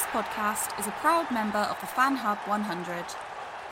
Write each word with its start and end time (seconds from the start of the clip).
This 0.00 0.24
podcast 0.24 0.80
is 0.80 0.86
a 0.86 0.92
proud 0.92 1.30
member 1.30 1.58
of 1.58 1.78
the 1.78 1.86
Fan 1.86 2.16
Hub 2.16 2.38
100. 2.46 3.04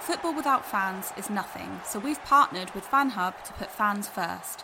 Football 0.01 0.35
without 0.35 0.67
fans 0.67 1.11
is 1.17 1.31
nothing, 1.31 1.81
so 1.87 1.99
we've 1.99 2.23
partnered 2.23 2.71
with 2.75 2.85
Fan 2.85 3.09
Hub 3.09 3.43
to 3.45 3.53
put 3.55 3.71
fans 3.71 4.09
first. 4.09 4.63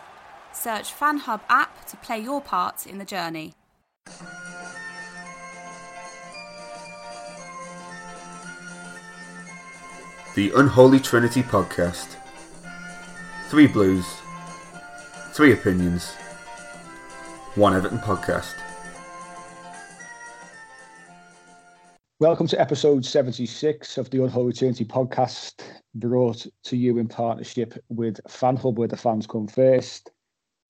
Search 0.53 0.93
Fan 0.93 1.17
Hub 1.17 1.41
app 1.49 1.85
to 1.87 1.97
play 1.97 2.19
your 2.19 2.39
part 2.39 2.85
in 2.85 2.99
the 2.99 3.03
journey. 3.03 3.53
The 10.35 10.51
Unholy 10.55 10.99
Trinity 10.99 11.41
Podcast. 11.41 12.15
Three 13.49 13.65
blues, 13.65 14.05
three 15.33 15.51
opinions, 15.51 16.13
one 17.55 17.75
Everton 17.75 17.97
podcast. 17.97 18.64
Welcome 22.21 22.47
to 22.47 22.61
episode 22.61 23.05
76 23.05 23.97
of 23.97 24.09
the 24.09 24.23
Unholy 24.23 24.53
Trinity 24.53 24.85
podcast, 24.85 25.61
brought 25.95 26.47
to 26.63 26.77
you 26.77 26.97
in 26.97 27.09
partnership 27.09 27.73
with 27.89 28.21
FanHub, 28.29 28.75
where 28.75 28.87
the 28.87 28.95
fans 28.95 29.27
come 29.27 29.47
first. 29.49 30.11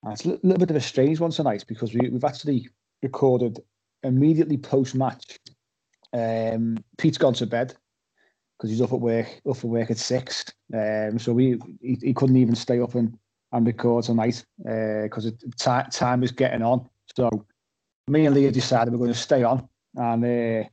And 0.01 0.13
it's 0.13 0.25
a 0.25 0.29
little 0.29 0.57
bit 0.57 0.71
of 0.71 0.75
a 0.75 0.81
strange 0.81 1.19
one 1.19 1.29
tonight 1.29 1.63
because 1.67 1.93
we, 1.93 2.09
we've 2.09 2.23
actually 2.23 2.67
recorded 3.03 3.59
immediately 4.01 4.57
post 4.57 4.95
match. 4.95 5.37
Um, 6.13 6.79
Pete's 6.97 7.19
gone 7.19 7.35
to 7.35 7.45
bed 7.45 7.75
because 8.57 8.71
he's 8.71 8.81
up 8.81 8.93
at 8.93 8.99
work, 8.99 9.27
up 9.47 9.57
for 9.57 9.67
work 9.67 9.91
at 9.91 9.99
six. 9.99 10.45
Um, 10.73 11.19
so 11.19 11.31
we 11.31 11.59
he, 11.79 11.99
he 12.01 12.13
couldn't 12.15 12.37
even 12.37 12.55
stay 12.55 12.79
up 12.79 12.95
and, 12.95 13.15
and 13.51 13.67
record 13.67 14.05
tonight 14.05 14.43
because 14.57 15.27
uh, 15.27 15.81
t- 15.83 15.91
time 15.91 16.23
is 16.23 16.31
getting 16.31 16.63
on. 16.63 16.89
So 17.15 17.29
me 18.07 18.25
and 18.25 18.33
Leah 18.33 18.49
decided 18.49 18.91
we're 18.91 18.97
going 18.97 19.13
to 19.13 19.19
stay 19.19 19.43
on 19.43 19.69
and. 19.93 20.25
Uh, 20.65 20.69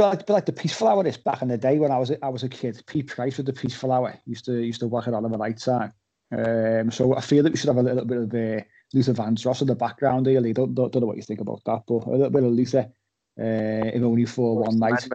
but 0.00 0.08
like, 0.08 0.26
but 0.26 0.32
like 0.32 0.46
the 0.46 0.52
peaceful 0.52 0.88
hour 0.88 1.06
is 1.06 1.18
back 1.18 1.42
in 1.42 1.48
the 1.48 1.58
day 1.58 1.78
when 1.78 1.90
I 1.90 1.98
was 1.98 2.10
I 2.22 2.28
was 2.30 2.42
a 2.42 2.48
kid. 2.48 2.82
Pete 2.86 3.06
Price 3.06 3.36
with 3.36 3.44
the 3.44 3.52
peaceful 3.52 3.92
hour 3.92 4.18
used 4.24 4.46
to 4.46 4.54
used 4.54 4.80
to 4.80 4.88
work 4.88 5.06
it 5.06 5.12
on 5.12 5.26
in 5.26 5.30
the 5.30 5.36
night 5.36 5.58
time. 5.58 5.92
Um, 6.32 6.90
so 6.90 7.14
I 7.14 7.20
feel 7.20 7.42
that 7.42 7.52
we 7.52 7.58
should 7.58 7.68
have 7.68 7.76
a 7.76 7.82
little 7.82 8.06
bit 8.06 8.16
of 8.16 8.32
uh, 8.32 8.64
Luther 8.94 9.12
Vandross 9.12 9.60
in 9.60 9.66
the 9.66 9.74
background 9.74 10.26
here. 10.26 10.40
Lee. 10.40 10.54
Don't, 10.54 10.74
don't 10.74 10.90
don't 10.90 11.02
know 11.02 11.06
what 11.06 11.18
you 11.18 11.22
think 11.22 11.42
about 11.42 11.62
that, 11.66 11.82
but 11.86 12.06
a 12.06 12.10
little 12.10 12.30
bit 12.30 12.44
of 12.44 12.52
Luther, 12.52 12.90
uh, 13.38 13.90
if 13.94 14.02
only 14.02 14.24
for 14.24 14.56
one 14.56 14.78
night. 14.78 15.06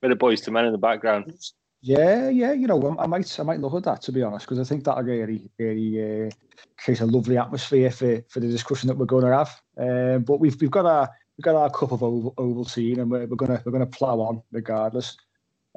Bit 0.00 0.12
of 0.12 0.18
Boyz 0.18 0.46
II 0.46 0.54
Men 0.54 0.66
in 0.66 0.72
the 0.72 0.78
background. 0.78 1.32
Yeah, 1.80 2.28
yeah, 2.28 2.52
you 2.52 2.68
know, 2.68 2.96
I 2.96 3.08
might, 3.08 3.40
I 3.40 3.42
might 3.42 3.58
look 3.58 3.74
at 3.74 3.82
that 3.84 4.02
to 4.02 4.12
be 4.12 4.22
honest, 4.22 4.46
because 4.46 4.60
I 4.60 4.64
think 4.64 4.84
that'll 4.84 5.02
really, 5.02 5.50
really 5.58 6.26
uh, 6.28 6.30
create 6.78 7.00
a 7.00 7.06
lovely 7.06 7.38
atmosphere 7.38 7.90
for, 7.90 8.22
for 8.28 8.38
the 8.38 8.46
discussion 8.46 8.86
that 8.86 8.96
we're 8.96 9.04
going 9.04 9.24
to 9.24 9.36
have. 9.36 9.60
Um, 9.76 10.22
but 10.22 10.38
we've 10.38 10.60
we've 10.60 10.70
got 10.70 10.86
our 10.86 11.10
we've 11.36 11.44
got 11.44 11.56
our 11.56 11.70
cup 11.70 11.92
of 11.92 12.02
oval, 12.02 12.34
Ovaltine, 12.36 12.98
and 12.98 13.10
we're, 13.10 13.26
we're 13.26 13.36
gonna 13.36 13.62
we're 13.64 13.72
gonna 13.72 13.86
plough 13.86 14.20
on 14.20 14.42
regardless. 14.52 15.16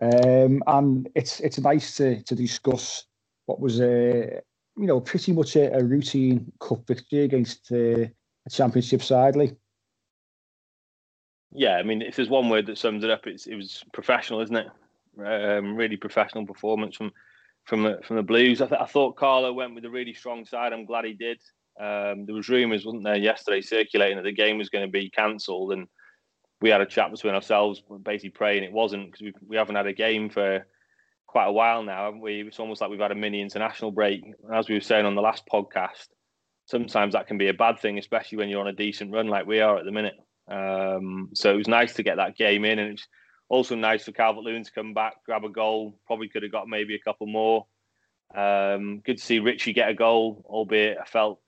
Um, 0.02 0.62
and 0.68 1.10
it's 1.16 1.40
it's 1.40 1.60
nice 1.60 1.96
to 1.98 2.22
to 2.24 2.36
discuss 2.36 3.06
what 3.46 3.60
was 3.60 3.80
a 3.80 4.42
you 4.78 4.88
know 4.88 5.00
pretty 5.00 5.32
much 5.32 5.56
a, 5.56 5.74
a 5.74 5.84
routine 5.84 6.52
cup 6.60 6.86
victory 6.88 7.24
against 7.24 7.72
uh, 7.72 8.06
a 8.46 8.50
championship 8.50 9.02
side. 9.02 9.36
Yeah, 11.52 11.78
I 11.78 11.84
mean, 11.84 12.02
if 12.02 12.18
there's 12.18 12.30
one 12.30 12.50
word 12.50 12.66
that 12.66 12.78
sums 12.78 13.04
it 13.04 13.10
up, 13.10 13.28
it's 13.28 13.48
it 13.48 13.56
was 13.56 13.84
professional, 13.94 14.42
isn't 14.42 14.56
it? 14.56 14.68
Um, 15.18 15.78
really 15.78 15.96
professional 15.96 16.46
performance 16.46 16.98
from 16.98 17.12
from 17.64 17.84
the 17.84 18.00
from 18.04 18.18
the 18.18 18.24
Blues. 18.24 18.62
I, 18.62 18.68
th- 18.68 18.82
I 18.82 18.86
thought 18.86 19.16
Carlo 19.16 19.54
went 19.54 19.74
with 19.74 19.86
a 19.86 19.90
really 19.90 20.14
strong 20.14 20.46
side. 20.46 20.74
I'm 20.74 20.86
glad 20.86 21.06
he 21.06 21.14
did. 21.14 21.40
Um, 21.80 22.26
there 22.26 22.36
was 22.36 22.50
rumours, 22.50 22.86
wasn't 22.86 23.04
there, 23.04 23.18
yesterday 23.18 23.62
circulating 23.62 24.18
that 24.18 24.24
the 24.24 24.32
game 24.32 24.58
was 24.58 24.70
going 24.70 24.86
to 24.86 24.92
be 24.92 25.10
cancelled, 25.10 25.74
and 25.74 25.88
we 26.62 26.70
had 26.70 26.82
a 26.82 26.86
chat 26.86 27.12
between 27.12 27.34
ourselves, 27.34 27.84
basically 28.04 28.30
praying 28.30 28.64
it 28.64 28.72
wasn't 28.72 29.06
because 29.06 29.22
we 29.22 29.34
we 29.48 29.58
haven't 29.58 29.76
had 29.76 29.88
a 29.88 29.94
game 29.94 30.30
for 30.30 30.66
quite 31.28 31.48
a 31.48 31.52
while 31.52 31.84
now, 31.84 32.06
haven't 32.06 32.22
we? 32.22 32.42
It's 32.42 32.60
almost 32.60 32.80
like 32.80 32.90
we've 32.90 33.00
had 33.00 33.12
a 33.12 33.16
mini 33.16 33.42
international 33.42 33.92
break. 33.92 34.24
As 34.54 34.70
we 34.70 34.76
were 34.76 34.82
saying 34.82 35.06
on 35.06 35.16
the 35.16 35.22
last 35.22 35.44
podcast, 35.52 36.08
sometimes 36.66 37.14
that 37.14 37.28
can 37.28 37.38
be 37.38 37.50
a 37.50 37.54
bad 37.54 37.80
thing, 37.80 37.98
especially 37.98 38.38
when 38.38 38.48
you're 38.48 38.62
on 38.62 38.68
a 38.68 38.74
decent 38.74 39.12
run 39.12 39.28
like 39.28 39.46
we 39.46 39.60
are 39.60 39.78
at 39.78 39.84
the 39.84 39.92
minute. 39.92 40.16
Um, 40.48 41.32
so 41.34 41.52
it 41.52 41.58
was 41.58 41.68
nice 41.68 41.94
to 41.96 42.04
get 42.04 42.18
that 42.18 42.38
game 42.38 42.64
in, 42.64 42.80
and 42.80 42.94
it's 42.94 43.08
also 43.50 43.76
nice 43.76 44.06
for 44.06 44.14
Calvert 44.14 44.44
Lewin 44.44 44.64
to 44.64 44.72
come 44.72 44.94
back, 44.94 45.16
grab 45.26 45.44
a 45.44 45.50
goal. 45.50 46.00
Probably 46.08 46.30
could 46.30 46.44
have 46.44 46.54
got 46.54 46.70
maybe 46.70 46.96
a 46.96 47.00
couple 47.00 47.28
more. 47.28 47.66
Um, 48.34 49.02
good 49.06 49.18
to 49.18 49.24
see 49.24 49.40
Richie 49.40 49.74
get 49.74 49.90
a 49.90 49.94
goal, 49.94 50.44
albeit 50.48 50.98
I 51.02 51.06
felt 51.06 51.42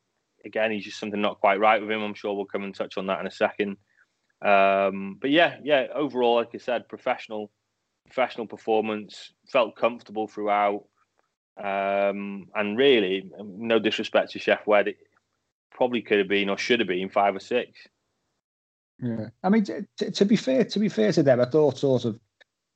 again 0.48 0.72
he's 0.72 0.86
just 0.86 1.00
something 1.00 1.22
not 1.22 1.40
quite 1.40 1.60
right 1.60 1.80
with 1.80 1.92
him. 1.92 2.02
I'm 2.02 2.16
sure 2.16 2.34
we'll 2.34 2.46
come 2.46 2.64
and 2.64 2.74
touch 2.74 2.98
on 2.98 3.06
that 3.08 3.20
in 3.20 3.28
a 3.28 3.32
second. 3.32 3.78
Um, 4.42 5.18
but 5.22 5.30
yeah, 5.30 5.58
yeah, 5.64 5.88
overall, 5.94 6.36
like 6.36 6.50
I 6.54 6.58
said, 6.58 6.88
professional, 6.90 7.52
professional 8.06 8.48
performance. 8.48 9.34
Felt 9.48 9.76
comfortable 9.76 10.28
throughout, 10.28 10.86
um, 11.58 12.48
and 12.54 12.78
really, 12.78 13.32
no 13.42 13.80
disrespect 13.80 14.32
to 14.32 14.40
Sheff 14.40 14.66
Wed, 14.68 14.90
it 14.90 14.98
probably 15.72 16.02
could 16.02 16.20
have 16.20 16.28
been 16.28 16.50
or 16.50 16.58
should 16.58 16.80
have 16.80 16.88
been 16.88 17.10
five 17.10 17.36
or 17.36 17.40
six. 17.40 17.88
Yeah, 19.02 19.30
I 19.44 19.50
mean, 19.50 19.64
t- 19.64 19.74
t- 19.98 20.12
to 20.12 20.26
be 20.26 20.36
fair, 20.36 20.66
to 20.66 20.80
be 20.80 20.90
fair 20.90 21.12
to 21.12 21.24
them, 21.24 21.40
I 21.40 21.46
thought 21.46 21.78
sort 21.78 22.06
of 22.06 22.20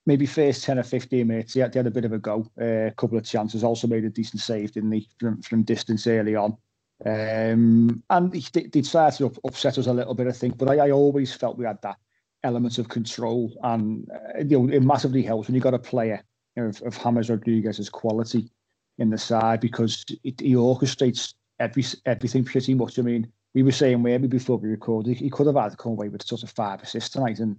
maybe 0.06 0.26
first 0.26 0.64
ten 0.64 0.80
or 0.80 0.84
fifteen 0.84 1.28
minutes, 1.28 1.54
they 1.54 1.62
had, 1.62 1.76
had 1.76 1.88
a 1.88 1.92
bit 1.92 2.06
of 2.06 2.14
a 2.14 2.20
go, 2.20 2.48
uh, 2.60 2.88
a 2.88 2.94
couple 2.98 3.18
of 3.18 3.24
chances. 3.24 3.64
Also 3.64 3.88
made 3.88 4.06
a 4.06 4.10
decent 4.10 4.42
save, 4.42 4.72
didn't 4.72 4.92
he, 4.92 5.08
from, 5.20 5.42
from 5.42 5.64
distance 5.64 6.08
early 6.08 6.36
on. 6.36 6.58
Um, 7.06 8.04
and 8.10 8.32
they, 8.32 8.64
they 8.64 8.82
started 8.84 9.18
to 9.18 9.26
up, 9.28 9.38
upset 9.44 9.78
us 9.78 9.88
a 9.88 9.94
little 9.94 10.14
bit, 10.14 10.28
I 10.28 10.32
think. 10.32 10.58
But 10.58 10.70
I, 10.70 10.88
I 10.88 10.92
always 10.92 11.34
felt 11.34 11.58
we 11.58 11.66
had 11.66 11.82
that 11.82 11.98
element 12.44 12.78
of 12.78 12.90
control, 12.90 13.52
and 13.64 14.08
uh, 14.12 14.40
you 14.40 14.60
know, 14.60 14.74
it 14.74 14.84
massively 14.84 15.24
helps 15.24 15.48
when 15.48 15.56
you 15.56 15.62
got 15.62 15.74
a 15.74 15.80
player 15.80 16.24
of, 16.58 16.82
of 16.84 17.02
James 17.02 17.30
Rodriguez's 17.30 17.90
quality 17.90 18.50
in 18.98 19.10
the 19.10 19.18
side 19.18 19.62
because 19.62 20.06
it, 20.24 20.40
he 20.40 20.54
orchestrates 20.54 21.34
every 21.60 21.84
everything 22.06 22.44
pretty 22.44 22.74
much. 22.74 23.00
I 23.00 23.02
mean, 23.02 23.32
we 23.54 23.64
were 23.64 23.72
saying 23.72 24.02
maybe 24.02 24.28
before 24.28 24.58
we 24.58 24.70
recorded, 24.70 25.18
he 25.18 25.30
could 25.30 25.48
have 25.48 25.56
had 25.56 25.72
to 25.72 25.78
come 25.78 25.94
away 25.94 26.10
with 26.10 26.26
sort 26.26 26.44
of 26.44 26.52
five 26.52 26.82
assists 26.84 27.10
tonight, 27.10 27.40
and 27.40 27.58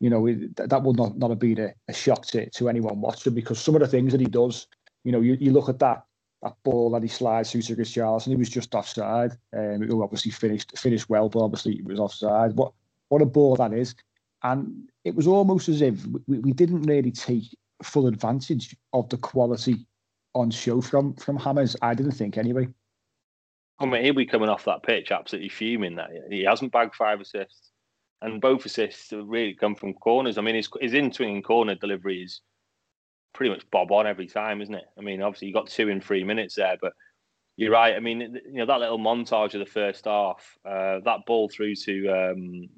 you 0.00 0.08
know 0.08 0.26
that 0.56 0.82
would 0.82 0.96
not 0.96 1.18
not 1.18 1.30
have 1.30 1.38
been 1.38 1.58
a, 1.60 1.74
a 1.88 1.92
shock 1.92 2.24
to, 2.26 2.48
to 2.50 2.68
anyone 2.68 3.00
watching 3.00 3.34
because 3.34 3.58
some 3.58 3.74
of 3.74 3.80
the 3.80 3.88
things 3.88 4.12
that 4.12 4.20
he 4.20 4.26
does, 4.26 4.66
you 5.04 5.12
know, 5.12 5.20
you, 5.20 5.36
you 5.40 5.52
look 5.52 5.68
at 5.68 5.78
that 5.78 6.04
that 6.42 6.54
ball 6.62 6.90
that 6.90 7.02
he 7.02 7.08
slides 7.08 7.50
through 7.50 7.62
to 7.62 7.76
Richarlison, 7.76 8.28
he 8.28 8.36
was 8.36 8.50
just 8.50 8.74
offside. 8.74 9.32
Um, 9.56 9.82
it 9.82 9.90
obviously 9.90 10.30
finished 10.30 10.76
finished 10.78 11.08
well, 11.08 11.28
but 11.28 11.40
obviously 11.40 11.76
it 11.76 11.84
was 11.84 11.98
offside. 11.98 12.54
What 12.54 12.72
what 13.08 13.22
a 13.22 13.26
ball 13.26 13.56
that 13.56 13.72
is! 13.72 13.94
And 14.42 14.88
it 15.04 15.14
was 15.14 15.26
almost 15.26 15.68
as 15.68 15.82
if 15.82 16.04
we, 16.26 16.38
we 16.38 16.52
didn't 16.52 16.82
really 16.82 17.10
take 17.10 17.56
full 17.82 18.06
advantage 18.06 18.76
of 18.92 19.08
the 19.08 19.16
quality 19.16 19.86
on 20.34 20.50
show 20.50 20.80
from 20.80 21.14
from 21.14 21.36
Hames. 21.38 21.76
I 21.82 21.94
didn't 21.94 22.12
think 22.12 22.38
anyway. 22.38 22.68
I 23.80 23.86
mean, 23.86 24.02
he'll 24.04 24.14
be 24.14 24.26
coming 24.26 24.48
off 24.48 24.64
that 24.64 24.82
pitch 24.82 25.12
absolutely 25.12 25.50
fuming 25.50 25.96
that 25.96 26.10
he 26.30 26.42
hasn't 26.42 26.72
bagged 26.72 26.94
five 26.94 27.20
assists, 27.20 27.70
and 28.22 28.40
both 28.40 28.64
assists 28.64 29.10
have 29.10 29.26
really 29.26 29.54
come 29.54 29.74
from 29.74 29.94
corners. 29.94 30.38
I 30.38 30.42
mean, 30.42 30.54
his 30.54 30.68
his 30.80 30.94
in 30.94 31.12
swinging 31.12 31.42
corner 31.42 31.74
delivery 31.74 32.22
is 32.22 32.40
pretty 33.38 33.50
much 33.50 33.70
bob 33.70 33.92
on 33.92 34.04
every 34.04 34.26
time, 34.26 34.60
isn't 34.60 34.74
it? 34.74 34.86
I 34.98 35.00
mean, 35.00 35.22
obviously 35.22 35.46
you 35.46 35.54
got 35.54 35.68
two 35.68 35.88
in 35.88 36.00
three 36.00 36.24
minutes 36.24 36.56
there, 36.56 36.76
but 36.80 36.92
you're 37.56 37.70
right. 37.70 37.94
I 37.94 38.00
mean, 38.00 38.20
you 38.20 38.58
know 38.58 38.66
that 38.66 38.80
little 38.80 38.98
montage 38.98 39.54
of 39.54 39.60
the 39.60 39.64
first 39.64 40.06
half, 40.06 40.58
uh, 40.64 40.98
that 41.04 41.20
ball 41.24 41.48
through 41.48 41.76
to 41.76 42.08
um, 42.08 42.68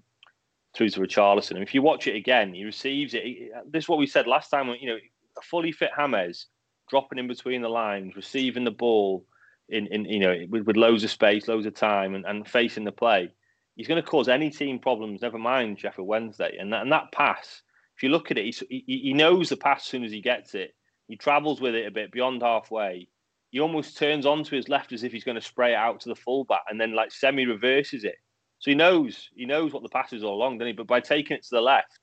through 0.75 0.91
to 0.91 1.01
Richarlison. 1.01 1.53
And 1.53 1.63
if 1.63 1.75
you 1.75 1.81
watch 1.81 2.07
it 2.07 2.15
again, 2.15 2.53
he 2.53 2.65
receives 2.65 3.15
it. 3.15 3.23
This 3.71 3.85
is 3.85 3.89
what 3.89 3.99
we 3.99 4.07
said 4.07 4.27
last 4.27 4.51
time. 4.51 4.69
You 4.79 4.91
know, 4.91 4.99
a 5.39 5.41
fully 5.41 5.73
fit 5.73 5.93
Hames 5.97 6.49
dropping 6.91 7.19
in 7.19 7.27
between 7.27 7.63
the 7.63 7.69
lines, 7.71 8.15
receiving 8.15 8.65
the 8.65 8.71
ball 8.71 9.25
in, 9.71 9.87
in 9.87 10.05
you 10.05 10.21
know 10.21 10.45
with, 10.51 10.67
with 10.67 10.77
loads 10.77 11.05
of 11.05 11.11
space, 11.11 11.49
loads 11.49 11.65
of 11.65 11.75
time, 11.75 12.15
and, 12.15 12.27
and 12.27 12.47
facing 12.47 12.85
the 12.85 12.93
play. 12.93 13.33
He's 13.77 13.89
going 13.89 14.03
to 14.03 14.07
cause 14.07 14.29
any 14.29 14.51
team 14.51 14.79
problems. 14.79 15.23
Never 15.23 15.39
mind 15.39 15.81
Sheffield 15.81 16.07
Wednesday. 16.07 16.59
And 16.61 16.71
that, 16.75 16.83
and 16.83 16.93
that 16.93 17.13
pass, 17.13 17.63
if 18.01 18.05
you 18.05 18.09
look 18.09 18.31
at 18.31 18.39
it, 18.39 18.55
he, 18.71 18.83
he 18.87 19.13
knows 19.13 19.51
the 19.51 19.59
pass 19.59 19.83
as 19.83 19.87
soon 19.87 20.05
as 20.05 20.11
he 20.11 20.23
gets 20.23 20.55
it. 20.55 20.73
He 21.07 21.17
travels 21.17 21.61
with 21.61 21.75
it 21.75 21.87
a 21.87 21.91
bit 21.91 22.11
beyond 22.11 22.41
halfway, 22.41 23.09
he 23.51 23.61
almost 23.61 23.99
turns 23.99 24.27
onto 24.27 24.57
his 24.57 24.71
left 24.71 24.93
as 24.93 25.03
if 25.03 25.13
he's 25.13 25.25
going 25.25 25.35
to 25.35 25.41
spray 25.41 25.73
it 25.73 25.77
out 25.77 26.01
to 26.01 26.09
the 26.09 26.15
fullback, 26.15 26.63
and 26.71 26.81
then 26.81 26.95
like 26.95 27.13
semi 27.13 27.45
reverses 27.45 28.05
it. 28.05 28.15
So 28.59 28.71
he 28.71 28.75
knows 28.75 29.29
he 29.35 29.45
knows 29.45 29.73
what 29.73 29.83
the 29.83 29.91
pass 29.91 30.15
is 30.15 30.23
all 30.23 30.37
along, 30.37 30.59
doesn't 30.59 30.69
he? 30.69 30.73
But 30.73 30.87
by 30.87 31.01
taking 31.01 31.37
it 31.37 31.43
to 31.43 31.57
the 31.57 31.61
left, 31.61 31.99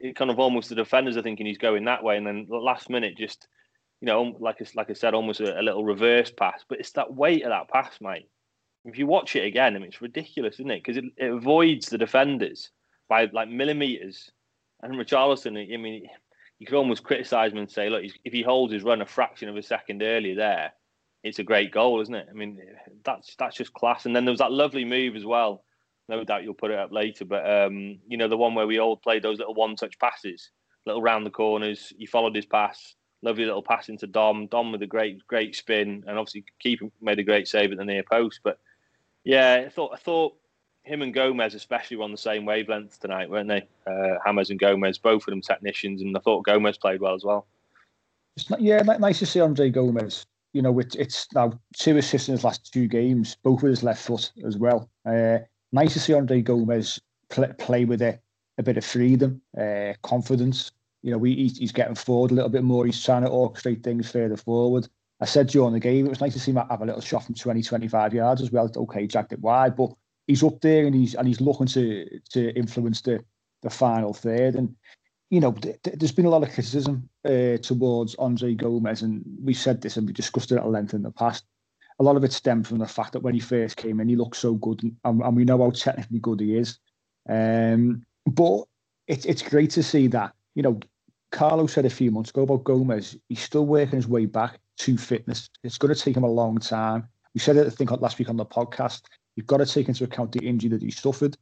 it 0.00 0.16
kind 0.16 0.30
of 0.30 0.40
almost 0.40 0.68
the 0.68 0.74
defenders 0.74 1.16
are 1.16 1.22
thinking 1.22 1.46
he's 1.46 1.58
going 1.58 1.84
that 1.84 2.02
way, 2.02 2.16
and 2.16 2.26
then 2.26 2.46
the 2.48 2.56
last 2.56 2.90
minute 2.90 3.16
just 3.16 3.46
you 4.00 4.06
know, 4.06 4.36
like 4.40 4.58
like 4.74 4.90
I 4.90 4.94
said, 4.94 5.14
almost 5.14 5.40
a, 5.40 5.60
a, 5.60 5.62
little 5.62 5.84
reverse 5.84 6.30
pass. 6.30 6.64
But 6.68 6.80
it's 6.80 6.92
that 6.92 7.14
weight 7.14 7.44
of 7.44 7.50
that 7.50 7.68
pass, 7.68 7.98
mate. 8.00 8.28
If 8.84 8.98
you 8.98 9.06
watch 9.06 9.36
it 9.36 9.44
again, 9.44 9.74
I 9.74 9.78
mean, 9.78 9.88
it's 9.88 10.02
ridiculous, 10.02 10.56
isn't 10.56 10.70
it? 10.70 10.82
Because 10.82 10.96
it, 10.96 11.04
it 11.16 11.32
avoids 11.32 11.88
the 11.88 11.98
defenders 11.98 12.70
by 13.08 13.28
like 13.32 13.48
millimeters. 13.48 14.30
And 14.82 14.94
Richarlison, 14.94 15.72
I 15.72 15.76
mean, 15.76 16.06
you 16.58 16.66
could 16.66 16.76
almost 16.76 17.04
criticise 17.04 17.52
him 17.52 17.58
and 17.58 17.70
say, 17.70 17.88
look, 17.88 18.04
if 18.24 18.32
he 18.32 18.42
holds 18.42 18.72
his 18.72 18.82
run 18.82 19.02
a 19.02 19.06
fraction 19.06 19.48
of 19.48 19.56
a 19.56 19.62
second 19.62 20.02
earlier 20.02 20.34
there, 20.34 20.72
it's 21.22 21.38
a 21.38 21.44
great 21.44 21.72
goal, 21.72 22.00
isn't 22.00 22.14
it? 22.14 22.28
I 22.30 22.34
mean, 22.34 22.60
that's 23.04 23.34
that's 23.36 23.56
just 23.56 23.72
class. 23.72 24.06
And 24.06 24.14
then 24.14 24.24
there 24.24 24.32
was 24.32 24.38
that 24.38 24.52
lovely 24.52 24.84
move 24.84 25.16
as 25.16 25.24
well. 25.24 25.64
No 26.08 26.22
doubt 26.22 26.44
you'll 26.44 26.54
put 26.54 26.70
it 26.70 26.78
up 26.78 26.92
later, 26.92 27.24
but 27.24 27.50
um, 27.50 27.98
you 28.06 28.16
know 28.16 28.28
the 28.28 28.36
one 28.36 28.54
where 28.54 28.66
we 28.66 28.78
all 28.78 28.96
played 28.96 29.24
those 29.24 29.38
little 29.38 29.54
one-touch 29.54 29.98
passes, 29.98 30.50
little 30.84 31.02
round 31.02 31.26
the 31.26 31.30
corners. 31.30 31.92
He 31.98 32.06
followed 32.06 32.36
his 32.36 32.46
pass, 32.46 32.94
lovely 33.22 33.44
little 33.44 33.62
pass 33.62 33.88
into 33.88 34.06
Dom. 34.06 34.46
Dom 34.46 34.70
with 34.70 34.82
a 34.82 34.86
great 34.86 35.26
great 35.26 35.56
spin, 35.56 36.04
and 36.06 36.16
obviously 36.16 36.44
keeper 36.60 36.86
made 37.00 37.18
a 37.18 37.24
great 37.24 37.48
save 37.48 37.72
at 37.72 37.78
the 37.78 37.84
near 37.84 38.04
post. 38.04 38.40
But 38.44 38.60
yeah, 39.24 39.64
I 39.66 39.68
thought 39.68 39.94
I 39.94 39.96
thought 39.96 40.36
him 40.86 41.02
and 41.02 41.12
Gomez 41.12 41.54
especially 41.54 41.96
were 41.96 42.04
on 42.04 42.12
the 42.12 42.16
same 42.16 42.44
wavelength 42.44 43.00
tonight, 43.00 43.28
weren't 43.28 43.48
they? 43.48 43.66
Uh, 43.86 44.18
Hames 44.24 44.50
and 44.50 44.58
Gomez, 44.58 44.98
both 44.98 45.22
of 45.22 45.26
them 45.26 45.40
technicians, 45.40 46.00
and 46.00 46.16
I 46.16 46.20
thought 46.20 46.44
Gomez 46.44 46.78
played 46.78 47.00
well 47.00 47.14
as 47.14 47.24
well. 47.24 47.46
It's 48.36 48.48
not, 48.48 48.60
yeah, 48.60 48.82
nice 48.82 49.18
to 49.18 49.26
see 49.26 49.40
Andre 49.40 49.68
Gomez. 49.68 50.24
You 50.52 50.62
know, 50.62 50.78
it, 50.78 50.94
it's 50.94 51.26
now 51.34 51.58
two 51.76 51.96
assists 51.96 52.28
in 52.28 52.32
his 52.32 52.44
last 52.44 52.72
two 52.72 52.86
games, 52.86 53.36
both 53.42 53.62
with 53.62 53.70
his 53.70 53.82
left 53.82 54.06
foot 54.06 54.30
as 54.46 54.56
well. 54.56 54.88
Uh, 55.04 55.38
nice 55.72 55.92
to 55.94 56.00
see 56.00 56.14
Andre 56.14 56.40
Gomez 56.40 57.00
play, 57.30 57.50
play 57.58 57.84
with 57.84 58.00
a, 58.00 58.18
a 58.58 58.62
bit 58.62 58.76
of 58.76 58.84
freedom, 58.84 59.40
uh, 59.60 59.92
confidence. 60.02 60.70
You 61.02 61.10
know, 61.10 61.18
we, 61.18 61.34
he's 61.34 61.72
getting 61.72 61.94
forward 61.96 62.30
a 62.30 62.34
little 62.34 62.50
bit 62.50 62.62
more. 62.62 62.86
He's 62.86 63.02
trying 63.02 63.22
to 63.24 63.28
orchestrate 63.28 63.82
things 63.82 64.10
further 64.10 64.36
forward. 64.36 64.88
I 65.20 65.24
said 65.24 65.48
during 65.48 65.72
the 65.72 65.80
game, 65.80 66.06
it 66.06 66.10
was 66.10 66.20
nice 66.20 66.34
to 66.34 66.40
see 66.40 66.52
him 66.52 66.62
have 66.70 66.82
a 66.82 66.86
little 66.86 67.00
shot 67.00 67.24
from 67.24 67.34
20, 67.34 67.62
25 67.62 68.14
yards 68.14 68.42
as 68.42 68.52
well. 68.52 68.70
Okay, 68.76 69.06
jacked 69.06 69.32
it 69.32 69.40
wide, 69.40 69.74
but 69.74 69.92
he's 70.26 70.42
up 70.42 70.60
there 70.60 70.86
and 70.86 70.94
he's 70.94 71.14
and 71.14 71.26
he's 71.26 71.40
looking 71.40 71.66
to 71.66 72.20
to 72.30 72.52
influence 72.54 73.00
the 73.00 73.24
the 73.62 73.70
final 73.70 74.12
third. 74.12 74.54
And 74.54 74.74
you 75.30 75.40
know, 75.40 75.52
th- 75.52 75.78
there's 75.82 76.12
been 76.12 76.26
a 76.26 76.30
lot 76.30 76.42
of 76.42 76.52
criticism 76.52 77.08
uh, 77.24 77.56
towards 77.58 78.14
Andre 78.16 78.54
Gomez, 78.54 79.02
and 79.02 79.24
we 79.42 79.54
said 79.54 79.80
this 79.80 79.96
and 79.96 80.06
we 80.06 80.12
discussed 80.12 80.52
it 80.52 80.58
at 80.58 80.68
length 80.68 80.94
in 80.94 81.02
the 81.02 81.10
past. 81.10 81.44
A 81.98 82.02
lot 82.02 82.16
of 82.16 82.24
it 82.24 82.32
stemmed 82.32 82.66
from 82.66 82.78
the 82.78 82.86
fact 82.86 83.12
that 83.12 83.20
when 83.20 83.34
he 83.34 83.40
first 83.40 83.76
came 83.76 84.00
in, 84.00 84.08
he 84.08 84.16
looked 84.16 84.36
so 84.36 84.54
good, 84.54 84.82
and, 84.82 84.94
and 85.04 85.36
we 85.36 85.44
know 85.44 85.58
how 85.58 85.70
technically 85.70 86.18
good 86.18 86.40
he 86.40 86.56
is. 86.56 86.78
Um, 87.28 88.04
but 88.26 88.64
it's 89.06 89.24
it's 89.24 89.42
great 89.42 89.70
to 89.70 89.82
see 89.82 90.06
that 90.08 90.34
you 90.54 90.62
know. 90.62 90.80
Carlo 91.32 91.66
said 91.66 91.84
a 91.84 91.90
few 91.90 92.12
months 92.12 92.30
ago 92.30 92.42
about 92.42 92.64
Gomez. 92.64 93.16
He's 93.28 93.42
still 93.42 93.66
working 93.66 93.96
his 93.96 94.06
way 94.06 94.26
back 94.26 94.60
to 94.78 94.96
fitness. 94.96 95.50
It's 95.64 95.76
going 95.76 95.92
to 95.92 96.00
take 96.00 96.16
him 96.16 96.22
a 96.22 96.30
long 96.30 96.58
time. 96.58 97.08
We 97.34 97.40
said 97.40 97.56
it, 97.56 97.66
I 97.66 97.70
think, 97.70 97.90
last 97.90 98.18
week 98.18 98.30
on 98.30 98.36
the 98.36 98.46
podcast. 98.46 99.02
You've 99.36 99.46
got 99.46 99.58
to 99.58 99.66
take 99.66 99.88
into 99.88 100.04
account 100.04 100.32
the 100.32 100.46
injury 100.46 100.70
that 100.70 100.82
he 100.82 100.90
suffered. 100.90 101.36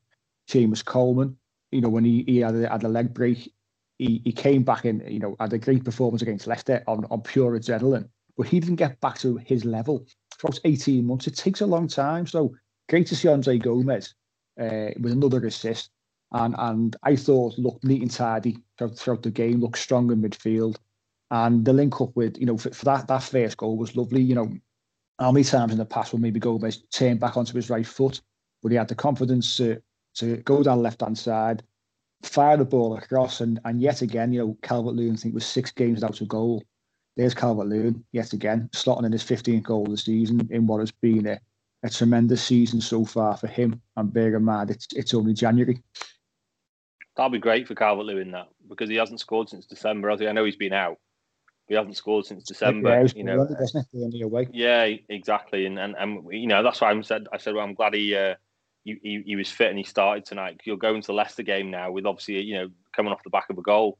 Seamus 0.50 0.84
Coleman, 0.84 1.36
you 1.70 1.80
know, 1.80 1.88
when 1.88 2.04
he, 2.04 2.24
he 2.26 2.38
had, 2.38 2.54
a, 2.54 2.68
had 2.68 2.82
a 2.82 2.88
leg 2.88 3.14
break, 3.14 3.52
he, 3.98 4.20
he 4.24 4.32
came 4.32 4.62
back 4.62 4.84
and, 4.84 5.02
you 5.10 5.20
know, 5.20 5.36
had 5.40 5.52
a 5.52 5.58
great 5.58 5.84
performance 5.84 6.20
against 6.20 6.46
Leicester 6.46 6.82
on, 6.86 7.06
on 7.10 7.22
pure 7.22 7.58
adrenaline, 7.58 8.08
but 8.36 8.48
he 8.48 8.60
didn't 8.60 8.76
get 8.76 9.00
back 9.00 9.18
to 9.18 9.36
his 9.36 9.64
level 9.64 10.04
for 10.38 10.48
about 10.48 10.60
18 10.64 11.06
months. 11.06 11.26
It 11.26 11.36
takes 11.36 11.60
a 11.60 11.66
long 11.66 11.88
time. 11.88 12.26
So 12.26 12.54
great 12.88 13.06
to 13.06 13.16
see 13.16 13.28
Andre 13.28 13.58
Gomez 13.58 14.14
uh, 14.60 14.90
with 15.00 15.12
another 15.12 15.46
assist. 15.46 15.90
And, 16.32 16.54
and 16.58 16.96
I 17.04 17.14
thought 17.14 17.58
looked 17.58 17.84
neat 17.84 18.02
and 18.02 18.10
tidy 18.10 18.58
throughout, 18.76 18.98
throughout 18.98 19.22
the 19.22 19.30
game, 19.30 19.60
looked 19.60 19.78
strong 19.78 20.10
in 20.10 20.20
midfield. 20.20 20.76
And 21.30 21.64
the 21.64 21.72
link 21.72 22.00
up 22.00 22.14
with, 22.16 22.36
you 22.38 22.46
know, 22.46 22.58
for, 22.58 22.70
for 22.70 22.84
that, 22.86 23.06
that 23.06 23.22
first 23.22 23.56
goal 23.56 23.76
was 23.76 23.96
lovely. 23.96 24.20
You 24.20 24.34
know, 24.34 24.52
how 25.18 25.30
many 25.30 25.44
times 25.44 25.72
in 25.72 25.78
the 25.78 25.84
past 25.84 26.12
will 26.12 26.20
maybe 26.20 26.40
Gomez 26.40 26.82
turn 26.92 27.18
back 27.18 27.36
onto 27.36 27.54
his 27.54 27.70
right 27.70 27.86
foot, 27.86 28.20
but 28.62 28.72
he 28.72 28.78
had 28.78 28.88
the 28.88 28.94
confidence 28.94 29.56
to, 29.56 29.80
to 30.16 30.38
go 30.38 30.62
down 30.62 30.82
left 30.82 31.00
hand 31.00 31.16
side, 31.16 31.62
fire 32.22 32.56
the 32.56 32.64
ball 32.64 32.96
across, 32.96 33.40
and 33.40 33.60
and 33.64 33.80
yet 33.80 34.02
again, 34.02 34.32
you 34.32 34.40
know, 34.40 34.58
Calvert 34.62 34.94
Lewin 34.94 35.14
I 35.14 35.16
think 35.16 35.34
was 35.34 35.46
six 35.46 35.70
games 35.70 36.00
without 36.00 36.20
a 36.20 36.24
goal. 36.24 36.62
There's 37.16 37.34
Calvert 37.34 37.68
Lewin 37.68 38.04
yet 38.12 38.32
again, 38.32 38.68
slotting 38.72 39.06
in 39.06 39.12
his 39.12 39.22
15th 39.22 39.62
goal 39.62 39.84
of 39.84 39.90
the 39.90 39.96
season 39.96 40.48
in 40.50 40.66
what 40.66 40.80
has 40.80 40.90
been 40.90 41.26
a, 41.26 41.38
a 41.84 41.90
tremendous 41.90 42.42
season 42.42 42.80
so 42.80 43.04
far 43.04 43.36
for 43.36 43.46
him. 43.46 43.80
And 43.96 44.12
bear 44.12 44.34
in 44.34 44.42
mind, 44.42 44.70
it's 44.70 44.88
it's 44.94 45.14
only 45.14 45.34
January. 45.34 45.80
That'll 47.16 47.30
be 47.30 47.38
great 47.38 47.68
for 47.68 47.76
Calvert 47.76 48.06
Lewin 48.06 48.32
that 48.32 48.48
because 48.68 48.88
he 48.88 48.96
hasn't 48.96 49.20
scored 49.20 49.48
since 49.48 49.66
December. 49.66 50.10
I 50.10 50.32
know 50.32 50.44
he's 50.44 50.56
been 50.56 50.72
out, 50.72 50.98
we 51.68 51.76
haven't 51.76 51.96
scored 51.96 52.26
since 52.26 52.44
December. 52.44 52.90
Yeah, 52.90 53.12
you 53.16 53.24
know. 53.24 53.46
Yeah, 54.52 54.84
exactly, 55.08 55.66
and, 55.66 55.78
and 55.78 55.94
and 55.98 56.24
you 56.30 56.46
know 56.46 56.62
that's 56.62 56.80
why 56.80 56.92
I 56.92 57.00
said 57.00 57.26
I 57.32 57.38
said 57.38 57.54
well, 57.54 57.64
I'm 57.64 57.74
glad 57.74 57.94
he, 57.94 58.14
uh, 58.14 58.34
he, 58.84 58.98
he 59.02 59.22
he 59.24 59.36
was 59.36 59.50
fit 59.50 59.70
and 59.70 59.78
he 59.78 59.84
started 59.84 60.24
tonight. 60.24 60.60
You'll 60.64 60.76
go 60.76 60.94
into 60.94 61.08
the 61.08 61.14
Leicester 61.14 61.42
game 61.42 61.70
now 61.70 61.90
with 61.90 62.06
obviously 62.06 62.40
you 62.40 62.54
know 62.54 62.68
coming 62.94 63.12
off 63.12 63.22
the 63.24 63.30
back 63.30 63.50
of 63.50 63.58
a 63.58 63.62
goal. 63.62 63.98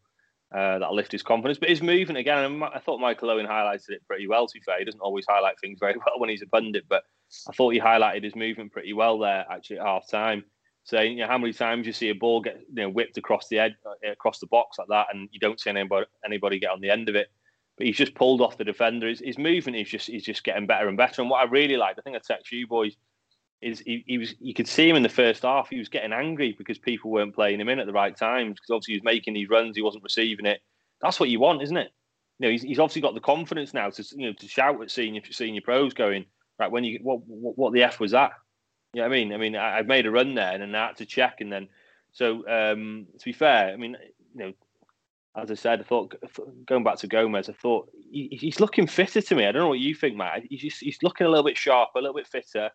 Uh, 0.55 0.79
that'll 0.79 0.95
lift 0.95 1.11
his 1.11 1.23
confidence, 1.23 1.59
but 1.59 1.69
his 1.69 1.83
movement 1.83 2.19
again. 2.19 2.63
I 2.63 2.79
thought 2.79 3.01
Michael 3.01 3.31
Owen 3.31 3.47
highlighted 3.47 3.89
it 3.91 4.07
pretty 4.07 4.29
well. 4.29 4.47
To 4.47 4.55
be 4.55 4.61
fair, 4.61 4.79
he 4.79 4.85
doesn't 4.85 5.01
always 5.01 5.25
highlight 5.29 5.59
things 5.59 5.79
very 5.81 5.95
well 5.97 6.19
when 6.19 6.31
he's 6.31 6.43
a 6.43 6.47
pundit, 6.47 6.85
but 6.89 7.03
I 7.49 7.53
thought 7.53 7.71
he 7.71 7.81
highlighted 7.81 8.23
his 8.23 8.37
movement 8.37 8.73
pretty 8.73 8.93
well 8.93 9.19
there 9.19 9.47
actually 9.51 9.79
at 9.79 9.87
half 9.87 10.09
time 10.09 10.45
saying, 10.85 11.13
you 11.13 11.25
know, 11.25 11.27
how 11.27 11.39
many 11.39 11.53
times 11.53 11.87
you 11.87 11.95
see 11.95 12.11
a 12.11 12.15
ball 12.15 12.43
get 12.43 12.61
you 12.69 12.83
know 12.83 12.91
whipped 12.91 13.17
across 13.17 13.49
the 13.49 13.59
edge, 13.59 13.73
uh, 13.87 14.13
across 14.13 14.39
the 14.39 14.47
box 14.47 14.79
like 14.79 14.89
that, 14.89 15.07
and 15.13 15.31
you 15.33 15.41
don't 15.41 15.59
see 15.59 15.71
anybody 15.71 16.07
anybody 16.25 16.59
get 16.59 16.71
on 16.71 16.81
the 16.81 16.91
end 16.91 17.09
of 17.09 17.17
it 17.17 17.29
but 17.77 17.87
he's 17.87 17.97
just 17.97 18.15
pulled 18.15 18.41
off 18.41 18.57
the 18.57 18.65
defender. 18.65 19.09
His, 19.09 19.21
his 19.21 19.39
movement 19.39 19.77
is 19.77 19.89
just 19.89 20.07
he's 20.07 20.25
just 20.25 20.45
getting 20.45 20.67
better 20.67 20.89
and 20.89 20.97
better. 20.97 21.23
And 21.23 21.31
what 21.31 21.41
I 21.41 21.51
really 21.51 21.77
liked, 21.77 21.99
I 21.99 22.03
think 22.03 22.17
I 22.17 22.21
text 22.25 22.53
you 22.53 22.67
boys, 22.67 22.97
is 23.61 23.81
he, 23.81 24.05
he 24.07 24.19
was 24.19 24.35
you 24.41 24.55
could 24.55 24.69
see 24.69 24.89
him 24.89 24.97
in 24.97 25.03
the 25.03 25.09
first 25.09 25.43
half. 25.43 25.69
He 25.71 25.79
was 25.79 25.89
getting 25.89 26.13
angry 26.13 26.55
because 26.57 26.79
people 26.79 27.11
weren't 27.11 27.35
playing 27.35 27.61
him 27.61 27.69
in 27.69 27.79
at 27.79 27.87
the 27.87 27.93
right 27.93 28.17
times 28.17 28.55
because 28.55 28.71
obviously 28.71 28.95
he 28.95 28.99
was 28.99 29.05
making 29.05 29.35
these 29.35 29.49
runs, 29.49 29.77
he 29.77 29.83
wasn't 29.83 30.05
receiving 30.05 30.47
it. 30.47 30.61
That's 31.01 31.19
what 31.19 31.31
you 31.31 31.41
want, 31.41 31.63
isn't 31.63 31.77
it? 31.77 31.91
You 32.39 32.47
know, 32.47 32.53
he's, 32.53 32.63
he's 32.63 32.79
obviously 32.79 33.03
got 33.03 33.15
the 33.15 33.21
confidence 33.21 33.75
now 33.75 33.91
to 33.91 34.05
you 34.17 34.29
know 34.29 34.33
to 34.35 34.49
shout 34.49 34.81
at 34.81 34.91
senior 34.91 35.23
senior 35.31 35.63
pros, 35.63 35.95
going 35.95 36.27
right 36.59 36.71
when 36.71 36.85
you 36.85 37.01
what 37.03 37.21
what, 37.27 37.59
what 37.59 37.73
the 37.73 37.83
f 37.83 37.99
was 37.99 38.13
that? 38.13 38.33
You 38.93 39.03
know 39.03 39.09
what 39.09 39.15
I 39.15 39.19
mean? 39.19 39.33
I 39.33 39.37
mean, 39.37 39.57
I, 39.57 39.79
I 39.79 39.83
made 39.83 40.07
a 40.07 40.11
run 40.11 40.35
there 40.35 40.53
and 40.53 40.63
then 40.63 40.75
I 40.75 40.89
had 40.89 40.97
to 40.99 41.07
check 41.07 41.41
and 41.41 41.53
then 41.53 41.69
so 42.13 42.49
um, 42.49 43.07
to 43.19 43.25
be 43.25 43.33
fair, 43.33 43.73
I 43.73 43.77
mean, 43.77 43.97
you 44.35 44.45
know, 44.45 44.53
as 45.37 45.51
I 45.51 45.55
said, 45.55 45.81
I 45.81 45.85
thought 45.85 46.15
going 46.67 46.85
back 46.85 46.97
to 46.99 47.09
Gomez, 47.09 47.49
I 47.49 47.55
thought 47.55 47.91
he's 48.11 48.61
looking 48.61 48.87
fitter 48.87 49.21
to 49.21 49.35
me. 49.35 49.47
I 49.47 49.53
don't 49.53 49.63
know 49.63 49.69
what 49.69 49.81
you 49.81 49.95
think, 49.95 50.17
Matt. 50.17 50.45
He's 50.49 50.61
just, 50.61 50.81
he's 50.81 51.03
looking 51.03 51.27
a 51.27 51.31
little 51.31 51.45
bit 51.45 51.57
sharper, 51.57 51.99
a 51.99 52.03
little 52.03 52.17
bit 52.17 52.29
fitter. 52.29 52.71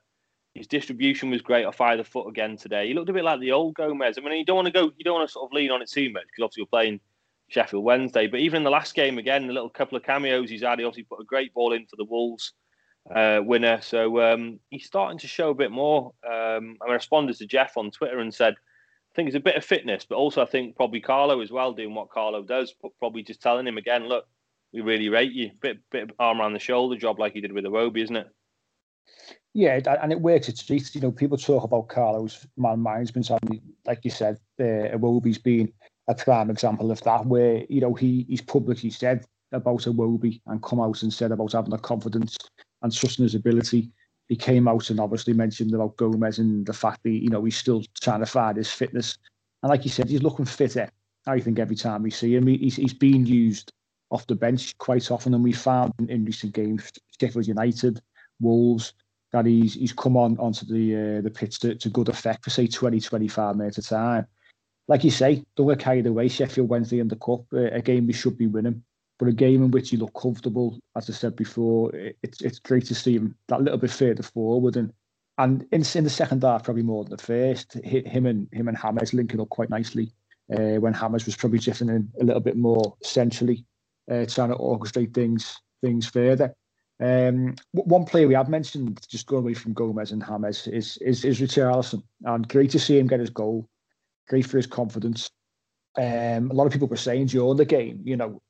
His 0.56 0.68
distribution 0.68 1.30
was 1.30 1.42
great 1.42 1.66
off 1.66 1.80
either 1.80 2.04
foot 2.04 2.28
again 2.28 2.58
today. 2.58 2.88
He 2.88 2.94
looked 2.94 3.10
a 3.10 3.14
bit 3.14 3.24
like 3.24 3.40
the 3.40 3.54
old 3.54 3.76
Gomez. 3.76 4.18
I 4.18 4.22
mean, 4.22 4.38
you 4.38 4.46
don't 4.46 4.58
want 4.58 4.66
to 4.66 4.74
go, 4.74 4.92
you 4.98 5.06
don't 5.06 5.14
want 5.14 5.30
to 5.30 5.32
sort 5.32 5.50
of 5.50 5.54
lean 5.54 5.72
on 5.72 5.82
it 5.82 5.90
too 5.90 6.12
much 6.12 6.24
because 6.24 6.44
obviously 6.44 6.62
you're 6.62 6.68
playing 6.68 7.00
Sheffield 7.48 7.84
Wednesday. 7.84 8.28
But 8.28 8.42
even 8.42 8.58
in 8.58 8.64
the 8.64 8.70
last 8.70 8.94
game 8.94 9.18
again, 9.18 9.50
a 9.50 9.54
little 9.54 9.70
couple 9.70 9.98
of 9.98 10.04
cameos 10.04 10.50
he's 10.50 10.64
had. 10.64 10.80
He 10.80 10.86
obviously 10.86 11.04
put 11.04 11.22
a 11.22 11.26
great 11.26 11.54
ball 11.54 11.72
in 11.72 11.86
for 11.86 11.96
the 11.96 12.04
Wolves 12.04 12.54
uh, 13.16 13.40
winner. 13.44 13.80
So 13.82 14.22
um, 14.22 14.60
he's 14.70 14.86
starting 14.86 15.20
to 15.20 15.28
show 15.28 15.52
a 15.52 15.56
bit 15.56 15.72
more. 15.72 16.14
Um, 16.30 16.78
I 16.86 16.92
responded 16.92 17.38
to 17.38 17.46
Jeff 17.46 17.78
on 17.78 17.92
Twitter 17.92 18.20
and 18.20 18.34
said 18.34 18.56
think 19.20 19.28
it's 19.28 19.36
a 19.36 19.42
bit 19.42 19.58
of 19.58 19.66
fitness, 19.66 20.06
but 20.06 20.16
also 20.16 20.42
I 20.42 20.46
think 20.46 20.78
probably 20.78 21.02
Carlo 21.02 21.42
as 21.42 21.52
well 21.52 21.74
doing 21.74 21.94
what 21.94 22.10
Carlo 22.10 22.42
does, 22.42 22.74
but 22.82 22.98
probably 23.00 23.22
just 23.22 23.42
telling 23.42 23.68
him 23.68 23.78
again, 23.78 24.08
look, 24.08 24.26
we 24.72 24.80
really 24.80 25.10
rate 25.10 25.34
you. 25.34 25.52
Bit 25.62 25.80
bit 25.92 26.04
of 26.04 26.12
arm 26.20 26.40
around 26.40 26.54
the 26.54 26.60
shoulder 26.60 26.96
job 26.96 27.20
like 27.20 27.34
he 27.34 27.42
did 27.42 27.52
with 27.52 27.66
Iwobi, 27.66 28.04
isn't 28.04 28.16
it? 28.16 28.30
Yeah, 29.54 29.80
and 30.02 30.12
it 30.14 30.22
works. 30.22 30.48
It's 30.48 30.62
streets. 30.62 30.96
You 30.96 31.02
know, 31.02 31.12
people 31.12 31.38
talk 31.38 31.64
about 31.64 31.90
Carlo's 31.90 32.48
man 32.56 32.82
management, 32.82 33.30
and 33.30 33.60
like 33.86 34.06
you 34.06 34.12
said, 34.12 34.38
uh, 34.60 34.96
Iwobi's 34.96 35.40
been 35.40 35.74
a 36.08 36.16
prime 36.16 36.50
example 36.50 36.90
of 36.90 37.02
that. 37.02 37.26
Where 37.26 37.66
you 37.68 37.82
know 37.82 37.94
he 37.94 38.26
he's 38.30 38.42
publicly 38.42 38.90
said 38.90 39.26
about 39.52 39.82
Iwobi 39.82 40.40
and 40.46 40.64
come 40.64 40.80
out 40.80 41.04
and 41.04 41.12
said 41.12 41.34
about 41.34 41.52
having 41.52 41.72
the 41.72 41.78
confidence 41.78 42.38
and 42.84 42.94
trusting 42.94 43.24
his 43.24 43.36
ability 43.36 43.92
he 44.30 44.36
came 44.36 44.68
out 44.68 44.92
and 44.92 45.00
obviously 45.00 45.34
mentioned 45.34 45.74
about 45.74 45.98
Gomez 45.98 46.38
and 46.38 46.66
the 46.66 46.74
fact 46.74 47.04
that 47.04 47.10
you 47.10 47.30
know 47.30 47.44
he's 47.44 47.58
still 47.58 47.84
trying 48.00 48.20
to 48.20 48.26
find 48.26 48.58
his 48.58 48.72
fitness. 48.72 49.18
And 49.62 49.70
like 49.70 49.84
you 49.84 49.90
said, 49.90 50.08
he's 50.08 50.24
looking 50.24 50.46
fitter. 50.46 50.90
I 51.28 51.40
think 51.40 51.60
every 51.60 51.76
time 51.76 52.04
we 52.04 52.12
see 52.12 52.36
him, 52.36 52.48
he's 52.48 52.78
he's 52.78 52.94
being 52.94 53.26
used 53.26 53.74
off 54.12 54.28
the 54.28 54.36
bench 54.36 54.78
quite 54.78 55.12
often, 55.12 55.34
and 55.34 55.44
we 55.44 55.52
found 55.52 55.94
in, 56.00 56.10
in 56.10 56.26
recent 56.26 56.54
games, 56.54 56.92
Sheffield 57.20 57.48
United, 57.48 58.02
Wolves, 58.40 58.94
that 59.32 59.46
he's 59.48 59.74
he's 59.74 59.94
come 59.94 60.16
on 60.16 60.38
onto 60.38 60.66
the 60.66 61.18
uh, 61.18 61.22
the 61.22 61.32
pitch 61.32 61.60
to, 61.60 61.76
to 61.76 61.90
good 61.90 62.10
effect 62.10 62.44
for 62.44 62.52
say 62.52 62.68
20, 62.68 63.00
25 63.00 63.56
minutes 63.56 63.80
a 63.80 63.82
time. 63.82 64.28
Like 64.88 65.04
you 65.04 65.12
say, 65.12 65.44
don't 65.56 65.68
get 65.68 65.80
carried 65.80 66.08
away. 66.08 66.28
Sheffield 66.28 66.70
Wednesday 66.70 67.00
in 67.00 67.08
the 67.08 67.16
cup, 67.16 67.42
uh, 67.54 67.72
a 67.72 67.82
game 67.82 68.08
we 68.08 68.14
should 68.14 68.38
be 68.38 68.48
winning. 68.48 68.84
But 69.20 69.28
a 69.28 69.34
game 69.34 69.64
in 69.64 69.72
which 69.72 69.90
he 69.90 69.98
looked 69.98 70.16
comfortable, 70.16 70.80
as 70.96 71.10
I 71.10 71.14
said 71.14 71.36
before, 71.36 71.94
it, 71.94 72.18
it's 72.24 72.42
it's 72.42 72.60
great 72.60 72.86
to 72.86 72.96
see 72.96 73.16
him 73.16 73.36
that 73.50 73.62
little 73.62 73.78
bit 73.78 73.92
further 73.92 74.24
forward 74.24 74.78
and 74.78 74.94
and 75.38 75.66
in, 75.72 75.84
in 75.96 76.04
the 76.06 76.10
second 76.10 76.44
half 76.44 76.64
probably 76.64 76.84
more 76.84 77.04
than 77.04 77.16
the 77.16 77.24
first. 77.24 77.74
Him 77.84 78.26
and 78.26 78.48
him 78.52 78.68
and 78.70 78.78
Hames 78.78 79.14
linking 79.14 79.42
up 79.42 79.50
quite 79.50 79.70
nicely. 79.70 80.12
Uh, 80.52 80.80
when 80.80 80.94
Hames 80.94 81.26
was 81.26 81.36
probably 81.36 81.60
drifting 81.60 81.90
in 81.90 82.10
a 82.20 82.24
little 82.24 82.42
bit 82.42 82.58
more 82.58 82.96
centrally, 83.04 83.66
uh, 84.10 84.26
trying 84.26 84.50
to 84.50 84.56
orchestrate 84.56 85.14
things 85.14 85.56
things 85.82 86.08
further. 86.08 86.54
Um, 87.02 87.56
one 87.72 88.04
player 88.04 88.28
we 88.28 88.34
have 88.34 88.50
mentioned, 88.50 89.00
just 89.10 89.28
going 89.28 89.44
away 89.44 89.54
from 89.54 89.74
Gomez 89.74 90.12
and 90.12 90.24
Hames 90.24 90.68
is 90.68 90.98
is, 90.98 91.24
is 91.26 91.40
Richarlison, 91.40 92.04
and 92.24 92.48
great 92.48 92.72
to 92.72 92.80
see 92.80 92.98
him 92.98 93.08
get 93.08 93.20
his 93.20 93.30
goal. 93.30 93.68
Great 94.28 94.46
for 94.46 94.58
his 94.58 94.68
confidence. 94.68 95.30
Um, 95.98 96.52
a 96.52 96.54
lot 96.54 96.68
of 96.68 96.72
people 96.74 96.88
were 96.88 96.98
saying 96.98 97.28
during 97.28 97.58
the 97.58 97.66
game, 97.66 98.02
you 98.04 98.16
know, 98.16 98.42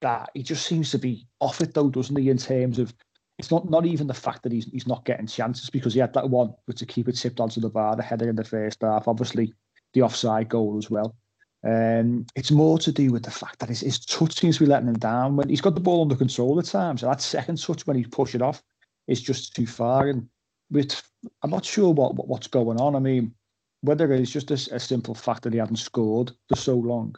that 0.00 0.30
he 0.34 0.42
just 0.42 0.66
seems 0.66 0.90
to 0.92 0.98
be 0.98 1.26
off 1.40 1.60
it 1.60 1.74
though, 1.74 1.90
doesn't 1.90 2.16
he? 2.16 2.30
In 2.30 2.38
terms 2.38 2.78
of 2.78 2.94
it's 3.38 3.50
not 3.50 3.70
not 3.70 3.86
even 3.86 4.06
the 4.06 4.14
fact 4.14 4.42
that 4.42 4.52
he's 4.52 4.66
he's 4.66 4.86
not 4.86 5.04
getting 5.04 5.26
chances 5.26 5.70
because 5.70 5.94
he 5.94 6.00
had 6.00 6.14
that 6.14 6.30
one, 6.30 6.54
but 6.66 6.76
to 6.76 6.86
keep 6.86 7.08
it 7.08 7.16
tipped 7.16 7.40
onto 7.40 7.60
the 7.60 7.70
bar, 7.70 7.96
the 7.96 8.02
header 8.02 8.28
in 8.28 8.36
the 8.36 8.44
first 8.44 8.82
half, 8.82 9.08
obviously 9.08 9.52
the 9.94 10.02
offside 10.02 10.48
goal 10.48 10.76
as 10.78 10.90
well. 10.90 11.14
Um, 11.64 12.26
it's 12.36 12.52
more 12.52 12.78
to 12.78 12.92
do 12.92 13.10
with 13.10 13.24
the 13.24 13.30
fact 13.30 13.58
that 13.58 13.68
his, 13.68 13.80
his 13.80 13.98
touch 13.98 14.38
seems 14.38 14.58
to 14.58 14.64
be 14.64 14.70
letting 14.70 14.88
him 14.88 14.98
down. 14.98 15.36
When 15.36 15.48
he's 15.48 15.60
got 15.60 15.74
the 15.74 15.80
ball 15.80 16.02
under 16.02 16.14
control 16.14 16.58
at 16.58 16.66
times, 16.66 17.00
so 17.00 17.08
that 17.08 17.20
second 17.20 17.60
touch 17.60 17.86
when 17.86 17.96
he 17.96 18.04
push 18.04 18.34
it 18.34 18.42
off 18.42 18.62
is 19.08 19.20
just 19.20 19.54
too 19.56 19.66
far. 19.66 20.08
And 20.08 20.28
with, 20.70 21.02
I'm 21.42 21.50
not 21.50 21.64
sure 21.64 21.92
what, 21.92 22.14
what 22.14 22.28
what's 22.28 22.46
going 22.46 22.80
on. 22.80 22.94
I 22.94 23.00
mean, 23.00 23.34
whether 23.80 24.12
it's 24.12 24.30
just 24.30 24.50
a, 24.50 24.74
a 24.74 24.80
simple 24.80 25.14
fact 25.14 25.42
that 25.42 25.52
he 25.52 25.58
hadn't 25.58 25.76
scored 25.76 26.32
for 26.48 26.56
so 26.56 26.76
long, 26.76 27.16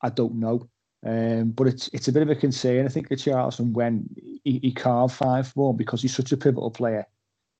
I 0.00 0.08
don't 0.08 0.36
know. 0.36 0.68
Um, 1.04 1.50
but 1.50 1.66
it's 1.66 1.88
it's 1.88 2.08
a 2.08 2.12
bit 2.12 2.22
of 2.22 2.30
a 2.30 2.36
concern. 2.36 2.86
I 2.86 2.88
think 2.88 3.08
that 3.08 3.18
Richarlison 3.18 3.72
when 3.72 4.08
he, 4.44 4.60
he 4.62 4.72
can't 4.72 5.10
find 5.10 5.46
form 5.46 5.76
because 5.76 6.00
he's 6.00 6.14
such 6.14 6.32
a 6.32 6.36
pivotal 6.36 6.70
player 6.70 7.06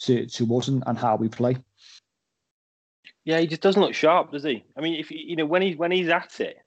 to 0.00 0.26
to 0.26 0.56
us 0.56 0.68
and, 0.68 0.82
and 0.86 0.96
how 0.96 1.16
we 1.16 1.28
play. 1.28 1.56
Yeah, 3.24 3.38
he 3.38 3.46
just 3.46 3.62
doesn't 3.62 3.80
look 3.82 3.94
sharp, 3.94 4.32
does 4.32 4.44
he? 4.44 4.64
I 4.76 4.80
mean, 4.80 4.98
if 4.98 5.10
you 5.10 5.36
know 5.36 5.46
when 5.46 5.62
he's 5.62 5.76
when 5.76 5.90
he's 5.90 6.08
at 6.08 6.40
it, 6.40 6.58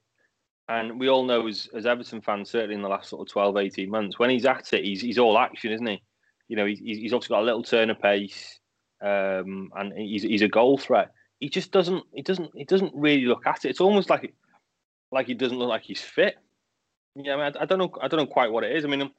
and 0.68 0.98
we 0.98 1.08
all 1.08 1.24
know 1.24 1.46
as, 1.46 1.68
as 1.74 1.86
Everton 1.86 2.20
fans, 2.20 2.50
certainly 2.50 2.74
in 2.74 2.82
the 2.82 2.88
last 2.88 3.08
sort 3.08 3.26
of 3.26 3.32
12, 3.32 3.56
18 3.56 3.90
months, 3.90 4.18
when 4.18 4.30
he's 4.30 4.46
at 4.46 4.72
it, 4.72 4.84
he's 4.84 5.00
he's 5.00 5.18
all 5.18 5.38
action, 5.38 5.72
isn't 5.72 5.86
he? 5.86 6.02
You 6.48 6.56
know, 6.56 6.66
he's 6.66 6.80
he's 6.80 7.12
obviously 7.12 7.34
got 7.34 7.42
a 7.42 7.44
little 7.46 7.62
turn 7.62 7.90
of 7.90 8.00
pace, 8.00 8.60
um, 9.02 9.70
and 9.76 9.92
he's 9.96 10.22
he's 10.22 10.42
a 10.42 10.48
goal 10.48 10.76
threat. 10.78 11.12
He 11.40 11.48
just 11.48 11.72
doesn't 11.72 12.04
he 12.12 12.22
doesn't 12.22 12.50
he 12.54 12.64
doesn't 12.64 12.92
really 12.94 13.26
look 13.26 13.46
at 13.46 13.64
it. 13.64 13.70
It's 13.70 13.80
almost 13.80 14.10
like 14.10 14.34
like 15.12 15.26
he 15.26 15.34
doesn't 15.34 15.58
look 15.58 15.68
like 15.68 15.82
he's 15.82 16.00
fit. 16.00 16.36
Yeah, 17.16 17.34
I, 17.34 17.36
mean, 17.36 17.56
I, 17.56 17.62
I 17.62 17.64
don't 17.64 17.78
know 17.78 17.92
I 18.00 18.08
don't 18.08 18.20
know 18.20 18.26
quite 18.26 18.52
what 18.52 18.64
it 18.64 18.76
is. 18.76 18.84
I 18.84 18.88
mean, 18.88 19.10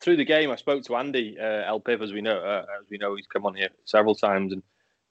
through 0.00 0.16
the 0.16 0.24
game, 0.24 0.50
I 0.50 0.56
spoke 0.56 0.82
to 0.84 0.96
Andy 0.96 1.36
uh, 1.38 1.68
El 1.68 1.80
Piv, 1.80 2.02
as 2.02 2.12
we 2.12 2.22
know, 2.22 2.38
uh, 2.38 2.64
as 2.80 2.88
we 2.90 2.98
know, 2.98 3.14
he's 3.14 3.26
come 3.26 3.46
on 3.46 3.54
here 3.54 3.68
several 3.84 4.14
times, 4.14 4.52
and 4.52 4.62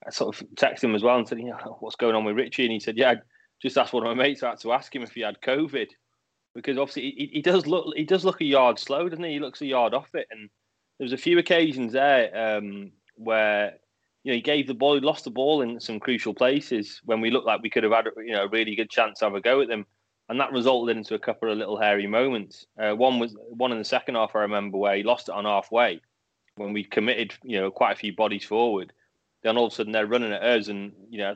I 0.05 0.09
sort 0.09 0.35
of 0.35 0.47
texted 0.55 0.85
him 0.85 0.95
as 0.95 1.03
well 1.03 1.17
and 1.17 1.27
said, 1.27 1.39
you 1.39 1.45
know, 1.45 1.77
what's 1.79 1.95
going 1.95 2.15
on 2.15 2.25
with 2.25 2.35
Richie? 2.35 2.63
And 2.63 2.73
he 2.73 2.79
said, 2.79 2.97
yeah, 2.97 3.11
I 3.11 3.15
just 3.61 3.77
asked 3.77 3.93
one 3.93 4.05
of 4.05 4.15
my 4.15 4.23
mates. 4.23 4.43
I 4.43 4.49
had 4.49 4.59
to 4.61 4.73
ask 4.73 4.93
him 4.93 5.03
if 5.03 5.11
he 5.11 5.21
had 5.21 5.39
COVID 5.41 5.87
because 6.55 6.77
obviously 6.77 7.13
he, 7.17 7.29
he 7.33 7.41
does 7.41 7.67
look 7.67 7.93
he 7.95 8.03
does 8.03 8.25
look 8.25 8.41
a 8.41 8.45
yard 8.45 8.79
slow, 8.79 9.07
doesn't 9.07 9.23
he? 9.23 9.33
He 9.33 9.39
looks 9.39 9.61
a 9.61 9.65
yard 9.65 9.93
off 9.93 10.13
it. 10.13 10.27
And 10.31 10.49
there 10.97 11.05
was 11.05 11.13
a 11.13 11.17
few 11.17 11.37
occasions 11.37 11.93
there 11.93 12.57
um, 12.57 12.91
where 13.15 13.73
you 14.23 14.31
know 14.31 14.35
he 14.35 14.41
gave 14.41 14.67
the 14.67 14.73
ball, 14.73 14.95
he 14.95 15.01
lost 15.01 15.23
the 15.23 15.29
ball 15.29 15.61
in 15.61 15.79
some 15.79 15.99
crucial 15.99 16.33
places 16.33 17.01
when 17.05 17.21
we 17.21 17.31
looked 17.31 17.47
like 17.47 17.61
we 17.61 17.69
could 17.69 17.83
have 17.83 17.93
had 17.93 18.07
you 18.17 18.33
know 18.33 18.45
a 18.45 18.49
really 18.49 18.75
good 18.75 18.89
chance 18.89 19.19
to 19.19 19.25
have 19.25 19.35
a 19.35 19.41
go 19.41 19.61
at 19.61 19.67
them. 19.67 19.85
And 20.31 20.39
that 20.39 20.51
resulted 20.51 20.97
into 20.97 21.13
a 21.13 21.19
couple 21.19 21.51
of 21.51 21.57
little 21.59 21.79
hairy 21.79 22.07
moments. 22.07 22.65
Uh, 22.79 22.95
one 22.95 23.19
was 23.19 23.35
one 23.49 23.71
in 23.71 23.77
the 23.77 23.85
second 23.85 24.15
half, 24.15 24.35
I 24.35 24.39
remember, 24.39 24.79
where 24.79 24.95
he 24.95 25.03
lost 25.03 25.29
it 25.29 25.35
on 25.35 25.45
halfway 25.45 26.01
when 26.55 26.73
we 26.73 26.83
committed, 26.83 27.35
you 27.43 27.59
know, 27.59 27.69
quite 27.69 27.91
a 27.91 27.95
few 27.95 28.15
bodies 28.15 28.43
forward 28.43 28.91
then 29.41 29.57
all 29.57 29.67
of 29.67 29.73
a 29.73 29.75
sudden 29.75 29.91
they're 29.91 30.07
running 30.07 30.31
at 30.31 30.43
us, 30.43 30.67
and 30.67 30.93
you 31.09 31.19
know 31.19 31.35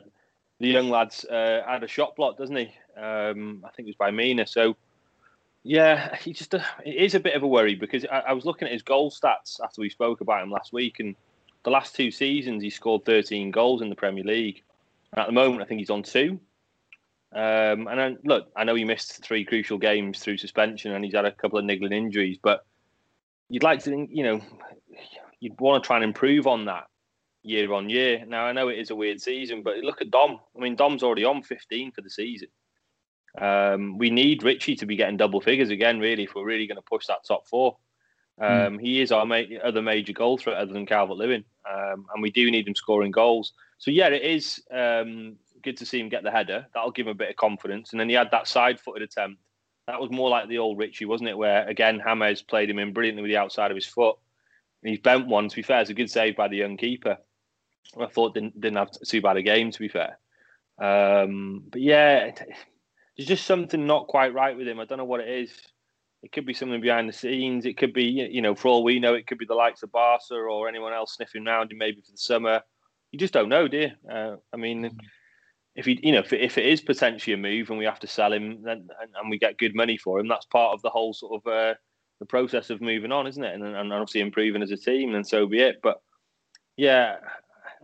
the 0.60 0.68
young 0.68 0.88
lads 0.88 1.24
uh, 1.24 1.62
had 1.66 1.82
a 1.82 1.88
shot 1.88 2.16
block, 2.16 2.38
doesn't 2.38 2.56
he? 2.56 2.72
Um, 2.96 3.62
I 3.64 3.70
think 3.70 3.86
it 3.86 3.90
was 3.90 3.96
by 3.96 4.10
Mina. 4.10 4.46
So 4.46 4.76
yeah, 5.62 6.14
he 6.16 6.32
just 6.32 6.54
uh, 6.54 6.62
it 6.84 6.94
is 6.94 7.14
a 7.14 7.20
bit 7.20 7.34
of 7.34 7.42
a 7.42 7.48
worry 7.48 7.74
because 7.74 8.04
I, 8.06 8.20
I, 8.28 8.32
was 8.32 8.44
looking 8.44 8.66
at 8.66 8.72
his 8.72 8.82
goal 8.82 9.10
stats 9.10 9.60
after 9.62 9.80
we 9.80 9.90
spoke 9.90 10.20
about 10.20 10.42
him 10.42 10.50
last 10.50 10.72
week, 10.72 11.00
and 11.00 11.16
the 11.64 11.70
last 11.70 11.94
two 11.94 12.10
seasons 12.10 12.62
he 12.62 12.70
scored 12.70 13.04
13 13.04 13.50
goals 13.50 13.82
in 13.82 13.90
the 13.90 13.96
Premier 13.96 14.24
League. 14.24 14.62
And 15.12 15.20
at 15.20 15.26
the 15.26 15.32
moment, 15.32 15.62
I 15.62 15.66
think 15.66 15.80
he's 15.80 15.90
on 15.90 16.02
two. 16.02 16.38
Um, 17.36 17.86
and 17.86 17.98
then, 17.98 18.18
look, 18.24 18.48
I 18.56 18.64
know 18.64 18.74
he 18.74 18.84
missed 18.84 19.22
three 19.22 19.44
crucial 19.44 19.76
games 19.76 20.20
through 20.20 20.38
suspension, 20.38 20.92
and 20.92 21.04
he's 21.04 21.14
had 21.14 21.26
a 21.26 21.32
couple 21.32 21.58
of 21.58 21.66
niggling 21.66 21.92
injuries, 21.92 22.38
but 22.42 22.64
you'd 23.50 23.62
like 23.62 23.80
to 23.80 23.90
think, 23.90 24.08
you 24.10 24.24
know, 24.24 24.40
you'd 25.38 25.60
want 25.60 25.82
to 25.82 25.86
try 25.86 25.96
and 25.96 26.04
improve 26.04 26.46
on 26.46 26.64
that 26.64 26.84
year 27.42 27.72
on 27.74 27.90
year. 27.90 28.24
Now 28.26 28.46
I 28.46 28.52
know 28.52 28.68
it 28.68 28.78
is 28.78 28.90
a 28.90 28.96
weird 28.96 29.20
season, 29.20 29.62
but 29.62 29.76
look 29.78 30.00
at 30.00 30.10
Dom. 30.10 30.40
I 30.56 30.60
mean, 30.60 30.76
Dom's 30.76 31.02
already 31.02 31.24
on 31.24 31.42
15 31.42 31.92
for 31.92 32.00
the 32.00 32.08
season. 32.08 32.48
Um, 33.38 33.98
we 33.98 34.08
need 34.08 34.42
Richie 34.42 34.76
to 34.76 34.86
be 34.86 34.96
getting 34.96 35.18
double 35.18 35.42
figures 35.42 35.68
again, 35.68 36.00
really, 36.00 36.24
if 36.24 36.34
we're 36.34 36.46
really 36.46 36.66
going 36.66 36.76
to 36.76 36.82
push 36.82 37.06
that 37.06 37.26
top 37.28 37.46
four. 37.46 37.76
Hmm. 38.38 38.44
Um, 38.44 38.78
mm. 38.78 38.80
He 38.80 39.02
is 39.02 39.12
our 39.12 39.26
ma- 39.26 39.42
other 39.62 39.82
major 39.82 40.14
goal 40.14 40.38
threat 40.38 40.56
other 40.56 40.72
than 40.72 40.86
Calvert 40.86 41.18
Lewin, 41.18 41.44
um, 41.70 42.06
and 42.14 42.22
we 42.22 42.30
do 42.30 42.50
need 42.50 42.66
him 42.66 42.74
scoring 42.74 43.10
goals. 43.10 43.52
So 43.78 43.90
yeah, 43.90 44.08
it 44.08 44.22
is 44.22 44.62
um, 44.70 45.36
good 45.62 45.76
to 45.78 45.86
see 45.86 46.00
him 46.00 46.08
get 46.08 46.22
the 46.22 46.30
header. 46.30 46.66
That'll 46.74 46.90
give 46.90 47.06
him 47.06 47.12
a 47.12 47.14
bit 47.14 47.30
of 47.30 47.36
confidence. 47.36 47.92
And 47.92 48.00
then 48.00 48.08
he 48.08 48.14
had 48.14 48.30
that 48.32 48.48
side-footed 48.48 49.02
attempt. 49.02 49.40
That 49.86 50.00
was 50.00 50.10
more 50.10 50.28
like 50.28 50.48
the 50.48 50.58
old 50.58 50.78
Richie, 50.78 51.04
wasn't 51.04 51.30
it? 51.30 51.38
Where 51.38 51.66
again, 51.68 52.02
James 52.04 52.42
played 52.42 52.68
him 52.68 52.78
in 52.78 52.92
brilliantly 52.92 53.22
with 53.22 53.30
the 53.30 53.36
outside 53.36 53.70
of 53.70 53.76
his 53.76 53.86
foot, 53.86 54.16
and 54.82 54.90
he's 54.90 54.98
bent 54.98 55.28
one. 55.28 55.48
To 55.48 55.56
be 55.56 55.62
fair, 55.62 55.80
it's 55.80 55.90
a 55.90 55.94
good 55.94 56.10
save 56.10 56.36
by 56.36 56.48
the 56.48 56.56
young 56.56 56.76
keeper. 56.76 57.18
I 57.98 58.06
thought 58.06 58.34
didn't 58.34 58.60
didn't 58.60 58.78
have 58.78 58.90
too 58.90 59.20
bad 59.20 59.36
a 59.36 59.42
game 59.42 59.70
to 59.70 59.78
be 59.78 59.88
fair. 59.88 60.18
Um, 60.78 61.62
but 61.70 61.80
yeah, 61.80 62.32
there's 63.16 63.28
just 63.28 63.46
something 63.46 63.86
not 63.86 64.08
quite 64.08 64.34
right 64.34 64.56
with 64.56 64.66
him. 64.66 64.80
I 64.80 64.84
don't 64.86 64.98
know 64.98 65.04
what 65.04 65.20
it 65.20 65.28
is. 65.28 65.52
It 66.22 66.32
could 66.32 66.46
be 66.46 66.54
something 66.54 66.80
behind 66.80 67.08
the 67.08 67.12
scenes. 67.12 67.64
It 67.64 67.76
could 67.76 67.92
be, 67.92 68.04
you 68.04 68.42
know, 68.42 68.56
for 68.56 68.68
all 68.68 68.82
we 68.82 68.98
know, 68.98 69.14
it 69.14 69.28
could 69.28 69.38
be 69.38 69.46
the 69.46 69.54
likes 69.54 69.84
of 69.84 69.92
Barca 69.92 70.34
or 70.34 70.68
anyone 70.68 70.92
else 70.92 71.14
sniffing 71.14 71.46
around 71.46 71.70
him 71.70 71.78
maybe 71.78 72.00
for 72.00 72.10
the 72.10 72.18
summer. 72.18 72.62
You 73.12 73.18
just 73.20 73.32
don't 73.32 73.48
know, 73.48 73.68
you? 73.70 73.90
Uh, 74.10 74.36
I 74.52 74.56
mean, 74.56 74.98
if 75.76 75.84
he, 75.84 76.00
you 76.02 76.12
know, 76.12 76.20
if, 76.20 76.32
if, 76.32 76.58
it 76.58 76.66
is 76.66 76.80
potentially 76.80 77.34
a 77.34 77.36
move 77.36 77.68
and 77.68 77.78
we 77.78 77.84
have 77.84 78.00
to 78.00 78.06
sell 78.06 78.32
him 78.32 78.62
then, 78.62 78.88
and, 79.00 79.10
and, 79.20 79.30
we 79.30 79.38
get 79.38 79.58
good 79.58 79.74
money 79.74 79.98
for 79.98 80.18
him, 80.18 80.26
that's 80.26 80.46
part 80.46 80.72
of 80.72 80.80
the 80.80 80.88
whole 80.88 81.12
sort 81.12 81.40
of 81.44 81.52
uh, 81.52 81.74
the 82.18 82.26
process 82.26 82.70
of 82.70 82.80
moving 82.80 83.12
on, 83.12 83.26
isn't 83.26 83.44
it? 83.44 83.54
And, 83.54 83.62
and 83.62 83.92
obviously 83.92 84.22
improving 84.22 84.62
as 84.62 84.70
a 84.70 84.76
team, 84.76 85.14
and 85.14 85.26
so 85.26 85.46
be 85.46 85.60
it. 85.60 85.76
But 85.82 86.00
yeah, 86.76 87.16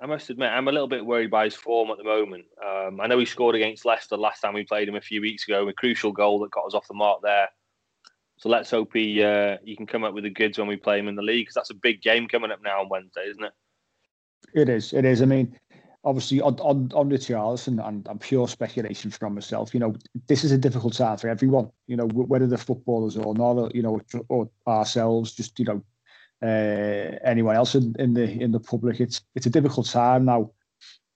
I 0.02 0.06
must 0.06 0.30
admit, 0.30 0.50
I'm 0.50 0.68
a 0.68 0.72
little 0.72 0.88
bit 0.88 1.04
worried 1.04 1.30
by 1.30 1.44
his 1.44 1.54
form 1.54 1.90
at 1.90 1.99
the 1.99 2.04
moment. 2.04 2.44
Um, 2.64 2.99
I 3.00 3.06
know 3.06 3.18
he 3.18 3.26
scored 3.26 3.54
against 3.54 3.84
Leicester 3.84 4.16
last 4.16 4.40
time 4.40 4.54
we 4.54 4.64
played 4.64 4.88
him 4.88 4.96
a 4.96 5.00
few 5.00 5.20
weeks 5.20 5.46
ago, 5.46 5.68
a 5.68 5.72
crucial 5.75 6.12
goal 6.12 6.40
that 6.40 6.50
got 6.50 6.66
us 6.66 6.75
off 6.75 6.88
the 6.88 6.94
mark 6.94 7.20
there. 7.22 7.49
So 8.38 8.49
let's 8.49 8.70
hope 8.70 8.90
he 8.94 9.22
uh, 9.22 9.58
he 9.64 9.76
can 9.76 9.87
come 9.87 10.02
up 10.02 10.14
with 10.14 10.25
the 10.25 10.30
goods 10.30 10.58
when 10.58 10.66
we 10.66 10.76
play 10.76 10.99
him 10.99 11.08
in 11.08 11.14
the 11.14 11.22
league 11.22 11.42
because 11.42 11.54
that's 11.54 11.70
a 11.70 11.75
big 11.75 12.02
game 12.02 12.26
coming 12.26 12.50
up 12.50 12.61
now 12.64 12.80
on 12.80 12.88
Wednesday, 12.88 13.28
isn't 13.28 13.44
it? 13.44 13.52
It 14.54 14.68
is. 14.68 14.92
It 14.92 15.04
is. 15.04 15.22
I 15.22 15.26
mean, 15.26 15.56
obviously 16.04 16.40
on 16.40 16.59
on, 16.61 16.90
on 16.94 17.11
Richarlison 17.11 17.87
and, 17.87 18.06
and 18.06 18.21
pure 18.21 18.49
speculation 18.49 19.11
from 19.11 19.35
myself. 19.35 19.75
You 19.75 19.80
know, 19.80 19.94
this 20.26 20.44
is 20.44 20.52
a 20.52 20.59
difficult 20.59 20.94
time 20.94 21.16
for 21.16 21.28
everyone. 21.28 21.71
You 21.87 21.97
know, 21.97 22.06
whether 22.06 22.47
the 22.47 22.59
footballers 22.59 23.16
or 23.16 23.35
not, 23.35 23.75
you 23.75 23.82
know, 23.82 24.00
or 24.28 24.49
ourselves, 24.66 25.32
just 25.32 25.59
you 25.59 25.64
know, 25.64 25.82
uh, 26.42 27.18
anyone 27.25 27.56
else 27.56 27.75
in, 27.75 27.94
in 27.99 28.14
the 28.14 28.25
in 28.25 28.52
the 28.52 28.61
public. 28.61 29.00
It's 29.00 29.23
it's 29.35 29.47
a 29.47 29.50
difficult 29.50 29.88
time 29.88 30.25
now. 30.25 30.50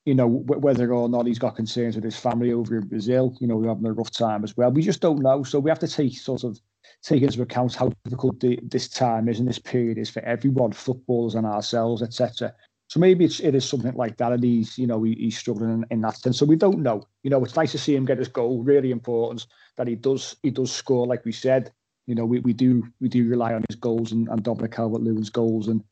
You 0.05 0.15
know 0.15 0.29
whether 0.29 0.93
or 0.93 1.09
not 1.09 1.27
he's 1.27 1.41
got 1.41 1.57
concerns 1.57 1.97
with 1.97 2.05
his 2.05 2.17
family 2.17 2.53
over 2.53 2.77
in 2.77 2.87
Brazil. 2.87 3.37
You 3.41 3.49
know 3.49 3.57
we're 3.57 3.69
having 3.69 3.87
a 3.87 3.93
rough 3.93 4.13
time 4.13 4.45
as 4.45 4.57
well. 4.57 4.71
We 4.71 4.83
just 4.83 5.01
don't 5.01 5.21
know. 5.21 5.43
So 5.43 5.59
we 5.59 5.69
have 5.69 5.81
to 5.81 5.89
take 5.89 6.17
sort 6.17 6.45
of 6.45 6.61
take 7.03 7.23
into 7.23 7.43
account 7.43 7.75
how 7.75 7.93
difficult 8.05 8.39
the, 8.39 8.59
this 8.63 8.89
time 8.89 9.29
is 9.29 9.41
and 9.41 9.49
this 9.49 9.59
period 9.59 9.99
is 9.99 10.09
for 10.09 10.23
everyone, 10.23 10.71
footballers 10.71 11.35
and 11.35 11.45
ourselves, 11.45 12.03
etc. 12.03 12.55
So 12.89 13.01
maybe 13.01 13.25
it's 13.25 13.41
it 13.41 13.55
is 13.55 13.69
something 13.69 13.95
like 13.95 14.17
that, 14.19 14.33
and 14.33 14.45
he's 14.45 14.79
you 14.79 14.87
know 14.87 15.03
he, 15.03 15.15
he's 15.15 15.39
struggling 15.39 15.71
in, 15.71 15.87
in, 15.91 16.01
that 16.03 16.17
sense. 16.17 16.39
So 16.39 16.47
we 16.47 16.57
don't 16.57 16.83
know. 16.83 17.03
You 17.23 17.31
know, 17.31 17.43
it's 17.45 17.57
nice 17.57 17.73
to 17.73 17.79
see 17.79 17.97
him 17.97 18.05
get 18.05 18.19
his 18.19 18.29
goal. 18.29 18.63
Really 18.63 18.93
important 18.93 19.47
that 19.77 19.89
he 19.89 19.97
does 19.97 20.37
he 20.43 20.51
does 20.51 20.73
score, 20.73 21.07
like 21.07 21.25
we 21.25 21.33
said 21.33 21.73
you 22.07 22.15
know, 22.15 22.25
we, 22.25 22.41
we 22.41 22.53
do 22.53 22.87
we 23.01 23.09
do 23.09 23.29
rely 23.29 23.53
on 23.53 23.65
his 23.69 23.77
goals 23.77 24.13
and, 24.13 24.29
and 24.29 24.43
Dominic 24.43 24.73
Calvert 24.73 25.03
Lewin's 25.03 25.31
goals, 25.31 25.69
and 25.69 25.83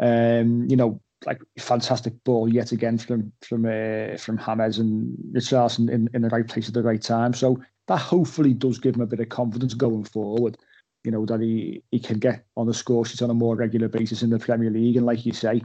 um, 0.00 0.66
you 0.68 0.76
know, 0.76 1.00
like 1.26 1.40
fantastic 1.58 2.12
ball 2.24 2.52
yet 2.52 2.72
again 2.72 2.98
from 2.98 3.32
from 3.42 3.66
uh, 3.66 4.16
from 4.16 4.38
James 4.38 4.78
and 4.78 5.16
Richarlison 5.32 5.90
in, 5.90 6.08
in 6.14 6.22
the 6.22 6.30
right 6.30 6.48
place 6.48 6.68
at 6.68 6.74
the 6.74 6.82
right 6.82 7.02
time. 7.02 7.34
So 7.34 7.60
that 7.86 7.98
hopefully 7.98 8.54
does 8.54 8.78
give 8.78 8.96
him 8.96 9.02
a 9.02 9.06
bit 9.06 9.20
of 9.20 9.28
confidence 9.28 9.74
going 9.74 10.04
forward. 10.04 10.56
You 11.04 11.10
know 11.10 11.26
that 11.26 11.40
he 11.40 11.82
he 11.90 12.00
can 12.00 12.18
get 12.18 12.44
on 12.56 12.66
the 12.66 12.74
score 12.74 13.04
sheet 13.04 13.22
on 13.22 13.30
a 13.30 13.34
more 13.34 13.54
regular 13.54 13.88
basis 13.88 14.22
in 14.22 14.30
the 14.30 14.38
Premier 14.38 14.70
League, 14.70 14.96
and 14.96 15.06
like 15.06 15.26
you 15.26 15.34
say, 15.34 15.62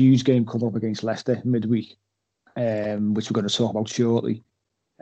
huge 0.00 0.24
game 0.24 0.46
coming 0.46 0.66
up 0.66 0.76
against 0.76 1.04
Leicester 1.04 1.40
midweek, 1.44 1.98
um, 2.56 3.14
which 3.14 3.30
we're 3.30 3.34
going 3.34 3.48
to 3.48 3.54
talk 3.54 3.70
about 3.70 3.88
shortly. 3.88 4.42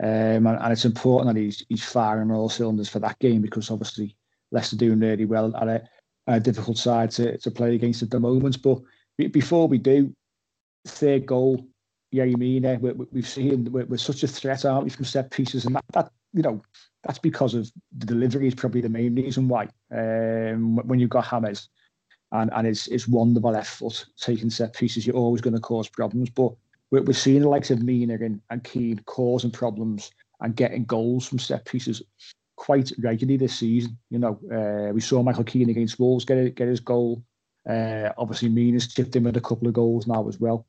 Um, 0.01 0.47
and, 0.47 0.59
and, 0.61 0.71
it's 0.71 0.85
important 0.85 1.33
that 1.33 1.39
he's 1.39 1.65
he's 1.67 1.83
firing 1.83 2.31
all 2.31 2.47
cylinders 2.47 2.87
for 2.87 2.99
that 2.99 3.19
game 3.19 3.41
because 3.41 3.69
obviously 3.69 4.15
Leicester 4.51 4.77
doing 4.77 4.99
really 4.99 5.25
well 5.25 5.53
at 5.57 5.67
a, 5.67 5.83
a 6.27 6.39
difficult 6.39 6.77
side 6.77 7.11
to, 7.11 7.37
to 7.37 7.51
play 7.51 7.75
against 7.75 8.01
at 8.01 8.09
the 8.09 8.19
moment. 8.19 8.61
But 8.61 8.79
before 9.17 9.67
we 9.67 9.77
do, 9.77 10.15
third 10.87 11.25
goal, 11.25 11.67
Yerry 12.13 12.37
Mina, 12.37 12.79
we, 12.79 12.91
we've 13.11 13.27
seen 13.27 13.69
we're, 13.71 13.85
we're, 13.85 13.97
such 13.97 14.23
a 14.23 14.27
threat, 14.27 14.63
aren't 14.63 14.85
we, 14.85 14.89
from 14.89 15.03
set 15.05 15.31
pieces, 15.31 15.65
and 15.65 15.75
that, 15.75 15.85
that 15.93 16.11
you 16.33 16.43
know 16.43 16.61
that's 17.03 17.19
because 17.19 17.53
of 17.53 17.69
the 17.97 18.05
delivery 18.05 18.47
is 18.47 18.55
probably 18.55 18.81
the 18.81 18.89
main 18.89 19.15
reason 19.15 19.49
why. 19.49 19.67
Um, 19.91 20.77
when 20.87 20.99
you've 20.99 21.09
got 21.09 21.27
James 21.29 21.69
and 22.31 22.51
and 22.53 22.67
it's 22.67 22.87
it's 22.87 23.07
wonderful 23.07 23.51
left 23.51 23.69
foot 23.69 24.05
taking 24.17 24.49
set 24.49 24.73
pieces, 24.73 25.05
you're 25.05 25.15
always 25.15 25.41
going 25.41 25.55
to 25.55 25.59
cause 25.59 25.87
problems. 25.87 26.29
But 26.29 26.53
we're, 26.91 27.03
we're 27.03 27.13
seeing 27.13 27.41
the 27.41 27.49
likes 27.49 27.71
of 27.71 27.83
Mina 27.83 28.15
and, 28.15 28.41
and 28.49 28.63
Keane 28.63 29.01
causing 29.05 29.51
problems 29.51 30.11
and 30.41 30.55
getting 30.55 30.85
goals 30.85 31.27
from 31.27 31.39
set 31.39 31.65
pieces 31.65 32.01
quite 32.55 32.91
regularly 32.99 33.37
this 33.37 33.55
season. 33.55 33.97
You 34.09 34.19
know, 34.19 34.39
uh, 34.51 34.93
we 34.93 35.01
saw 35.01 35.23
Michael 35.23 35.43
Keane 35.43 35.69
against 35.69 35.99
Wolves 35.99 36.25
get 36.25 36.55
get 36.55 36.67
his 36.67 36.79
goal. 36.79 37.23
Uh, 37.67 38.09
obviously, 38.17 38.49
Mina's 38.49 38.87
chipped 38.87 39.15
in 39.15 39.23
with 39.23 39.37
a 39.37 39.41
couple 39.41 39.67
of 39.67 39.73
goals 39.73 40.07
now 40.07 40.27
as 40.27 40.39
well. 40.39 40.65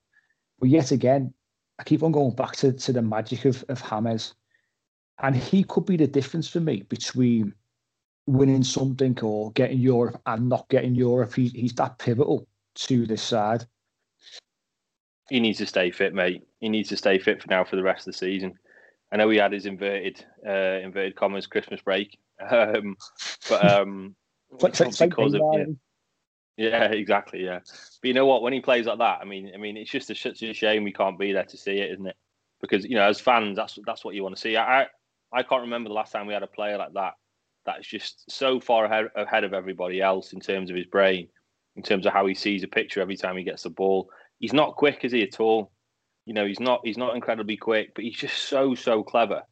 But 0.58 0.68
yet 0.68 0.90
again, 0.90 1.32
I 1.78 1.82
keep 1.82 2.02
on 2.02 2.12
going 2.12 2.34
back 2.34 2.56
to, 2.56 2.72
to 2.72 2.92
the 2.92 3.00
magic 3.00 3.46
of, 3.46 3.64
of 3.68 3.82
James. 3.88 4.34
And 5.22 5.36
he 5.36 5.64
could 5.64 5.86
be 5.86 5.96
the 5.96 6.06
difference 6.06 6.48
for 6.48 6.60
me 6.60 6.82
between 6.82 7.54
winning 8.32 8.62
something 8.62 9.18
or 9.20 9.52
getting 9.52 9.78
Europe 9.78 10.20
and 10.26 10.48
not 10.48 10.68
getting 10.68 10.94
Europe. 10.94 11.34
He, 11.34 11.48
he's 11.48 11.74
that 11.74 11.98
pivotal 11.98 12.46
to 12.74 13.06
this 13.06 13.22
side. 13.22 13.64
He 15.28 15.40
needs 15.40 15.58
to 15.58 15.66
stay 15.66 15.90
fit, 15.90 16.14
mate. 16.14 16.46
He 16.60 16.68
needs 16.68 16.88
to 16.88 16.96
stay 16.96 17.18
fit 17.18 17.40
for 17.42 17.48
now 17.48 17.64
for 17.64 17.76
the 17.76 17.82
rest 17.82 18.06
of 18.06 18.12
the 18.12 18.18
season. 18.18 18.58
I 19.12 19.16
know 19.16 19.28
he 19.28 19.38
had 19.38 19.52
his 19.52 19.66
inverted 19.66 20.24
uh, 20.46 20.78
inverted 20.82 21.16
commas 21.16 21.46
Christmas 21.46 21.80
break, 21.80 22.18
um, 22.50 22.96
but 23.48 23.64
um, 23.64 24.14
it's 24.60 25.00
like, 25.00 25.10
because 25.10 25.34
of, 25.34 25.42
yeah, 25.52 25.64
yeah, 26.56 26.84
exactly, 26.86 27.44
yeah. 27.44 27.60
But 28.00 28.08
you 28.08 28.14
know 28.14 28.26
what? 28.26 28.42
When 28.42 28.52
he 28.52 28.60
plays 28.60 28.86
like 28.86 28.98
that, 28.98 29.18
I 29.20 29.24
mean, 29.24 29.50
I 29.54 29.56
mean, 29.56 29.76
it's 29.76 29.90
just 29.90 30.10
a, 30.10 30.14
such 30.14 30.42
a 30.42 30.52
shame 30.52 30.84
we 30.84 30.92
can't 30.92 31.18
be 31.18 31.32
there 31.32 31.44
to 31.44 31.56
see 31.56 31.78
it, 31.78 31.92
isn't 31.92 32.06
it? 32.06 32.16
Because 32.60 32.84
you 32.84 32.94
know, 32.94 33.08
as 33.08 33.20
fans, 33.20 33.56
that's 33.56 33.78
that's 33.84 34.04
what 34.04 34.14
you 34.14 34.22
want 34.22 34.36
to 34.36 34.40
see. 34.40 34.56
I 34.56 34.86
I 35.32 35.42
can't 35.42 35.62
remember 35.62 35.88
the 35.88 35.94
last 35.94 36.12
time 36.12 36.26
we 36.26 36.34
had 36.34 36.42
a 36.42 36.48
player 36.48 36.76
like 36.76 36.92
that. 36.94 37.14
That's 37.66 37.86
just 37.86 38.30
so 38.30 38.60
far 38.60 38.86
ahead, 38.86 39.44
of 39.44 39.52
everybody 39.52 40.00
else 40.00 40.32
in 40.32 40.40
terms 40.40 40.70
of 40.70 40.76
his 40.76 40.86
brain, 40.86 41.28
in 41.76 41.82
terms 41.82 42.06
of 42.06 42.12
how 42.12 42.26
he 42.26 42.34
sees 42.34 42.62
a 42.62 42.68
picture 42.68 43.00
every 43.00 43.16
time 43.16 43.36
he 43.36 43.44
gets 43.44 43.64
the 43.64 43.70
ball. 43.70 44.10
He's 44.38 44.52
not 44.52 44.76
quick, 44.76 45.04
is 45.04 45.12
he 45.12 45.22
at 45.22 45.40
all? 45.40 45.70
You 46.26 46.34
know, 46.34 46.46
he's 46.46 46.60
not 46.60 46.80
he's 46.84 46.98
not 46.98 47.14
incredibly 47.14 47.56
quick, 47.56 47.92
but 47.94 48.04
he's 48.04 48.16
just 48.16 48.44
so 48.44 48.74
so 48.74 49.02
clever. 49.02 49.42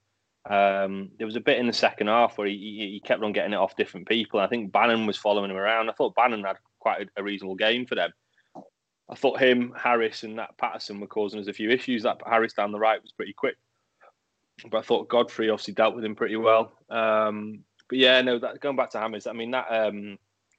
Um, 0.49 1.11
there 1.19 1.27
was 1.27 1.37
a 1.37 1.41
bit 1.41 1.59
in 1.59 1.67
the 1.67 1.73
second 1.75 2.07
half 2.07 2.39
where 2.39 2.47
he, 2.47 2.55
he, 2.55 3.03
kept 3.05 3.23
on 3.23 3.33
getting 3.33 3.53
it 3.53 3.57
off 3.57 3.77
different 3.77 4.09
people. 4.09 4.41
I 4.41 4.47
think 4.47 4.73
Bannan 4.73 5.07
was 5.07 5.19
following 5.19 5.51
him 5.51 5.59
around. 5.59 5.91
I 5.91 5.93
thought 5.93 6.15
Bannan 6.15 6.45
had 6.45 6.57
quite 6.79 7.03
a, 7.03 7.21
a, 7.21 7.23
reasonable 7.23 7.57
game 7.57 7.85
for 7.85 7.97
them. 7.97 8.13
I 9.11 9.15
thought 9.15 9.41
him, 9.41 9.75
Harris, 9.77 10.23
and 10.23 10.39
that 10.39 10.57
Paterson 10.57 11.01
were 11.01 11.07
causing 11.07 11.39
us 11.39 11.49
a 11.49 11.53
few 11.53 11.69
issues. 11.71 12.03
That 12.03 12.23
Harris 12.27 12.55
down 12.55 12.73
the 12.73 12.79
right 12.79 13.03
was 13.03 13.13
pretty 13.13 13.35
quick, 13.35 13.57
but 14.71 14.79
I 14.79 14.83
thought 14.83 15.09
Godfrey 15.09 15.51
obviously 15.51 15.75
dealt 15.75 15.95
with 15.95 16.05
him 16.05 16.15
pretty 16.15 16.37
well. 16.37 16.73
Um, 16.89 17.65
but 17.89 17.99
yeah, 17.99 18.21
no, 18.23 18.39
that, 18.39 18.61
going 18.61 18.77
back 18.77 18.91
to 18.91 19.01
Hames, 19.01 19.27
I 19.27 19.33
mean 19.33 19.51
that 19.53 19.67
um, 19.71 20.19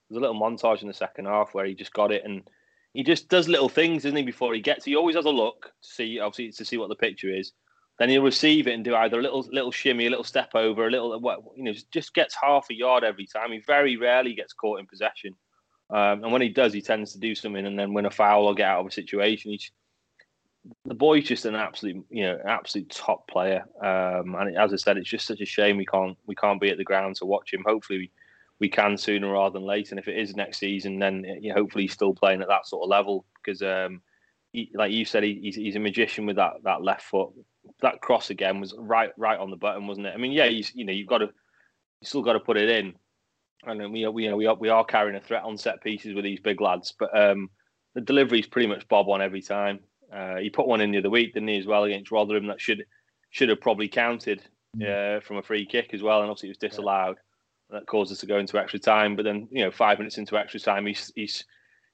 there's 0.09 0.17
a 0.17 0.19
little 0.19 0.39
montage 0.39 0.81
in 0.81 0.87
the 0.87 0.93
second 0.93 1.25
half 1.25 1.53
where 1.53 1.65
he 1.65 1.73
just 1.73 1.93
got 1.93 2.11
it 2.11 2.23
and 2.25 2.49
he 2.93 3.03
just 3.03 3.29
does 3.29 3.47
little 3.47 3.69
things, 3.69 4.03
doesn't 4.03 4.17
he? 4.17 4.23
Before 4.23 4.53
he 4.53 4.61
gets, 4.61 4.85
he 4.85 4.95
always 4.95 5.15
has 5.15 5.25
a 5.25 5.29
look 5.29 5.71
to 5.83 5.89
see, 5.89 6.19
obviously, 6.19 6.51
to 6.51 6.65
see 6.65 6.77
what 6.77 6.89
the 6.89 6.95
picture 6.95 7.33
is. 7.33 7.51
Then 7.99 8.09
he'll 8.09 8.23
receive 8.23 8.67
it 8.67 8.73
and 8.73 8.83
do 8.83 8.95
either 8.95 9.19
a 9.19 9.21
little 9.21 9.47
little 9.51 9.71
shimmy, 9.71 10.07
a 10.07 10.09
little 10.09 10.23
step 10.23 10.51
over, 10.55 10.87
a 10.87 10.91
little 10.91 11.19
you 11.55 11.63
know, 11.63 11.73
just 11.91 12.13
gets 12.13 12.33
half 12.33 12.65
a 12.71 12.73
yard 12.73 13.03
every 13.03 13.27
time. 13.27 13.51
He 13.51 13.59
very 13.59 13.97
rarely 13.97 14.33
gets 14.33 14.53
caught 14.53 14.79
in 14.79 14.87
possession, 14.87 15.35
um, 15.89 16.23
and 16.23 16.31
when 16.31 16.41
he 16.41 16.49
does, 16.49 16.71
he 16.71 16.81
tends 16.81 17.11
to 17.11 17.19
do 17.19 17.35
something 17.35 17.65
and 17.65 17.77
then 17.77 17.93
win 17.93 18.05
a 18.05 18.09
foul 18.09 18.45
or 18.45 18.55
get 18.55 18.69
out 18.69 18.79
of 18.79 18.87
a 18.87 18.91
situation. 18.91 19.51
He's 19.51 19.69
the 20.85 20.93
boy's 20.93 21.27
just 21.27 21.45
an 21.45 21.55
absolute, 21.55 22.05
you 22.09 22.23
know, 22.23 22.39
absolute 22.45 22.89
top 22.89 23.27
player. 23.27 23.63
Um, 23.81 24.35
and 24.35 24.57
as 24.57 24.73
I 24.73 24.75
said, 24.75 24.97
it's 24.97 25.09
just 25.09 25.27
such 25.27 25.41
a 25.41 25.45
shame 25.45 25.77
we 25.77 25.85
can't 25.85 26.17
we 26.25 26.35
can't 26.35 26.59
be 26.59 26.69
at 26.69 26.77
the 26.77 26.83
ground 26.83 27.15
to 27.17 27.25
watch 27.25 27.53
him. 27.53 27.63
Hopefully, 27.65 27.99
we, 27.99 28.11
we 28.59 28.69
can 28.69 28.97
sooner 28.97 29.31
rather 29.31 29.53
than 29.53 29.67
later. 29.67 29.91
And 29.91 29.99
if 29.99 30.07
it 30.07 30.17
is 30.17 30.35
next 30.35 30.59
season, 30.59 30.99
then 30.99 31.23
you 31.41 31.49
know, 31.49 31.55
hopefully 31.55 31.85
he's 31.85 31.93
still 31.93 32.13
playing 32.13 32.41
at 32.41 32.49
that 32.49 32.67
sort 32.67 32.83
of 32.83 32.89
level 32.89 33.25
because, 33.35 33.61
um, 33.61 34.01
he, 34.51 34.71
like 34.73 34.91
you 34.91 35.05
said, 35.05 35.23
he, 35.23 35.39
he's, 35.41 35.55
he's 35.55 35.75
a 35.75 35.79
magician 35.79 36.25
with 36.25 36.35
that 36.35 36.53
that 36.63 36.81
left 36.81 37.03
foot. 37.03 37.29
That 37.81 38.01
cross 38.01 38.29
again 38.29 38.59
was 38.59 38.73
right 38.77 39.11
right 39.17 39.39
on 39.39 39.51
the 39.51 39.57
button, 39.57 39.87
wasn't 39.87 40.07
it? 40.07 40.13
I 40.13 40.17
mean, 40.17 40.31
yeah, 40.31 40.47
he's 40.47 40.73
you 40.75 40.85
know 40.85 40.93
you've 40.93 41.07
got 41.07 41.19
to 41.19 41.25
you 41.25 42.07
still 42.07 42.23
got 42.23 42.33
to 42.33 42.39
put 42.39 42.57
it 42.57 42.69
in, 42.69 42.95
and 43.65 43.91
we 43.91 44.07
we 44.07 44.23
you 44.23 44.29
know 44.29 44.35
we 44.35 44.47
are, 44.47 44.55
we 44.55 44.69
are 44.69 44.83
carrying 44.83 45.15
a 45.15 45.21
threat 45.21 45.43
on 45.43 45.57
set 45.57 45.81
pieces 45.81 46.15
with 46.15 46.23
these 46.23 46.39
big 46.39 46.59
lads, 46.59 46.93
but 46.97 47.15
um, 47.17 47.49
the 47.93 48.01
delivery 48.01 48.39
is 48.39 48.47
pretty 48.47 48.67
much 48.67 48.87
bob 48.87 49.07
on 49.07 49.21
every 49.21 49.41
time. 49.41 49.79
Uh, 50.13 50.37
he 50.37 50.49
put 50.49 50.67
one 50.67 50.81
in 50.81 50.91
the 50.91 50.97
other 50.97 51.09
week, 51.09 51.33
didn't 51.33 51.49
he, 51.49 51.57
as 51.57 51.67
well 51.67 51.83
against 51.83 52.11
Rotherham 52.11 52.47
that 52.47 52.61
should 52.61 52.85
should 53.31 53.49
have 53.49 53.61
probably 53.61 53.87
counted 53.87 54.41
mm. 54.75 55.17
uh, 55.17 55.21
from 55.21 55.37
a 55.37 55.43
free 55.43 55.65
kick 55.65 55.93
as 55.93 56.01
well, 56.01 56.21
and 56.21 56.29
obviously 56.29 56.49
it 56.49 56.57
was 56.59 56.69
disallowed. 56.69 57.17
That 57.69 57.85
caused 57.85 58.11
us 58.11 58.17
to 58.19 58.25
go 58.25 58.39
into 58.39 58.57
extra 58.57 58.79
time. 58.79 59.15
But 59.15 59.25
then, 59.25 59.47
you 59.51 59.63
know, 59.63 59.69
five 59.69 59.99
minutes 59.99 60.17
into 60.17 60.37
extra 60.37 60.59
time, 60.59 60.87
he's 60.87 61.11
he's 61.15 61.45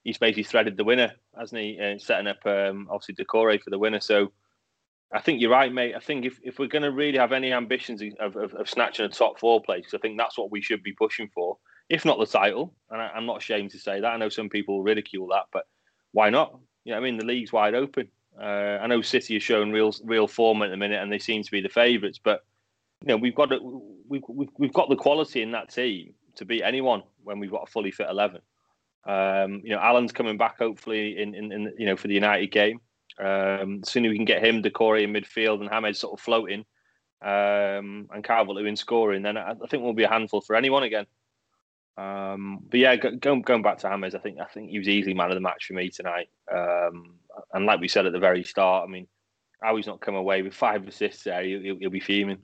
he's 0.06 0.18
basically 0.18 0.44
threaded 0.44 0.78
the 0.78 0.86
winner, 0.86 1.12
hasn't 1.38 1.62
he? 1.62 1.78
And 1.78 2.02
setting 2.02 2.28
up 2.28 2.38
um, 2.46 2.88
obviously 2.90 3.16
Doucouré 3.16 3.62
for 3.62 3.72
the 3.72 3.80
winner. 3.80 4.00
So 4.00 4.32
I 5.14 5.22
think 5.22 5.42
you're 5.42 5.52
right, 5.52 5.72
mate. 5.72 5.96
I 5.96 6.00
think 6.00 6.26
if, 6.26 6.40
if 6.44 6.60
we're 6.60 6.68
going 6.68 6.84
to 6.84 6.92
really 6.92 7.18
have 7.18 7.32
any 7.32 7.52
ambitions 7.54 8.02
of, 8.20 8.36
of, 8.36 8.54
of 8.54 8.70
snatching 8.70 9.06
a 9.06 9.10
top 9.10 9.40
four 9.40 9.62
place, 9.62 9.94
I 9.94 9.98
think 9.98 10.18
that's 10.18 10.38
what 10.38 10.52
we 10.52 10.62
should 10.62 10.84
be 10.84 10.94
pushing 10.94 11.30
for, 11.34 11.58
if 11.90 12.06
not 12.06 12.20
the 12.20 12.26
title. 12.26 12.74
And 12.90 13.02
I, 13.02 13.12
am 13.16 13.26
not 13.26 13.38
ashamed 13.38 13.72
to 13.72 13.80
say 13.80 14.00
that. 14.00 14.08
I 14.08 14.18
know 14.18 14.30
some 14.30 14.50
people 14.50 14.84
ridicule 14.84 15.28
that, 15.28 15.46
but 15.54 15.66
why 16.12 16.30
not? 16.30 16.58
Know, 16.92 16.98
I 16.98 17.00
mean, 17.00 17.18
the 17.18 17.26
league's 17.26 17.54
wide 17.54 17.76
open. 17.76 18.08
Uh, 18.40 18.80
I 18.82 18.88
know 18.88 19.02
City 19.02 19.36
has 19.36 19.44
shown 19.44 19.72
real 19.72 19.94
real 20.04 20.28
form 20.28 20.62
at 20.62 20.70
the 20.70 20.78
minute, 20.78 21.02
and 21.02 21.12
they 21.12 21.20
seem 21.20 21.44
to 21.44 21.52
be 21.52 21.62
the 21.62 21.70
favourites. 21.70 22.20
But 22.24 22.44
you 23.02 23.10
know, 23.10 23.18
we've 23.18 23.36
got 23.36 23.52
we've, 24.08 24.24
we've 24.28 24.50
we've 24.58 24.74
got 24.74 24.90
the 24.90 24.96
quality 24.96 25.42
in 25.42 25.52
that 25.52 25.70
team 25.70 26.14
to 26.36 26.46
beat 26.46 26.64
anyone 26.64 27.04
when 27.24 27.40
we've 27.40 27.52
got 27.52 27.68
a 27.68 27.72
fully 27.72 27.92
fit 27.92 28.08
eleven. 28.10 28.42
Um, 29.06 29.62
you 29.64 29.70
know, 29.70 29.80
Allan's 29.80 30.12
coming 30.12 30.38
back 30.38 30.58
hopefully 30.58 31.22
in, 31.22 31.36
in, 31.36 31.52
in 31.52 31.74
you 31.78 31.86
know 31.86 31.96
for 31.96 32.08
the 32.08 32.14
United 32.14 32.52
game. 32.52 32.80
Um, 33.20 33.84
sooner 33.84 34.10
we 34.10 34.18
can 34.18 34.26
get 34.26 34.44
him, 34.44 34.62
Doucouré 34.62 35.04
in 35.04 35.14
midfield, 35.14 35.62
and 35.62 35.70
Hames 35.70 36.00
sort 36.00 36.20
of 36.20 36.24
floating, 36.24 36.66
um, 37.22 38.10
and 38.14 38.24
Calvert-Lewin 38.24 38.76
scoring, 38.76 39.22
then 39.22 39.38
I, 39.38 39.52
I 39.52 39.68
think 39.70 39.84
we'll 39.84 39.94
be 39.94 40.04
a 40.04 40.10
handful 40.10 40.42
for 40.42 40.56
anyone 40.56 40.84
again. 40.84 41.06
Um, 41.98 42.60
but 42.70 42.80
yeah, 42.80 42.96
going 42.96 43.42
going 43.42 43.62
back 43.62 43.78
to 43.80 43.90
Hames, 43.90 44.16
I 44.16 44.20
think 44.20 44.40
I 44.40 44.46
think 44.46 44.70
he 44.70 44.80
was 44.80 44.90
easily 44.90 45.14
man 45.14 45.32
of 45.32 45.36
the 45.36 45.42
match 45.42 45.66
for 45.66 45.74
me 45.74 45.90
tonight. 45.90 46.30
Um, 46.54 47.16
and 47.54 47.66
like 47.66 47.80
we 47.80 47.88
said 47.88 48.06
at 48.06 48.12
the 48.12 48.20
very 48.20 48.44
start, 48.44 48.88
I 48.88 48.92
mean, 48.92 49.08
how 49.62 49.76
he's 49.76 49.88
not 49.88 50.02
come 50.02 50.16
away 50.16 50.42
with 50.42 50.54
five 50.54 50.88
assists 50.88 51.24
there, 51.24 51.44
he'll, 51.44 51.78
he'll 51.78 51.90
be 51.90 52.00
fuming. 52.00 52.40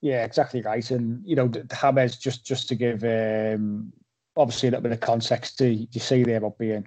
Yeah, 0.00 0.24
exactly 0.24 0.60
right. 0.60 0.90
And 0.90 1.22
you 1.24 1.36
know, 1.36 1.50
Hames 1.72 2.16
just 2.16 2.44
just 2.44 2.68
to 2.68 2.74
give 2.74 3.04
um, 3.04 3.92
obviously 4.36 4.68
a 4.68 4.72
little 4.72 4.82
bit 4.82 4.92
of 4.92 5.00
context 5.00 5.58
to 5.58 5.68
you 5.68 6.00
see 6.00 6.24
there 6.24 6.38
about 6.38 6.58
being 6.58 6.86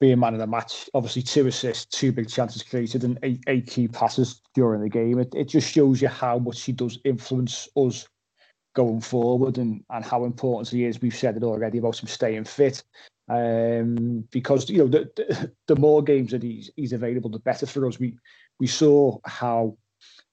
being 0.00 0.18
man 0.18 0.34
of 0.34 0.40
the 0.40 0.46
match. 0.46 0.88
Obviously, 0.94 1.22
two 1.22 1.46
assists, 1.46 1.84
two 1.84 2.10
big 2.10 2.28
chances 2.28 2.62
created, 2.62 3.04
and 3.04 3.18
eight, 3.22 3.42
eight 3.48 3.66
key 3.66 3.86
passes 3.86 4.40
during 4.54 4.80
the 4.80 4.88
game. 4.88 5.18
It, 5.18 5.34
it 5.34 5.48
just 5.48 5.70
shows 5.70 6.00
you 6.00 6.08
how 6.08 6.38
much 6.38 6.62
he 6.62 6.72
does 6.72 6.98
influence 7.04 7.68
us 7.76 8.08
going 8.78 9.00
forward 9.00 9.58
and, 9.58 9.82
and 9.90 10.04
how 10.04 10.24
important 10.24 10.68
he 10.68 10.84
is. 10.84 11.02
We've 11.02 11.14
said 11.22 11.36
it 11.36 11.42
already 11.42 11.78
about 11.78 12.00
him 12.00 12.08
staying 12.08 12.44
fit. 12.44 12.84
Um, 13.28 14.24
because 14.30 14.70
you 14.70 14.78
know 14.78 14.86
the, 14.86 15.10
the, 15.16 15.52
the 15.66 15.76
more 15.76 16.00
games 16.02 16.30
that 16.30 16.44
he's 16.44 16.70
he's 16.76 16.92
available, 16.92 17.28
the 17.28 17.40
better 17.40 17.66
for 17.66 17.86
us. 17.88 17.98
We 17.98 18.14
we 18.60 18.68
saw 18.68 19.18
how, 19.24 19.76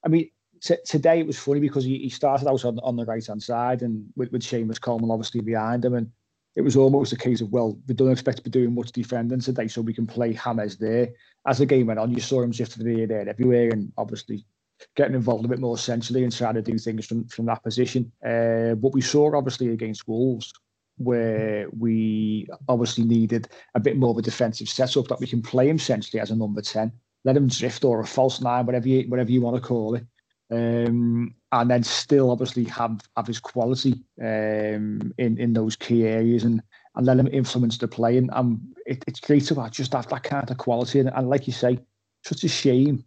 I 0.04 0.08
mean, 0.08 0.30
t- 0.62 0.86
today 0.86 1.18
it 1.20 1.26
was 1.26 1.38
funny 1.38 1.60
because 1.60 1.84
he, 1.84 1.98
he 1.98 2.08
started 2.08 2.48
out 2.48 2.64
on, 2.64 2.78
on 2.84 2.96
the 2.96 3.04
right 3.04 3.26
hand 3.26 3.42
side 3.42 3.82
and 3.82 4.06
with, 4.16 4.30
with 4.32 4.42
Seamus 4.42 4.80
Coleman 4.80 5.10
obviously 5.10 5.40
behind 5.40 5.84
him, 5.84 5.94
and 5.94 6.10
it 6.54 6.62
was 6.62 6.76
almost 6.76 7.12
a 7.12 7.16
case 7.16 7.40
of 7.40 7.50
well, 7.50 7.76
we 7.88 7.94
don't 7.94 8.12
expect 8.12 8.38
to 8.38 8.44
be 8.44 8.50
doing 8.50 8.74
much 8.74 8.92
defending 8.92 9.40
today, 9.40 9.68
so 9.68 9.82
we 9.82 9.92
can 9.92 10.06
play 10.06 10.32
Hames 10.32 10.76
there. 10.76 11.08
As 11.46 11.58
the 11.58 11.66
game 11.66 11.86
went 11.88 11.98
on, 11.98 12.12
you 12.12 12.20
saw 12.20 12.42
him 12.42 12.52
just 12.52 12.78
there, 12.78 13.06
there, 13.08 13.28
everywhere, 13.28 13.70
and 13.70 13.92
obviously 13.98 14.46
getting 14.94 15.14
involved 15.14 15.44
a 15.44 15.48
bit 15.48 15.58
more 15.58 15.78
centrally 15.78 16.24
and 16.24 16.34
trying 16.34 16.54
to 16.54 16.62
do 16.62 16.78
things 16.78 17.06
from, 17.06 17.26
from 17.28 17.46
that 17.46 17.62
position. 17.62 18.10
Uh, 18.24 18.74
but 18.74 18.92
we 18.92 19.00
saw 19.00 19.36
obviously 19.36 19.70
against 19.70 20.06
Wolves 20.08 20.52
where 20.98 21.68
we 21.78 22.46
obviously 22.68 23.04
needed 23.04 23.48
a 23.74 23.80
bit 23.80 23.96
more 23.96 24.10
of 24.10 24.18
a 24.18 24.22
defensive 24.22 24.68
setup 24.68 25.08
that 25.08 25.20
we 25.20 25.26
can 25.26 25.42
play 25.42 25.68
him 25.68 25.78
centrally 25.78 26.20
as 26.20 26.30
a 26.30 26.36
number 26.36 26.62
10, 26.62 26.90
let 27.24 27.36
him 27.36 27.48
drift 27.48 27.84
or 27.84 28.00
a 28.00 28.06
false 28.06 28.40
nine, 28.40 28.64
whatever 28.66 28.88
you, 28.88 29.08
whatever 29.08 29.30
you 29.30 29.40
want 29.40 29.56
to 29.56 29.62
call 29.62 29.94
it. 29.94 30.04
Um, 30.50 31.34
and 31.50 31.70
then 31.70 31.82
still 31.82 32.30
obviously 32.30 32.64
have, 32.64 33.00
have 33.16 33.26
his 33.26 33.40
quality 33.40 33.94
um, 34.22 35.12
in, 35.18 35.36
in 35.38 35.52
those 35.52 35.74
key 35.74 36.06
areas 36.06 36.44
and, 36.44 36.62
and 36.94 37.06
let 37.06 37.18
him 37.18 37.28
influence 37.28 37.78
the 37.78 37.88
play. 37.88 38.16
And 38.16 38.30
um, 38.32 38.60
it, 38.86 39.04
it's 39.06 39.20
great 39.20 39.44
to 39.46 39.68
just 39.70 39.92
have 39.92 40.08
that 40.08 40.22
kind 40.22 40.50
of 40.50 40.56
quality. 40.56 41.00
And, 41.00 41.10
and 41.14 41.28
like 41.28 41.46
you 41.46 41.52
say, 41.52 41.80
such 42.24 42.44
a 42.44 42.48
shame 42.48 43.04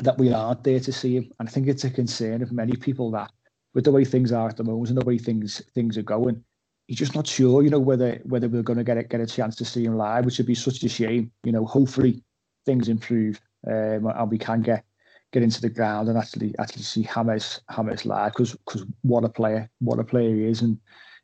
that 0.00 0.18
we 0.18 0.32
aren't 0.32 0.64
there 0.64 0.80
to 0.80 0.92
see 0.92 1.16
him. 1.16 1.32
And 1.38 1.48
I 1.48 1.52
think 1.52 1.68
it's 1.68 1.84
a 1.84 1.90
concern 1.90 2.42
of 2.42 2.52
many 2.52 2.76
people 2.76 3.10
that 3.12 3.30
with 3.74 3.84
the 3.84 3.92
way 3.92 4.04
things 4.04 4.32
are 4.32 4.48
at 4.48 4.56
the 4.56 4.64
moment 4.64 4.88
and 4.88 4.98
the 4.98 5.04
way 5.04 5.18
things 5.18 5.62
things 5.74 5.98
are 5.98 6.02
going, 6.02 6.42
he's 6.86 6.98
just 6.98 7.14
not 7.14 7.26
sure, 7.26 7.62
you 7.62 7.70
know, 7.70 7.78
whether 7.78 8.20
whether 8.24 8.48
we're 8.48 8.62
going 8.62 8.78
to 8.78 8.84
get 8.84 8.98
a, 8.98 9.02
get 9.02 9.20
a 9.20 9.26
chance 9.26 9.56
to 9.56 9.64
see 9.64 9.84
him 9.84 9.96
live, 9.96 10.24
which 10.24 10.38
would 10.38 10.46
be 10.46 10.54
such 10.54 10.82
a 10.82 10.88
shame. 10.88 11.30
You 11.44 11.52
know, 11.52 11.64
hopefully 11.64 12.22
things 12.64 12.88
improve 12.88 13.40
um, 13.66 14.06
and 14.06 14.30
we 14.30 14.38
can 14.38 14.62
get 14.62 14.84
get 15.32 15.42
into 15.42 15.60
the 15.60 15.68
ground 15.68 16.08
and 16.08 16.16
actually 16.16 16.54
actually 16.58 16.82
see 16.82 17.02
James 17.02 17.60
James 17.76 18.06
live 18.06 18.32
because 18.32 18.52
because 18.52 18.86
what 19.02 19.24
a 19.24 19.28
player, 19.28 19.68
what 19.80 19.98
a 19.98 20.04
player 20.04 20.34
he 20.34 20.44
is, 20.44 20.62
and 20.62 20.78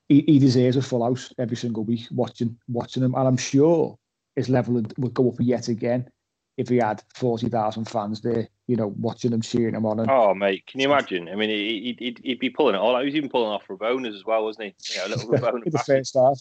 he, 0.08 0.22
he 0.26 0.38
deserves 0.38 0.76
a 0.76 0.82
full 0.82 1.04
house 1.04 1.32
every 1.38 1.56
single 1.56 1.84
week 1.84 2.06
watching 2.10 2.56
watching 2.68 3.02
him, 3.02 3.14
and 3.14 3.28
I'm 3.28 3.36
sure 3.36 3.98
his 4.36 4.48
level 4.48 4.74
would 4.74 5.14
go 5.14 5.28
up 5.28 5.36
yet 5.40 5.68
again 5.68 6.08
if 6.56 6.68
he 6.68 6.76
had 6.76 7.02
forty 7.14 7.48
thousand 7.48 7.86
fans 7.86 8.20
there, 8.20 8.48
you 8.66 8.76
know, 8.76 8.94
watching 8.98 9.30
them 9.30 9.40
cheering 9.40 9.74
him 9.74 9.86
on. 9.86 10.00
And, 10.00 10.10
oh, 10.10 10.34
mate, 10.34 10.66
can 10.66 10.80
you 10.80 10.86
imagine? 10.90 11.28
I 11.28 11.34
mean, 11.34 11.50
he'd, 11.50 11.98
he'd, 11.98 12.20
he'd 12.22 12.38
be 12.38 12.50
pulling 12.50 12.74
it 12.74 12.78
all. 12.78 12.94
Out. 12.94 13.00
He 13.00 13.06
was 13.06 13.14
even 13.14 13.30
pulling 13.30 13.50
off 13.50 13.66
rabonas 13.68 14.14
as 14.14 14.24
well, 14.24 14.44
wasn't 14.44 14.74
he? 14.78 14.94
You 14.94 15.00
know, 15.00 15.06
a 15.06 15.10
little 15.16 15.30
rabona. 15.30 15.70
the 15.70 15.78
first 15.78 16.16
half. 16.16 16.40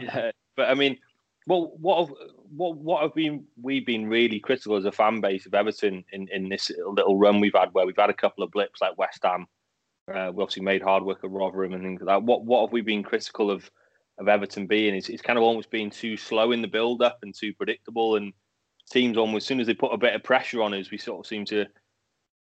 yeah, 0.00 0.30
but 0.56 0.68
I 0.68 0.74
mean, 0.74 0.98
well, 1.46 1.72
what 1.78 2.06
have, 2.06 2.16
what 2.54 2.76
what 2.76 3.02
have 3.02 3.14
been 3.14 3.44
we 3.60 3.80
been 3.80 4.06
really 4.06 4.40
critical 4.40 4.76
as 4.76 4.84
a 4.84 4.92
fan 4.92 5.20
base 5.20 5.46
of 5.46 5.54
Everton 5.54 6.04
in, 6.12 6.28
in 6.28 6.48
this 6.48 6.70
little 6.86 7.18
run 7.18 7.40
we've 7.40 7.54
had, 7.54 7.70
where 7.72 7.86
we've 7.86 7.96
had 7.96 8.10
a 8.10 8.14
couple 8.14 8.44
of 8.44 8.50
blips 8.50 8.80
like 8.80 8.98
West 8.98 9.20
Ham. 9.22 9.46
Uh, 10.08 10.30
we 10.34 10.42
obviously 10.42 10.62
made 10.62 10.82
hard 10.82 11.04
work 11.04 11.22
of 11.22 11.30
Rotherham 11.30 11.74
and 11.74 11.82
things 11.82 12.00
like 12.00 12.08
that. 12.08 12.22
What 12.24 12.44
what 12.44 12.62
have 12.62 12.72
we 12.72 12.80
been 12.80 13.02
critical 13.02 13.50
of 13.50 13.70
of 14.18 14.28
Everton 14.28 14.66
being? 14.66 14.94
It's, 14.94 15.08
it's 15.08 15.22
kind 15.22 15.38
of 15.38 15.42
almost 15.42 15.70
been 15.70 15.90
too 15.90 16.16
slow 16.16 16.52
in 16.52 16.62
the 16.62 16.68
build 16.68 17.02
up 17.02 17.18
and 17.22 17.34
too 17.34 17.54
predictable 17.54 18.16
and 18.16 18.32
teams 18.90 19.16
almost 19.16 19.44
as 19.44 19.48
soon 19.48 19.60
as 19.60 19.66
they 19.66 19.74
put 19.74 19.92
a 19.92 19.98
bit 19.98 20.14
of 20.14 20.22
pressure 20.22 20.62
on 20.62 20.74
us, 20.74 20.90
we 20.90 20.98
sort 20.98 21.20
of 21.20 21.26
seem 21.26 21.44
to 21.46 21.66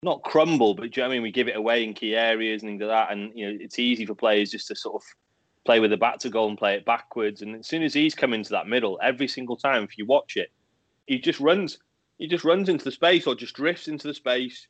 not 0.04 0.24
crumble, 0.24 0.74
but 0.74 0.96
you 0.96 1.04
know 1.04 1.10
I 1.10 1.12
mean? 1.12 1.22
We 1.22 1.32
give 1.32 1.48
it 1.48 1.56
away 1.56 1.84
in 1.84 1.94
key 1.94 2.16
areas 2.16 2.62
and 2.62 2.70
things 2.70 2.82
like 2.82 2.90
that. 2.90 3.12
And 3.12 3.32
you 3.36 3.48
know, 3.48 3.58
it's 3.60 3.80
easy 3.80 4.06
for 4.06 4.16
players 4.16 4.52
just 4.52 4.68
to 4.68 4.76
sort 4.76 4.96
of 4.96 5.04
play 5.64 5.80
with 5.80 5.92
the 5.92 5.98
back 5.98 6.18
to 6.20 6.30
goal 6.30 6.50
and 6.50 6.58
play 6.58 6.76
it 6.76 6.86
backwards. 6.86 7.42
And 7.42 7.56
as 7.58 7.68
soon 7.68 7.84
as 7.84 7.94
he's 7.94 8.16
come 8.16 8.34
into 8.34 8.50
that 8.52 8.68
middle, 8.68 9.00
every 9.02 9.28
single 9.28 9.56
time, 9.56 9.84
if 9.84 9.98
you 9.98 10.06
watch 10.06 10.38
it, 10.38 10.52
he 11.06 11.20
just 11.20 11.40
runs. 11.40 11.78
He 12.18 12.28
just 12.28 12.44
runs 12.44 12.70
into 12.70 12.84
the 12.84 12.92
space 12.92 13.26
or 13.26 13.36
just 13.36 13.56
drifts 13.56 13.88
into 13.88 14.08
the 14.08 14.14
space. 14.14 14.68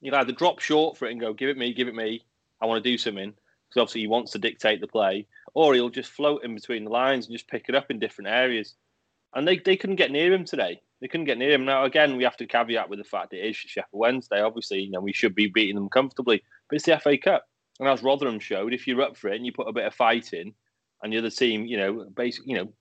You 0.00 0.12
will 0.12 0.18
either 0.18 0.32
drop 0.32 0.60
short 0.60 0.96
for 0.96 1.06
it 1.06 1.12
and 1.12 1.20
go, 1.20 1.32
"Give 1.32 1.48
it 1.48 1.56
me, 1.56 1.72
give 1.72 1.88
it 1.88 1.94
me. 1.94 2.24
I 2.60 2.66
want 2.66 2.82
to 2.82 2.90
do 2.90 2.98
something." 2.98 3.32
Because 3.68 3.80
obviously 3.80 4.02
he 4.02 4.06
wants 4.06 4.30
to 4.32 4.38
dictate 4.38 4.80
the 4.80 4.86
play, 4.86 5.26
or 5.54 5.74
he'll 5.74 5.88
just 5.88 6.12
float 6.12 6.44
in 6.44 6.54
between 6.54 6.84
the 6.84 6.90
lines 6.90 7.26
and 7.26 7.34
just 7.34 7.48
pick 7.48 7.68
it 7.68 7.74
up 7.74 7.90
in 7.90 7.98
different 7.98 8.28
areas 8.28 8.74
and 9.36 9.46
they, 9.46 9.58
they 9.58 9.76
couldn't 9.76 9.96
get 9.96 10.10
near 10.10 10.32
him 10.32 10.44
today. 10.44 10.80
They 11.00 11.08
couldn't 11.08 11.26
get 11.26 11.36
near 11.36 11.52
him. 11.52 11.66
Now, 11.66 11.84
again, 11.84 12.16
we 12.16 12.24
have 12.24 12.38
to 12.38 12.46
caveat 12.46 12.88
with 12.88 12.98
the 12.98 13.04
fact 13.04 13.34
it 13.34 13.44
is 13.44 13.54
Sheffield 13.54 13.88
Wednesday. 13.92 14.40
Obviously, 14.40 14.80
you 14.80 14.90
know, 14.90 15.00
we 15.00 15.12
should 15.12 15.34
be 15.34 15.46
beating 15.46 15.74
them 15.74 15.90
comfortably, 15.90 16.42
but 16.68 16.76
it's 16.76 16.86
the 16.86 16.98
FA 16.98 17.18
Cup. 17.18 17.44
And 17.78 17.86
as 17.86 18.02
Rotherham 18.02 18.40
showed, 18.40 18.72
if 18.72 18.86
you're 18.86 19.02
up 19.02 19.14
for 19.14 19.28
it 19.28 19.36
and 19.36 19.44
you 19.44 19.52
put 19.52 19.68
a 19.68 19.72
bit 19.72 19.84
of 19.84 19.94
fight 19.94 20.32
in, 20.32 20.54
and 21.02 21.12
the 21.12 21.18
other 21.18 21.28
team, 21.28 21.66
you 21.66 21.76
know, 21.76 22.06
basically, 22.16 22.52
you 22.52 22.58
know, 22.58 22.72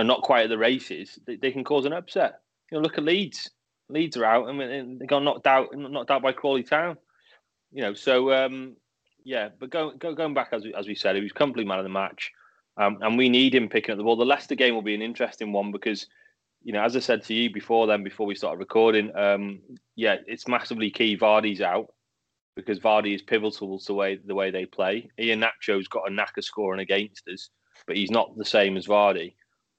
are 0.00 0.04
not 0.04 0.22
quite 0.22 0.44
at 0.44 0.50
the 0.50 0.56
races, 0.56 1.18
they, 1.26 1.34
they 1.34 1.50
can 1.50 1.64
cause 1.64 1.84
an 1.84 1.92
upset. 1.92 2.40
You 2.70 2.78
know, 2.78 2.82
look 2.82 2.96
at 2.96 3.04
Leeds. 3.04 3.50
Leeds 3.88 4.16
are 4.16 4.24
out 4.24 4.48
and 4.48 5.00
they 5.00 5.06
got 5.06 5.24
knocked 5.24 5.48
out, 5.48 5.76
knocked 5.76 6.12
out 6.12 6.22
by 6.22 6.30
Crawley 6.30 6.62
Town. 6.62 6.96
You 7.72 7.82
know, 7.82 7.94
so 7.94 8.32
um, 8.32 8.76
yeah. 9.24 9.48
But 9.58 9.70
go, 9.70 9.90
go, 9.98 10.14
going 10.14 10.34
back 10.34 10.50
as 10.52 10.62
we, 10.62 10.72
as 10.74 10.86
we 10.86 10.94
said, 10.94 11.16
he 11.16 11.22
was 11.22 11.32
completely 11.32 11.68
man 11.68 11.80
of 11.80 11.84
the 11.84 11.90
match. 11.90 12.30
Um, 12.76 12.98
and 13.02 13.18
we 13.18 13.28
need 13.28 13.54
him 13.54 13.68
picking 13.68 13.92
up 13.92 13.98
the 13.98 14.04
ball. 14.04 14.16
The 14.16 14.24
Leicester 14.24 14.54
game 14.54 14.74
will 14.74 14.82
be 14.82 14.94
an 14.94 15.02
interesting 15.02 15.52
one 15.52 15.72
because, 15.72 16.06
you 16.62 16.72
know, 16.72 16.82
as 16.82 16.96
I 16.96 17.00
said 17.00 17.22
to 17.24 17.34
you 17.34 17.52
before 17.52 17.86
then, 17.86 18.02
before 18.02 18.26
we 18.26 18.34
started 18.34 18.58
recording, 18.58 19.14
um, 19.16 19.60
yeah, 19.94 20.16
it's 20.26 20.48
massively 20.48 20.90
key. 20.90 21.16
Vardy's 21.16 21.60
out 21.60 21.92
because 22.56 22.78
Vardy 22.78 23.14
is 23.14 23.22
pivotal 23.22 23.78
to 23.78 23.86
the 23.86 23.94
way 23.94 24.16
the 24.16 24.34
way 24.34 24.50
they 24.50 24.66
play. 24.66 25.10
Iheanacho's 25.18 25.88
got 25.88 26.10
a 26.10 26.14
knack 26.14 26.36
of 26.38 26.44
scoring 26.44 26.80
against 26.80 27.28
us, 27.28 27.50
but 27.86 27.96
he's 27.96 28.10
not 28.10 28.36
the 28.36 28.44
same 28.44 28.76
as 28.76 28.86
Vardy. 28.86 29.34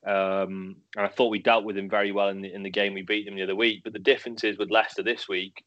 Um, 0.06 0.76
and 0.98 1.06
I 1.06 1.08
thought 1.08 1.30
we 1.30 1.40
dealt 1.40 1.64
with 1.64 1.78
him 1.78 1.90
very 1.90 2.12
well 2.12 2.30
in 2.30 2.42
the 2.42 2.54
in 2.54 2.64
the 2.64 2.70
game 2.70 2.94
we 2.94 3.04
beat 3.04 3.26
them 3.26 3.36
the 3.36 3.44
other 3.44 3.56
week. 3.56 3.82
But 3.84 3.94
the 3.94 4.00
difference 4.00 4.44
is 4.44 4.58
with 4.58 4.72
Leicester 4.72 5.04
this 5.04 5.28
week, 5.28 5.64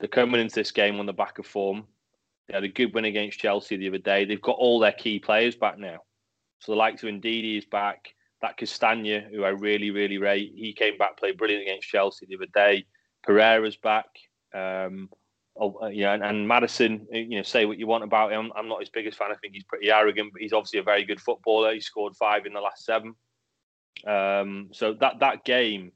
they're 0.00 0.08
coming 0.08 0.40
into 0.40 0.54
this 0.54 0.70
game 0.70 0.98
on 0.98 1.06
the 1.06 1.12
back 1.12 1.38
of 1.38 1.46
form. 1.46 1.84
They 2.48 2.54
had 2.54 2.64
a 2.64 2.68
good 2.68 2.94
win 2.94 3.04
against 3.06 3.38
Chelsea 3.38 3.76
the 3.76 3.88
other 3.88 3.98
day. 3.98 4.24
They've 4.24 4.40
got 4.40 4.56
all 4.58 4.78
their 4.78 4.92
key 4.92 5.18
players 5.18 5.56
back 5.56 5.78
now. 5.78 6.00
So 6.60 6.72
the 6.72 6.78
likes 6.78 7.02
of 7.02 7.10
Ndidi 7.10 7.58
is 7.58 7.64
back. 7.64 8.14
That 8.42 8.56
Castagna, 8.56 9.20
who 9.20 9.44
I 9.44 9.50
really, 9.50 9.90
really 9.90 10.18
rate, 10.18 10.52
he 10.54 10.72
came 10.72 10.98
back, 10.98 11.18
played 11.18 11.38
brilliant 11.38 11.62
against 11.62 11.88
Chelsea 11.88 12.26
the 12.26 12.36
other 12.36 12.46
day. 12.54 12.84
Pereira's 13.26 13.76
back. 13.76 14.06
Um, 14.54 15.08
oh, 15.56 15.78
uh, 15.82 15.86
and, 15.86 16.22
and, 16.22 16.46
Maddison, 16.46 17.06
uh, 17.12 17.18
you 17.18 17.36
know, 17.36 17.42
say 17.42 17.64
what 17.64 17.78
you 17.78 17.86
want 17.86 18.04
about 18.04 18.32
him. 18.32 18.52
I'm 18.54 18.68
not 18.68 18.80
his 18.80 18.90
biggest 18.90 19.18
fan. 19.18 19.30
I 19.30 19.36
think 19.36 19.54
he's 19.54 19.64
pretty 19.64 19.90
arrogant, 19.90 20.32
but 20.32 20.42
he's 20.42 20.52
obviously 20.52 20.80
a 20.80 20.84
very 20.84 21.04
good 21.04 21.20
footballer. 21.20 21.72
He 21.72 21.80
scored 21.80 22.16
five 22.16 22.46
in 22.46 22.52
the 22.52 22.60
last 22.60 22.84
seven. 22.84 23.14
Um, 24.06 24.68
so 24.72 24.92
that 24.94 25.20
that 25.20 25.44
game, 25.44 25.92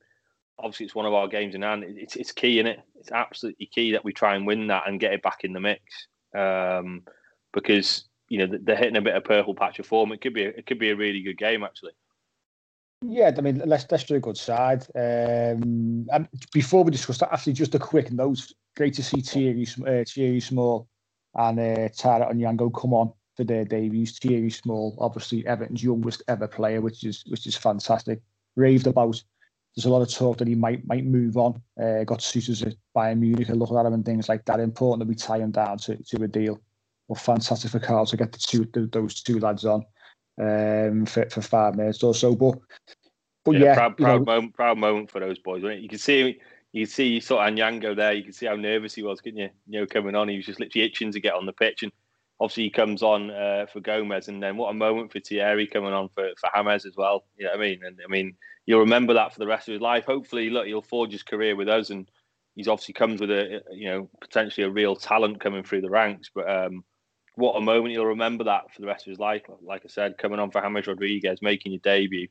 obviously, 0.59 0.87
it's 0.87 0.95
one 0.95 1.07
of 1.07 1.15
our 1.15 1.29
games 1.29 1.55
in 1.55 1.63
hand. 1.63 1.85
It's 1.87 2.17
it's 2.17 2.33
key 2.33 2.59
in 2.59 2.67
it. 2.67 2.81
It's 2.99 3.13
absolutely 3.13 3.67
key 3.67 3.93
that 3.93 4.05
we 4.05 4.13
try 4.13 4.35
and 4.35 4.47
win 4.47 4.69
that 4.69 4.85
and 4.87 5.01
get 5.01 5.13
it 5.13 5.23
back 5.23 5.45
in 5.45 5.53
the 5.53 5.61
mix. 5.61 5.83
Um, 6.35 7.03
because 7.53 8.08
you 8.29 8.39
know 8.39 8.59
they're 8.63 8.77
hitting 8.77 8.97
a 8.97 9.03
bit 9.03 9.17
of 9.17 9.25
purple 9.25 9.55
patch 9.55 9.79
of 9.79 9.87
form. 9.87 10.13
It 10.13 10.21
could 10.21 10.35
be 10.35 10.43
it 10.43 10.67
could 10.67 10.79
be 10.79 10.91
a 10.91 10.97
really 10.97 11.23
good 11.23 11.39
game 11.39 11.65
actually. 11.65 11.93
Yeah, 13.03 13.33
I 13.37 13.41
mean, 13.41 13.63
Leicester 13.65 14.17
a 14.17 14.21
good 14.21 14.37
side. 14.37 14.85
Um, 14.97 16.09
and 16.13 16.29
before 16.53 16.83
we 16.83 16.91
discuss 16.91 17.19
that, 17.19 17.33
actually, 17.33 17.53
just 17.53 17.77
a 17.77 17.79
quick 17.79 18.11
note. 18.11 18.41
Great 18.77 18.95
to 18.95 19.05
see 19.05 19.21
Thierry, 19.21 19.67
uh, 19.87 20.05
Thierry 20.05 20.41
Small 20.41 20.89
and 21.37 21.61
uh, 21.61 21.89
Tyler 21.97 22.27
Onyango 22.33 22.75
come 22.75 22.93
on 22.93 23.13
for 23.37 23.45
their 23.45 23.65
debuts. 23.65 24.19
Thierry 24.19 24.51
Small, 24.51 24.97
obviously 25.01 25.47
Everton's 25.47 25.83
youngest 25.83 26.23
ever 26.27 26.49
player, 26.49 26.81
which 26.81 27.05
is 27.05 27.25
which 27.29 27.47
is 27.47 27.57
fantastic. 27.57 28.21
Raved 28.57 28.87
about. 28.87 29.23
There's 29.77 29.87
a 29.87 29.91
lot 29.91 30.03
of 30.03 30.13
talk 30.13 30.39
that 30.39 30.49
he 30.49 30.57
might 30.57 30.85
might 30.89 31.05
move 31.05 31.37
on. 31.37 31.63
Uh, 31.81 32.03
got 32.03 32.21
suitors 32.21 32.63
at 32.65 32.75
Bayern 32.97 33.21
Munich 33.21 33.49
and 33.49 33.61
look 33.61 33.71
at 33.71 33.87
him 33.87 33.95
and 33.95 34.05
things 34.05 34.29
like 34.29 34.45
that. 34.47 34.59
Important 34.59 35.01
that 35.01 35.09
we 35.09 35.15
tie 35.15 35.39
him 35.39 35.53
down 35.53 35.79
to, 35.79 35.97
to 35.97 36.25
a 36.25 36.27
deal 36.27 36.61
well, 37.09 37.17
fantastic 37.17 37.71
for 37.71 37.81
Carl 37.81 38.07
to 38.07 38.17
get 38.17 38.33
the 38.33 38.39
two 38.39 38.69
the, 38.73 38.87
those 38.87 39.23
two 39.23 39.39
lads 39.41 39.65
on 39.65 39.85
um, 40.41 41.07
for, 41.07 41.29
for 41.31 41.43
five 41.43 41.75
minutes 41.75 42.03
or 42.03 42.15
so. 42.15 42.35
But 42.35 42.59
but 43.45 43.53
yeah, 43.53 43.61
yeah 43.61 43.75
proud, 43.75 43.97
proud 43.97 44.27
moment, 44.27 44.55
proud 44.55 44.79
moment 44.79 45.11
for 45.11 45.21
those 45.21 45.39
boys. 45.39 45.63
wasn't 45.63 45.81
it? 45.81 45.83
You 45.83 45.89
can 45.89 45.99
see 45.99 46.39
you 46.73 46.85
can 46.85 46.93
see 46.93 47.07
you 47.07 47.21
saw 47.21 47.39
Onyango 47.39 47.97
there. 47.97 48.13
You 48.13 48.23
can 48.23 48.33
see 48.33 48.47
how 48.47 48.57
nervous 48.57 48.95
he 48.95 49.03
was, 49.03 49.21
couldn't 49.21 49.39
you? 49.39 49.51
You 49.67 49.81
know, 49.81 49.87
coming 49.87 50.15
on, 50.15 50.29
he 50.29 50.37
was 50.37 50.47
just 50.47 50.61
literally 50.61 50.87
itching 50.87 51.13
to 51.13 51.21
get 51.21 51.35
on 51.35 51.47
the 51.47 51.53
pitch, 51.53 51.83
and 51.83 51.93
obviously 52.41 52.65
he 52.65 52.71
comes 52.71 53.03
on 53.03 53.31
uh, 53.31 53.67
for 53.73 53.81
Gomez, 53.81 54.29
and 54.29 54.43
then 54.43 54.57
what 54.57 54.71
a 54.71 54.75
moment 54.75 55.11
for 55.11 55.21
Thierry 55.21 55.67
coming 55.67 55.95
on 55.95 56.11
for 56.11 56.29
for 56.39 56.51
James 56.55 56.85
as 56.85 56.97
well. 56.97 57.25
You 57.37 57.47
know 57.47 57.53
what 57.53 57.61
I 57.61 57.63
mean? 57.63 57.81
And 57.85 57.99
I 58.05 58.09
mean, 58.09 58.37
you'll 58.67 58.81
remember 58.81 59.15
that 59.15 59.33
for 59.33 59.39
the 59.39 59.47
rest 59.47 59.69
of 59.69 59.73
his 59.73 59.81
life. 59.81 60.05
Hopefully, 60.05 60.51
look, 60.51 60.67
he'll 60.67 60.83
forge 60.83 61.13
his 61.13 61.23
career 61.23 61.57
with 61.57 61.71
us, 61.71 61.89
and 61.89 62.07
he's 62.55 62.69
obviously 62.69 62.93
comes 62.93 63.21
with 63.21 63.31
a 63.31 63.63
you 63.73 63.89
know 63.89 64.11
potentially 64.21 64.67
a 64.67 64.71
real 64.71 64.95
talent 64.95 65.41
coming 65.41 65.63
through 65.63 65.81
the 65.81 65.91
ranks, 65.91 66.31
but. 66.35 66.49
um 66.49 66.85
what 67.39 67.55
a 67.55 67.61
moment 67.61 67.93
he'll 67.93 68.05
remember 68.05 68.45
that 68.45 68.75
for 68.75 68.81
the 68.81 68.87
rest 68.89 69.07
of 69.07 69.11
his 69.11 69.21
life. 69.21 69.43
Like 69.63 69.83
I 69.85 69.89
said, 69.89 70.19
coming 70.19 70.41
on 70.41 70.51
for 70.51 70.61
James 70.61 70.89
Rodriguez, 70.89 71.41
making 71.41 71.71
your 71.71 71.81
debut, 71.81 72.27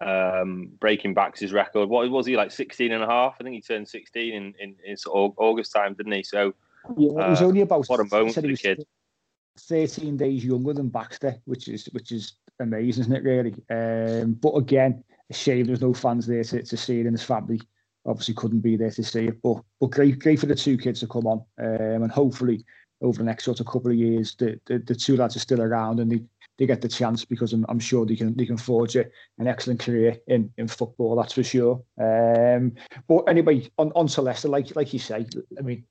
um, 0.00 0.70
breaking 0.80 1.12
back 1.12 1.38
his 1.38 1.52
record. 1.52 1.90
What 1.90 2.10
was 2.10 2.24
he 2.24 2.34
like 2.34 2.50
16 2.50 2.90
and 2.90 3.04
a 3.04 3.06
half? 3.06 3.36
I 3.38 3.44
think 3.44 3.56
he 3.56 3.60
turned 3.60 3.86
16 3.86 4.32
in, 4.32 4.54
in, 4.58 4.74
in 4.82 4.96
sort 4.96 5.16
of 5.16 5.38
August 5.38 5.72
time, 5.72 5.92
didn't 5.92 6.12
he? 6.12 6.22
So 6.22 6.54
yeah, 6.96 7.26
it 7.26 7.30
was 7.30 7.42
uh, 7.42 7.44
only 7.44 7.60
about 7.60 7.86
what 7.88 8.00
a 8.00 8.04
moment 8.04 8.34
for 8.34 8.40
the 8.40 8.56
kid. 8.56 8.86
13 9.58 10.16
days 10.16 10.44
younger 10.46 10.72
than 10.72 10.88
Baxter, 10.88 11.36
which 11.44 11.68
is 11.68 11.86
which 11.92 12.10
is 12.10 12.34
amazing, 12.58 13.02
isn't 13.02 13.16
it? 13.16 13.24
Really. 13.24 13.54
Um, 13.68 14.32
but 14.32 14.54
again, 14.54 15.04
a 15.28 15.34
shame 15.34 15.66
there's 15.66 15.82
no 15.82 15.92
fans 15.92 16.26
there 16.26 16.44
to, 16.44 16.62
to 16.62 16.76
see 16.76 17.00
it, 17.00 17.06
and 17.06 17.12
his 17.12 17.24
family 17.24 17.60
obviously 18.06 18.34
couldn't 18.34 18.60
be 18.60 18.76
there 18.76 18.92
to 18.92 19.02
see 19.02 19.26
it. 19.26 19.42
But 19.42 19.58
but 19.78 19.90
great 19.90 20.20
great 20.20 20.40
for 20.40 20.46
the 20.46 20.54
two 20.54 20.78
kids 20.78 21.00
to 21.00 21.06
come 21.06 21.26
on, 21.26 21.44
um, 21.58 22.04
and 22.04 22.10
hopefully 22.10 22.64
over 23.00 23.18
the 23.18 23.24
next 23.24 23.44
sort 23.44 23.60
of 23.60 23.66
couple 23.66 23.90
of 23.90 23.96
years, 23.96 24.34
the, 24.36 24.60
the, 24.66 24.78
the 24.78 24.94
two 24.94 25.16
lads 25.16 25.36
are 25.36 25.40
still 25.40 25.62
around 25.62 26.00
and 26.00 26.10
they, 26.10 26.20
they 26.58 26.66
get 26.66 26.80
the 26.80 26.88
chance 26.88 27.24
because 27.24 27.52
I'm, 27.52 27.64
I'm 27.68 27.78
sure 27.78 28.04
they 28.04 28.16
can 28.16 28.36
they 28.36 28.46
can 28.46 28.56
forge 28.56 28.96
an 28.96 29.06
excellent 29.46 29.80
career 29.80 30.16
in, 30.26 30.50
in 30.58 30.66
football. 30.66 31.16
That's 31.16 31.32
for 31.32 31.44
sure. 31.44 31.82
Um, 32.00 32.72
but 33.06 33.20
anyway, 33.28 33.70
on, 33.78 33.92
on 33.94 34.08
to 34.08 34.22
Leicester, 34.22 34.48
like 34.48 34.74
like 34.74 34.92
you 34.92 34.98
say, 34.98 35.26
I 35.56 35.62
mean, 35.62 35.84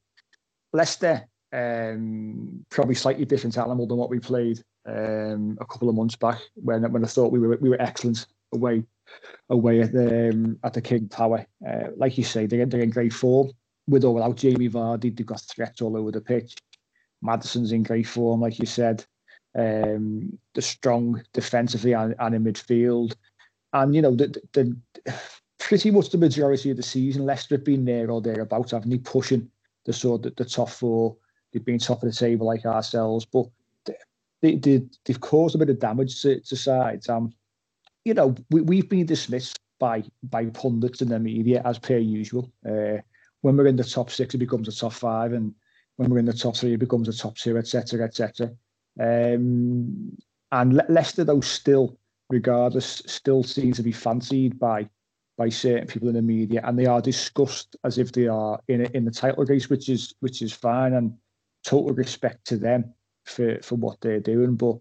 Leicester 0.74 1.28
um, 1.54 2.66
probably 2.70 2.96
slightly 2.96 3.26
different 3.26 3.58
animal 3.58 3.88
than 3.88 3.98
what 3.98 4.10
we 4.10 4.20
played 4.20 4.62
um, 4.86 5.58
a 5.62 5.66
couple 5.66 5.90
of 5.90 5.96
months 5.96 6.16
back 6.16 6.40
when 6.56 6.90
when 6.92 7.04
I 7.04 7.08
thought 7.08 7.32
we 7.32 7.40
were 7.40 7.58
we 7.62 7.70
were 7.70 7.82
excellent 7.82 8.26
away 8.54 8.84
away 9.50 9.82
at 9.82 9.94
the 9.94 10.30
um, 10.30 10.60
at 10.64 10.74
the 10.74 10.82
King 10.82 11.08
Power. 11.08 11.46
Uh, 11.68 11.90
like 11.96 12.18
you 12.18 12.24
say, 12.24 12.46
they're, 12.46 12.66
they're 12.66 12.82
in 12.82 12.90
great 12.90 13.14
form 13.14 13.52
with 13.88 14.04
or 14.04 14.14
without 14.14 14.36
Jamie 14.36 14.70
Vardy. 14.70 15.16
They've 15.16 15.26
got 15.26 15.42
threats 15.42 15.82
all 15.82 15.98
over 15.98 16.12
the 16.12 16.22
pitch. 16.22 16.56
Maddison's 17.22 17.72
in 17.72 17.84
great 17.84 18.08
form, 18.08 18.42
like 18.42 18.60
you 18.60 18.66
said. 18.66 19.06
Um, 19.58 20.38
the 20.54 20.62
strong 20.62 21.24
defensively 21.34 21.94
and, 21.94 22.14
and, 22.20 22.36
in 22.36 22.44
midfield, 22.44 23.16
and 23.74 23.96
you 23.96 24.04
know 24.04 24.16
the, 24.16 24.40
the, 24.54 24.78
pretty 25.58 25.90
much 25.90 26.10
the 26.10 26.18
majority 26.18 26.70
of 26.70 26.78
the 26.78 26.84
season, 26.84 27.26
Leicester 27.26 27.56
have 27.56 27.66
been 27.66 27.86
there 27.86 28.12
or 28.12 28.22
thereabouts, 28.22 28.72
haven't 28.72 28.90
they? 28.90 29.00
Pushing 29.00 29.50
the 29.86 29.94
sort 29.94 30.26
of 30.26 30.36
the 30.36 30.46
top 30.46 30.70
four. 30.70 31.16
they've 31.52 31.66
been 31.66 31.80
top 31.80 32.04
of 32.04 32.10
the 32.10 32.16
table 32.16 32.46
like 32.46 32.66
ourselves, 32.66 33.26
but 33.26 33.48
they, 34.42 34.56
they, 34.56 34.84
they've 35.06 35.22
caused 35.22 35.56
a 35.56 35.58
bit 35.58 35.70
of 35.70 35.80
damage 35.80 36.22
to, 36.22 36.40
to 36.42 36.56
sides. 36.56 37.10
Um, 37.10 37.34
you 38.06 38.14
know, 38.14 38.36
we, 38.52 38.62
we've 38.62 38.90
been 38.90 39.06
dismissed 39.06 39.60
by 39.80 40.04
by 40.24 40.46
pundits 40.46 41.02
in 41.02 41.10
the 41.10 41.20
media 41.20 41.62
as 41.66 41.80
per 41.80 41.98
usual. 41.98 42.52
Uh, 42.68 42.98
when 43.42 43.58
we're 43.58 43.68
in 43.68 43.76
the 43.76 43.84
top 43.84 44.10
six, 44.10 44.34
it 44.34 44.40
becomes 44.40 44.68
a 44.68 44.72
top 44.72 44.94
five, 44.94 45.34
and 45.34 45.54
when 45.98 46.10
we're 46.10 46.20
in 46.20 46.26
the 46.26 46.34
top 46.34 46.56
three, 46.56 46.74
it 46.74 46.80
becomes 46.80 47.10
a 47.10 47.14
top 47.14 47.36
two, 47.36 47.58
etc., 47.58 48.06
etc. 48.06 48.52
Um, 49.00 50.16
and 50.52 50.74
Le- 50.74 50.86
Leicester, 50.90 51.24
though, 51.24 51.42
still, 51.42 51.98
regardless, 52.30 53.04
still 53.06 53.44
seem 53.44 53.74
to 53.74 53.84
be 53.84 53.92
fancied 53.92 54.58
by 54.58 54.90
by 55.38 55.50
certain 55.50 55.86
people 55.86 56.08
in 56.08 56.16
the 56.16 56.22
media, 56.22 56.62
and 56.64 56.80
they 56.80 56.88
are 56.88 57.02
discussed 57.02 57.76
as 57.84 57.98
if 57.98 58.12
they 58.12 58.28
are 58.28 58.60
in 58.68 58.86
in 58.96 59.06
the 59.06 59.12
title 59.12 59.46
race, 59.46 59.70
which 59.70 59.90
is 59.90 60.14
which 60.22 60.42
is 60.42 60.54
fine, 60.54 60.94
and 60.94 61.14
total 61.64 61.94
respect 61.94 62.46
to 62.46 62.58
them 62.58 62.94
for 63.26 63.60
for 63.62 63.76
what 63.76 64.00
they're 64.02 64.20
doing. 64.20 64.56
But 64.56 64.78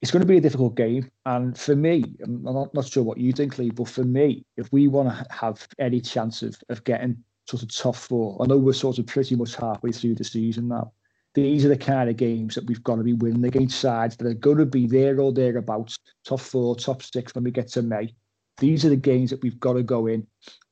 it's 0.00 0.10
going 0.10 0.22
to 0.22 0.26
be 0.26 0.38
a 0.38 0.40
difficult 0.40 0.74
game, 0.76 1.10
and 1.26 1.56
for 1.56 1.76
me, 1.76 2.16
I'm 2.24 2.42
not, 2.42 2.74
not 2.74 2.86
sure 2.86 3.04
what 3.04 3.18
you 3.18 3.32
think, 3.32 3.58
Lee, 3.58 3.70
but 3.70 3.88
for 3.88 4.02
me, 4.02 4.44
if 4.56 4.72
we 4.72 4.88
want 4.88 5.10
to 5.10 5.26
have 5.30 5.66
any 5.78 6.00
chance 6.00 6.42
of 6.42 6.56
of 6.68 6.82
getting 6.84 7.22
sort 7.46 7.62
of 7.62 7.74
top 7.74 7.96
four, 7.96 8.38
I 8.40 8.46
know 8.46 8.58
we're 8.58 8.72
sort 8.72 8.98
of 8.98 9.06
pretty 9.06 9.36
much 9.36 9.56
halfway 9.56 9.92
through 9.92 10.14
the 10.14 10.24
season 10.24 10.68
now. 10.68 10.92
These 11.34 11.64
are 11.64 11.68
the 11.68 11.78
kind 11.78 12.10
of 12.10 12.16
games 12.16 12.54
that 12.54 12.66
we've 12.66 12.82
got 12.82 12.96
to 12.96 13.02
be 13.02 13.14
winning 13.14 13.44
against 13.44 13.80
sides 13.80 14.16
that 14.16 14.26
are 14.26 14.34
going 14.34 14.58
to 14.58 14.66
be 14.66 14.86
there 14.86 15.18
or 15.18 15.32
thereabouts, 15.32 15.98
top 16.24 16.40
four, 16.40 16.76
top 16.76 17.02
six 17.02 17.34
when 17.34 17.44
we 17.44 17.50
get 17.50 17.68
to 17.68 17.82
May. 17.82 18.14
These 18.58 18.84
are 18.84 18.90
the 18.90 18.96
games 18.96 19.30
that 19.30 19.42
we've 19.42 19.58
got 19.58 19.74
to 19.74 19.82
go 19.82 20.06
in, 20.06 20.26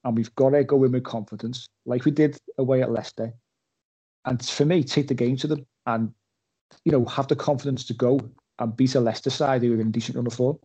and 0.04 0.16
we've 0.16 0.34
got 0.34 0.50
to 0.50 0.62
go 0.64 0.84
in 0.84 0.92
with 0.92 1.04
confidence, 1.04 1.68
like 1.86 2.04
we 2.04 2.10
did 2.10 2.38
away 2.58 2.82
at 2.82 2.92
Leicester. 2.92 3.32
And 4.26 4.44
for 4.44 4.66
me, 4.66 4.84
take 4.84 5.08
the 5.08 5.14
game 5.14 5.36
to 5.38 5.46
them 5.46 5.66
and 5.86 6.12
you 6.84 6.92
know 6.92 7.04
have 7.06 7.28
the 7.28 7.36
confidence 7.36 7.84
to 7.84 7.94
go 7.94 8.20
and 8.58 8.76
beat 8.76 8.94
a 8.94 9.00
Leicester 9.00 9.30
side 9.30 9.62
who 9.62 9.74
are 9.76 9.80
in 9.80 9.90
decent 9.90 10.16
run 10.16 10.26
of 10.26 10.34
form. 10.34 10.58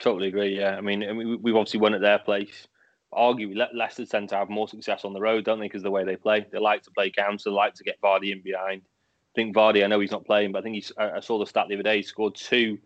Totally 0.00 0.28
agree. 0.28 0.58
Yeah, 0.58 0.76
I 0.76 0.82
mean, 0.82 1.02
I 1.02 1.12
mean 1.12 1.40
we've 1.42 1.56
obviously 1.56 1.80
won 1.80 1.94
at 1.94 2.02
their 2.02 2.18
place. 2.18 2.68
Arguably, 3.12 3.56
Le- 3.56 3.70
Leicester 3.74 4.06
tend 4.06 4.28
to 4.30 4.36
have 4.36 4.50
more 4.50 4.68
success 4.68 5.04
on 5.04 5.12
the 5.12 5.20
road, 5.20 5.44
don't 5.44 5.58
they? 5.58 5.66
Because 5.66 5.82
the 5.82 5.90
way 5.90 6.04
they 6.04 6.16
play, 6.16 6.46
they 6.50 6.58
like 6.58 6.82
to 6.82 6.90
play 6.90 7.10
counter, 7.10 7.50
like 7.50 7.74
to 7.74 7.84
get 7.84 8.00
Vardy 8.00 8.32
in 8.32 8.42
behind. 8.42 8.82
I 8.84 9.34
think 9.34 9.54
Vardy. 9.54 9.84
I 9.84 9.86
know 9.86 10.00
he's 10.00 10.10
not 10.10 10.26
playing, 10.26 10.52
but 10.52 10.60
I 10.60 10.62
think 10.62 10.74
he's. 10.74 10.92
I 10.98 11.20
saw 11.20 11.38
the 11.38 11.46
stat 11.46 11.66
the 11.68 11.74
other 11.74 11.82
day. 11.82 11.98
He 11.98 12.02
scored 12.02 12.34
two, 12.34 12.78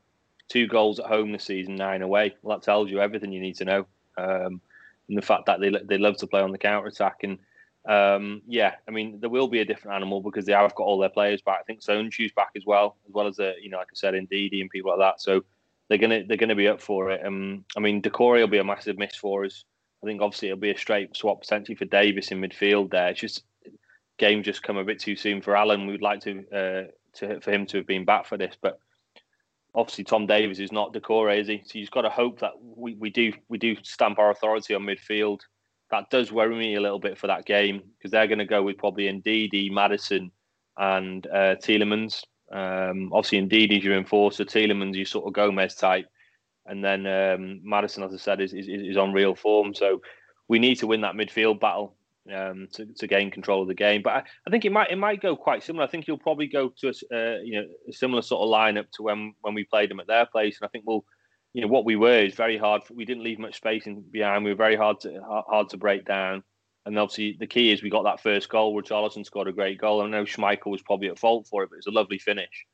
two 0.49 0.67
goals 0.67 1.01
at 1.01 1.07
home 1.07 1.33
this 1.33 1.45
season, 1.45 1.75
nine 1.77 2.03
away. 2.03 2.37
Well, 2.43 2.57
that 2.57 2.65
tells 2.65 2.91
you 2.91 3.01
everything 3.01 3.33
you 3.33 3.41
need 3.41 3.57
to 3.57 3.65
know. 3.65 3.87
Um, 4.17 4.61
and 5.09 5.19
the 5.19 5.23
fact 5.23 5.47
that 5.47 5.61
they 5.61 5.71
they 5.71 5.99
love 5.99 6.17
to 6.19 6.27
play 6.27 6.41
on 6.41 6.53
the 6.53 6.59
counter 6.59 6.89
attack 6.89 7.21
and 7.23 7.39
um, 7.89 8.43
yeah, 8.47 8.75
I 8.87 8.93
mean 8.93 9.19
there 9.21 9.31
will 9.31 9.49
be 9.49 9.61
a 9.61 9.65
different 9.65 9.97
animal 9.97 10.21
because 10.21 10.47
they 10.47 10.53
have 10.53 10.75
got 10.75 10.85
all 10.85 10.99
their 10.99 11.09
players 11.09 11.43
back. 11.43 11.59
I 11.61 11.65
think 11.65 11.81
Söyüncü's 11.81 12.33
back 12.33 12.51
as 12.57 12.65
well, 12.65 12.97
as 13.09 13.13
well 13.13 13.27
as 13.27 13.41
a, 13.41 13.55
you 13.61 13.71
know, 13.71 13.79
like 13.79 13.89
I 13.91 13.95
said, 13.95 14.15
Ndidi 14.15 14.61
and 14.61 14.71
people 14.71 14.91
like 14.91 15.01
that. 15.01 15.21
So 15.21 15.43
they're 15.89 15.99
gonna 15.99 16.23
they're 16.25 16.37
gonna 16.37 16.55
be 16.55 16.69
up 16.69 16.81
for 16.81 17.11
it. 17.11 17.27
Um, 17.27 17.65
I 17.77 17.81
mean 17.81 18.01
Doucouré 18.01 18.41
will 18.41 18.47
be 18.47 18.59
a 18.59 18.65
massive 18.65 18.99
miss 18.99 19.17
for 19.17 19.45
us. 19.45 19.65
I 20.03 20.07
think 20.07 20.21
obviously 20.21 20.49
it'll 20.49 20.61
be 20.61 20.71
a 20.71 20.79
straight 20.79 21.17
swap 21.17 21.41
potentially 21.41 21.77
for 21.77 21.85
Davies 21.85 22.31
in 22.31 22.41
midfield. 22.41 22.91
There, 22.91 23.09
it's 23.09 23.21
just 23.21 23.45
game 24.19 24.43
just 24.43 24.63
come 24.63 24.77
a 24.77 24.85
bit 24.85 25.01
too 25.01 25.17
soon 25.17 25.41
for 25.41 25.57
Allan. 25.57 25.87
We'd 25.87 26.03
like 26.03 26.21
to 26.23 26.45
uh, 26.53 26.83
to 27.15 27.41
for 27.41 27.51
him 27.51 27.67
to 27.67 27.79
have 27.79 27.87
been 27.87 28.05
back 28.05 28.27
for 28.27 28.37
this, 28.37 28.57
but 28.61 28.79
obviously 29.75 30.05
Tom 30.05 30.27
Davies 30.27 30.61
is 30.61 30.73
not 30.73 30.93
Doucouré, 30.93 31.41
is 31.41 31.49
he? 31.49 31.63
So 31.65 31.79
you've 31.79 31.91
got 31.91 32.03
to 32.03 32.11
hope 32.11 32.41
that 32.41 32.53
we, 32.61 32.95
we 32.95 33.11
do 33.11 33.33
we 33.49 33.59
do 33.59 33.77
stamp 33.83 34.19
our 34.19 34.31
authority 34.31 34.75
on 34.75 34.83
midfield 34.83 35.41
that 35.93 36.09
does 36.11 36.33
worry 36.33 36.57
me 36.57 36.75
a 36.75 36.81
little 36.81 36.99
bit 36.99 37.17
for 37.17 37.29
that 37.29 37.45
game 37.45 37.83
because 37.97 38.11
they're 38.11 38.27
going 38.27 38.39
to 38.39 38.47
go 38.47 38.63
with 38.63 38.79
probably 38.79 39.05
Ndidi, 39.05 39.71
Maddison, 39.71 40.33
and 40.79 41.27
uh, 41.27 41.55
Tielemans. 41.63 42.25
Um, 42.51 43.13
obviously, 43.13 43.43
Ndidi's 43.43 43.85
your 43.85 43.97
enforcer, 43.97 44.45
Tielemans 44.45 44.95
you 44.95 45.05
sort 45.05 45.27
of 45.27 45.35
Gomez 45.35 45.75
type, 45.75 46.07
and 46.67 46.85
then 46.85 47.07
um, 47.07 47.61
Maddison, 47.65 48.05
as 48.05 48.13
I 48.13 48.17
said, 48.17 48.41
is, 48.41 48.53
is, 48.53 48.67
is 48.69 48.97
on 48.97 49.13
real 49.13 49.35
form. 49.35 49.75
So 49.75 50.01
we 50.49 50.59
need 50.59 50.77
to 50.77 50.87
win 50.87 51.01
that 51.01 51.15
midfield 51.15 51.61
battle 51.61 51.97
um, 52.33 52.69
to, 52.73 52.87
to 52.87 53.07
gain 53.07 53.31
control 53.31 53.63
of 53.63 53.69
the 53.69 53.75
game. 53.75 54.03
But 54.03 54.13
I, 54.13 54.23
I, 54.47 54.51
think 54.51 54.65
it 54.65 54.73
might 54.73 54.91
it 54.91 54.99
might 54.99 55.21
go 55.21 55.37
quite 55.37 55.63
similar. 55.63 55.85
I 55.85 55.89
think 55.89 56.05
he'll 56.05 56.19
probably 56.19 56.47
go 56.47 56.73
to 56.79 56.89
a, 56.89 56.91
uh, 56.91 57.39
you 57.43 57.61
know 57.61 57.67
a 57.89 57.93
similar 57.93 58.23
sort 58.23 58.43
of 58.43 58.49
lineup 58.49 58.91
to 58.93 59.03
when 59.03 59.35
when 59.41 59.55
we 59.55 59.65
played 59.65 59.91
them 59.91 60.01
at 60.01 60.07
their 60.07 60.27
place, 60.27 60.59
and 60.61 60.67
I 60.67 60.71
think 60.71 60.85
we'll 60.87 61.05
you 61.53 61.63
know 61.63 61.69
what 61.69 61.85
we 61.85 61.97
were 61.97 62.21
is 62.21 62.35
very 62.35 62.59
hard. 62.59 62.83
We 62.91 63.05
didn't 63.05 63.25
leave 63.25 63.39
much 63.39 63.57
space 63.57 63.87
in 63.87 64.03
behind. 64.11 64.45
We 64.45 64.51
were 64.51 64.57
very 64.57 64.77
hard 64.77 65.01
to 65.01 65.21
hard 65.49 65.69
to 65.71 65.77
break 65.77 66.05
down. 66.05 66.45
And 66.85 66.99
obviously, 66.99 67.37
the 67.39 67.47
key 67.47 67.71
is 67.71 67.83
we 67.83 67.91
got 67.91 68.03
that 68.05 68.21
first 68.21 68.49
goal. 68.49 68.75
Richarlison 68.81 69.25
scored 69.25 69.47
a 69.47 69.53
great 69.53 69.79
goal. 69.79 70.03
I 70.03 70.09
know 70.09 70.25
Schmeichel 70.25 70.67
was 70.67 70.83
probably 70.83 71.09
at 71.09 71.19
fault 71.19 71.47
for 71.49 71.63
it, 71.63 71.71
but 71.71 71.77
it 71.77 71.85
was 71.87 71.95
a 71.95 71.97
lovely 71.97 72.19
finish. 72.19 72.67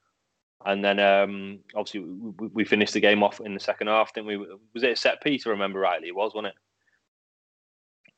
And 0.64 0.84
then 0.84 0.98
um, 0.98 1.60
obviously 1.74 2.00
we, 2.00 2.48
we, 2.48 2.64
finished 2.64 2.92
the 2.92 3.00
game 3.00 3.22
off 3.22 3.40
in 3.40 3.54
the 3.54 3.60
second 3.60 3.86
half, 3.86 4.12
didn't 4.12 4.26
we? 4.26 4.36
Was 4.36 4.82
it 4.82 4.92
a 4.92 4.96
set 4.96 5.22
piece? 5.22 5.46
I 5.46 5.50
remember 5.50 5.78
rightly, 5.78 6.08
it 6.08 6.16
was, 6.16 6.34
wasn't 6.34 6.48
it? 6.48 6.54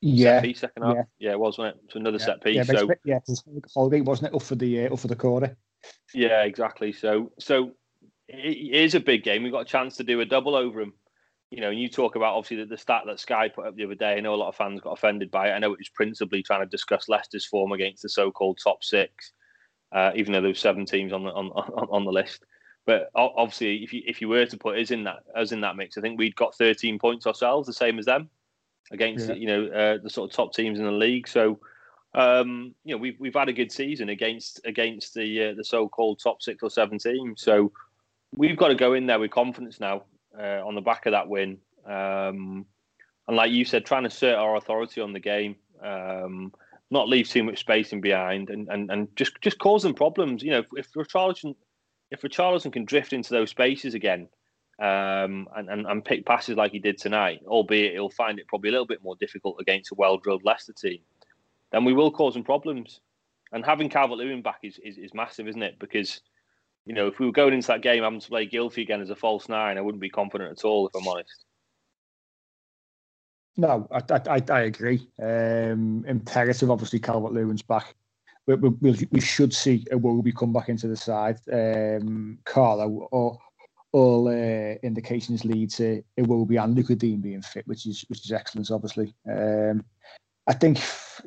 Yeah, 0.00 0.36
set 0.36 0.42
piece 0.44 0.60
second 0.60 0.82
half. 0.82 0.94
Yeah. 0.94 1.02
yeah, 1.18 1.30
it 1.32 1.40
was, 1.40 1.58
wasn't 1.58 1.76
it? 1.76 1.92
So 1.92 2.00
another 2.00 2.18
yeah. 2.18 2.24
set 2.24 2.42
piece. 2.42 2.56
Yeah, 2.56 2.62
so 2.62 2.88
yeah, 3.04 3.18
Holgate 3.74 4.04
wasn't 4.04 4.32
it 4.32 4.34
up 4.34 4.42
for 4.42 4.54
the 4.54 4.86
uh, 4.86 4.92
up 4.94 4.98
for 4.98 5.08
the 5.08 5.16
quarter? 5.16 5.56
Yeah, 6.14 6.42
exactly. 6.44 6.92
So 6.92 7.32
so 7.38 7.72
it 8.28 8.74
is 8.74 8.94
a 8.94 9.00
big 9.00 9.24
game. 9.24 9.42
We've 9.42 9.52
got 9.52 9.62
a 9.62 9.66
chance 9.66 9.96
to 9.96 10.04
do 10.04 10.20
a 10.20 10.24
double 10.24 10.54
over 10.54 10.80
him. 10.80 10.94
You 11.50 11.60
know, 11.60 11.70
and 11.70 11.80
you 11.80 11.88
talk 11.88 12.14
about 12.14 12.36
obviously 12.36 12.58
the, 12.58 12.66
the 12.66 12.78
stat 12.78 13.02
that 13.06 13.18
Sky 13.18 13.48
put 13.48 13.66
up 13.66 13.74
the 13.74 13.84
other 13.84 13.96
day. 13.96 14.14
I 14.14 14.20
know 14.20 14.34
a 14.34 14.36
lot 14.36 14.48
of 14.48 14.56
fans 14.56 14.80
got 14.80 14.92
offended 14.92 15.30
by 15.32 15.48
it. 15.48 15.52
I 15.52 15.58
know 15.58 15.72
it 15.72 15.78
was 15.78 15.88
principally 15.88 16.42
trying 16.42 16.60
to 16.60 16.66
discuss 16.66 17.08
Leicester's 17.08 17.44
form 17.44 17.72
against 17.72 18.02
the 18.02 18.08
so-called 18.08 18.60
top 18.62 18.84
six, 18.84 19.32
uh, 19.92 20.12
even 20.14 20.32
though 20.32 20.40
there 20.40 20.50
were 20.50 20.54
seven 20.54 20.84
teams 20.84 21.12
on 21.12 21.24
the 21.24 21.30
on, 21.30 21.50
on 21.90 22.04
the 22.04 22.12
list. 22.12 22.44
But 22.86 23.10
obviously, 23.14 23.82
if 23.84 23.92
you 23.92 24.02
if 24.06 24.20
you 24.20 24.28
were 24.28 24.46
to 24.46 24.56
put 24.56 24.78
us 24.78 24.90
in 24.90 25.04
that 25.04 25.18
us 25.34 25.52
in 25.52 25.60
that 25.60 25.76
mix, 25.76 25.98
I 25.98 26.00
think 26.00 26.18
we'd 26.18 26.34
got 26.34 26.56
13 26.56 26.98
points 26.98 27.26
ourselves, 27.26 27.66
the 27.66 27.72
same 27.72 27.98
as 27.98 28.06
them, 28.06 28.30
against 28.90 29.28
yeah. 29.28 29.34
you 29.34 29.46
know 29.46 29.66
uh, 29.66 29.98
the 30.02 30.10
sort 30.10 30.30
of 30.30 30.36
top 30.36 30.54
teams 30.54 30.78
in 30.78 30.84
the 30.84 30.90
league. 30.90 31.28
So 31.28 31.60
um, 32.14 32.74
you 32.84 32.94
know 32.94 33.00
we've 33.00 33.18
we've 33.20 33.34
had 33.34 33.48
a 33.48 33.52
good 33.52 33.70
season 33.70 34.08
against 34.08 34.60
against 34.64 35.14
the 35.14 35.50
uh, 35.50 35.54
the 35.54 35.64
so-called 35.64 36.20
top 36.22 36.42
six 36.42 36.62
or 36.62 36.70
seven 36.70 36.98
teams. 36.98 37.42
So 37.42 37.72
we've 38.34 38.56
got 38.56 38.68
to 38.68 38.74
go 38.74 38.94
in 38.94 39.06
there 39.06 39.18
with 39.18 39.30
confidence 39.30 39.78
now 39.78 40.04
uh, 40.38 40.66
on 40.66 40.74
the 40.74 40.80
back 40.80 41.06
of 41.06 41.12
that 41.12 41.28
win. 41.28 41.58
Um, 41.86 42.66
and 43.28 43.36
like 43.36 43.52
you 43.52 43.64
said, 43.64 43.84
trying 43.84 44.04
to 44.04 44.08
assert 44.08 44.36
our 44.36 44.56
authority 44.56 45.00
on 45.00 45.12
the 45.12 45.20
game, 45.20 45.56
um, 45.82 46.52
not 46.90 47.08
leave 47.08 47.28
too 47.28 47.44
much 47.44 47.60
space 47.60 47.92
in 47.92 48.00
behind, 48.00 48.50
and, 48.50 48.68
and, 48.68 48.90
and 48.90 49.08
just 49.16 49.40
just 49.40 49.58
cause 49.58 49.82
them 49.82 49.94
problems. 49.94 50.42
You 50.42 50.50
know, 50.50 50.58
if, 50.58 50.66
if 50.76 50.92
Richarlison 50.92 51.54
if 52.10 52.22
Richarlison 52.22 52.72
can 52.72 52.84
drift 52.84 53.12
into 53.12 53.30
those 53.30 53.50
spaces 53.50 53.94
again 53.94 54.28
um, 54.80 55.48
and, 55.54 55.68
and, 55.68 55.86
and 55.86 56.04
pick 56.04 56.26
passes 56.26 56.56
like 56.56 56.72
he 56.72 56.78
did 56.78 56.98
tonight, 56.98 57.40
albeit 57.46 57.92
he'll 57.92 58.10
find 58.10 58.38
it 58.38 58.48
probably 58.48 58.70
a 58.70 58.72
little 58.72 58.86
bit 58.86 59.02
more 59.02 59.16
difficult 59.16 59.56
against 59.60 59.92
a 59.92 59.94
well 59.94 60.16
drilled 60.16 60.44
Leicester 60.44 60.72
team, 60.72 61.00
then 61.72 61.84
we 61.84 61.92
will 61.92 62.10
cause 62.10 62.34
them 62.34 62.44
problems. 62.44 63.00
And 63.52 63.64
having 63.64 63.88
Calvert 63.88 64.18
Lewin 64.18 64.42
back 64.42 64.60
is, 64.62 64.78
is, 64.84 64.96
is 64.96 65.14
massive, 65.14 65.48
isn't 65.48 65.62
it? 65.62 65.78
Because 65.78 66.20
you 66.86 66.94
know, 66.94 67.06
if 67.06 67.18
we 67.18 67.26
were 67.26 67.32
going 67.32 67.54
into 67.54 67.68
that 67.68 67.82
game 67.82 68.02
having 68.02 68.20
to 68.20 68.28
play 68.28 68.48
Gylfi 68.48 68.82
again 68.82 69.00
as 69.00 69.10
a 69.10 69.16
false 69.16 69.48
nine, 69.48 69.76
I 69.76 69.80
wouldn't 69.80 70.00
be 70.00 70.10
confident 70.10 70.50
at 70.50 70.64
all, 70.64 70.88
if 70.88 70.94
I'm 70.94 71.06
honest. 71.06 71.44
No, 73.56 73.88
I, 73.90 74.00
I, 74.28 74.42
I 74.50 74.60
agree. 74.62 75.08
Um, 75.22 76.04
imperative, 76.06 76.70
obviously, 76.70 76.98
Calvert 76.98 77.32
Lewin's 77.32 77.62
back. 77.62 77.94
We, 78.46 78.54
we, 78.54 79.08
we, 79.10 79.20
should 79.20 79.52
see 79.52 79.86
a 79.92 79.96
Iwobi 79.96 80.34
come 80.34 80.52
back 80.52 80.68
into 80.68 80.88
the 80.88 80.96
side. 80.96 81.38
Um, 81.52 82.38
Carlo, 82.44 83.08
or 83.12 83.38
all 83.92 84.28
uh, 84.28 84.76
indications 84.82 85.44
lead 85.44 85.70
to 85.70 86.02
Iwobi 86.18 86.62
and 86.62 86.74
Lucas 86.74 86.96
Digne 86.96 87.18
being 87.18 87.42
fit, 87.42 87.66
which 87.66 87.86
is 87.86 88.04
which 88.08 88.24
is 88.24 88.32
excellent, 88.32 88.70
obviously. 88.70 89.14
Um, 89.30 89.84
I 90.46 90.54
think 90.54 90.80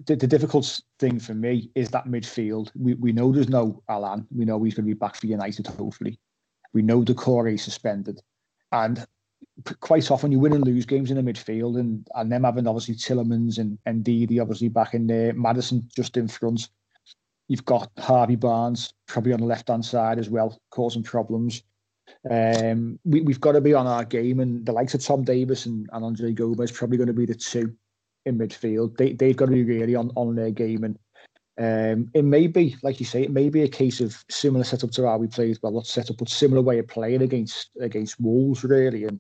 the, 0.06 0.16
the, 0.16 0.28
difficult 0.28 0.82
thing 1.00 1.20
for 1.20 1.34
me 1.34 1.70
is 1.76 1.90
that 1.92 2.08
midfield. 2.08 2.72
We, 2.76 2.96
we 2.96 3.14
know 3.14 3.32
there's 3.32 3.48
no 3.48 3.82
Allan. 3.88 4.28
We 4.36 4.44
know 4.46 4.62
he's 4.62 4.74
going 4.74 4.86
to 4.86 4.94
be 4.94 5.00
back 5.00 5.16
for 5.16 5.28
United, 5.28 5.68
hopefully. 5.68 6.20
We 6.74 6.82
know 6.82 7.04
Doucouré 7.04 7.54
is 7.54 7.64
suspended. 7.64 8.22
And 8.72 9.06
quite 9.80 10.10
often 10.12 10.32
you 10.32 10.40
win 10.40 10.54
and 10.54 10.66
lose 10.66 10.86
games 10.86 11.12
in 11.12 11.24
the 11.24 11.34
midfield, 11.34 11.80
and, 11.80 12.08
and 12.16 12.32
them 12.32 12.44
having 12.44 12.68
obviously 12.68 12.96
Tielemans 12.96 13.58
and, 13.58 13.78
and 13.86 14.04
Didi 14.04 14.40
obviously 14.40 14.70
back 14.70 14.94
in 14.94 15.08
there, 15.08 15.34
Maddison 15.34 15.88
just 15.96 16.18
in 16.18 16.28
front. 16.28 16.70
You've 17.48 17.66
got 17.66 17.92
Harvey 17.98 18.36
Barnes 18.36 18.94
probably 19.08 19.34
on 19.34 19.40
the 19.40 19.46
left 19.46 19.68
hand 19.68 19.86
side 19.86 20.18
as 20.18 20.30
well, 20.30 20.60
causing 20.70 21.04
problems. 21.04 21.64
Um, 22.30 23.00
we, 23.06 23.22
we've 23.22 23.42
got 23.42 23.54
to 23.54 23.62
be 23.62 23.74
on 23.74 23.88
our 23.88 24.06
game, 24.06 24.40
and 24.40 24.66
the 24.66 24.72
likes 24.72 24.94
of 24.94 25.04
Tom 25.04 25.24
Davies 25.24 25.66
and, 25.66 25.88
and 25.92 26.06
Andre 26.06 26.32
Gomez 26.32 26.72
probably 26.72 26.98
going 26.98 27.08
to 27.08 27.14
be 27.14 27.26
the 27.26 27.36
two 27.36 27.76
in 28.26 28.38
midfield. 28.38 28.98
They 28.98 29.14
they've 29.14 29.36
got 29.36 29.48
to 29.48 29.52
be 29.52 29.64
really 29.64 29.96
on, 29.96 30.12
on 30.16 30.36
their 30.36 30.52
game 30.52 30.84
and 30.84 30.98
um, 31.60 32.10
it 32.16 32.26
may 32.26 32.48
be, 32.48 32.76
like 32.82 33.00
you 33.00 33.06
say, 33.06 33.22
it 33.22 33.32
may 33.32 33.50
be 33.50 33.62
a 33.62 33.68
case 33.68 34.02
of 34.02 34.24
similar 34.30 34.64
setup 34.64 34.92
to 34.92 35.08
how 35.08 35.18
we 35.18 35.28
played. 35.28 35.60
Well, 35.62 35.76
let's 35.76 35.94
set 35.94 36.10
up 36.10 36.20
a 36.20 36.28
similar 36.28 36.62
way 36.62 36.80
of 36.80 36.88
playing 36.88 37.22
against 37.22 37.70
against 37.80 38.20
Wolves, 38.20 38.64
really. 38.64 39.04
And 39.04 39.20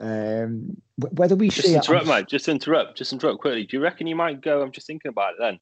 um, 0.00 0.76
whether 0.96 1.36
we 1.36 1.48
just 1.48 1.68
interrupt, 1.68 2.06
mate. 2.06 2.26
Just 2.28 2.48
interrupt. 2.48 2.96
Just 2.96 3.12
interrupt 3.12 3.40
quickly. 3.40 3.64
Do 3.64 3.76
you 3.76 3.82
reckon 3.82 4.06
you 4.06 4.16
might 4.16 4.40
go? 4.40 4.62
I'm 4.62 4.72
just 4.72 4.86
thinking 4.86 5.10
about 5.10 5.34
it 5.34 5.40
then. 5.40 5.58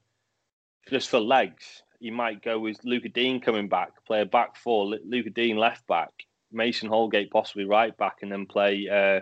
Just 0.88 1.10
for 1.10 1.20
legs, 1.20 1.82
you 2.00 2.12
might 2.12 2.42
go 2.42 2.58
with 2.58 2.78
Lucas 2.84 3.12
Digne 3.12 3.40
coming 3.40 3.68
back, 3.68 4.04
play 4.06 4.22
a 4.22 4.26
back 4.26 4.56
four, 4.56 4.86
Lucas 5.04 5.32
Digne 5.34 5.58
left 5.58 5.86
back, 5.86 6.10
Mason 6.50 6.88
Holgate 6.88 7.30
possibly 7.30 7.64
right 7.64 7.96
back, 7.96 8.18
and 8.22 8.32
then 8.32 8.46
play 8.46 8.88
uh, 8.88 9.20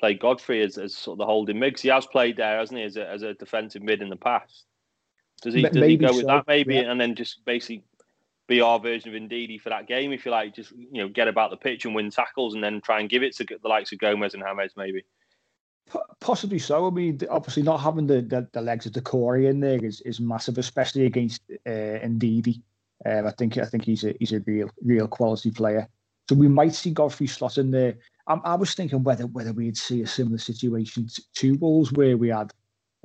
play 0.00 0.14
Godfrey 0.14 0.62
as, 0.62 0.78
as 0.78 0.96
sort 0.96 1.14
of 1.14 1.18
the 1.18 1.26
holding 1.26 1.58
mid. 1.58 1.78
He 1.78 1.88
has 1.88 2.06
played 2.06 2.38
there, 2.38 2.58
hasn't 2.58 2.78
he, 2.78 2.84
as 2.84 2.96
a, 2.96 3.08
as 3.08 3.22
a 3.22 3.34
defensive 3.34 3.82
mid 3.82 4.02
in 4.02 4.08
the 4.08 4.16
past. 4.16 4.64
Does 5.42 5.54
he, 5.54 5.62
does 5.62 5.76
he 5.76 5.96
go 5.98 6.16
with 6.16 6.26
that 6.26 6.46
maybe, 6.46 6.76
yeah. 6.76 6.90
and 6.90 6.98
then 6.98 7.14
just 7.14 7.44
basically 7.44 7.84
be 8.46 8.60
our 8.60 8.78
version 8.78 9.14
of 9.14 9.20
Ndidi 9.20 9.60
for 9.60 9.70
that 9.70 9.88
game, 9.88 10.12
if 10.12 10.24
you 10.24 10.30
like, 10.30 10.54
just 10.54 10.72
you 10.72 11.02
know 11.02 11.08
get 11.08 11.28
about 11.28 11.50
the 11.50 11.56
pitch 11.56 11.84
and 11.84 11.94
win 11.94 12.10
tackles, 12.10 12.54
and 12.54 12.62
then 12.62 12.80
try 12.80 13.00
and 13.00 13.08
give 13.08 13.22
it 13.22 13.34
to 13.36 13.44
the 13.44 13.68
likes 13.68 13.92
of 13.92 13.98
Gomes 13.98 14.34
and 14.34 14.42
James 14.42 14.72
maybe. 14.76 15.04
Possibly 16.20 16.58
so. 16.58 16.86
I 16.86 16.90
mean, 16.90 17.20
obviously 17.30 17.62
not 17.62 17.78
having 17.78 18.06
the, 18.06 18.22
the, 18.22 18.48
the 18.52 18.62
legs 18.62 18.86
of 18.86 18.92
Doucouré 18.92 19.50
in 19.50 19.60
there 19.60 19.84
is, 19.84 20.00
is 20.00 20.18
massive, 20.18 20.56
especially 20.56 21.04
against 21.04 21.42
uh, 21.66 22.00
Ndidi. 22.04 22.62
Um, 23.04 23.26
I 23.26 23.30
think 23.32 23.58
I 23.58 23.66
think 23.66 23.84
he's 23.84 24.04
a 24.04 24.14
he's 24.18 24.32
a 24.32 24.40
real 24.40 24.70
real 24.82 25.06
quality 25.08 25.50
player. 25.50 25.88
So 26.28 26.34
we 26.34 26.48
might 26.48 26.74
see 26.74 26.90
Godfrey 26.90 27.26
slot 27.26 27.58
in 27.58 27.70
there. 27.70 27.96
I, 28.26 28.34
I 28.44 28.54
was 28.54 28.74
thinking 28.74 29.02
whether 29.02 29.26
whether 29.26 29.52
we'd 29.52 29.76
see 29.76 30.02
a 30.02 30.06
similar 30.06 30.38
situation 30.38 31.06
to, 31.08 31.22
to 31.34 31.54
Wolves 31.58 31.92
where 31.92 32.16
we 32.16 32.28
had 32.28 32.52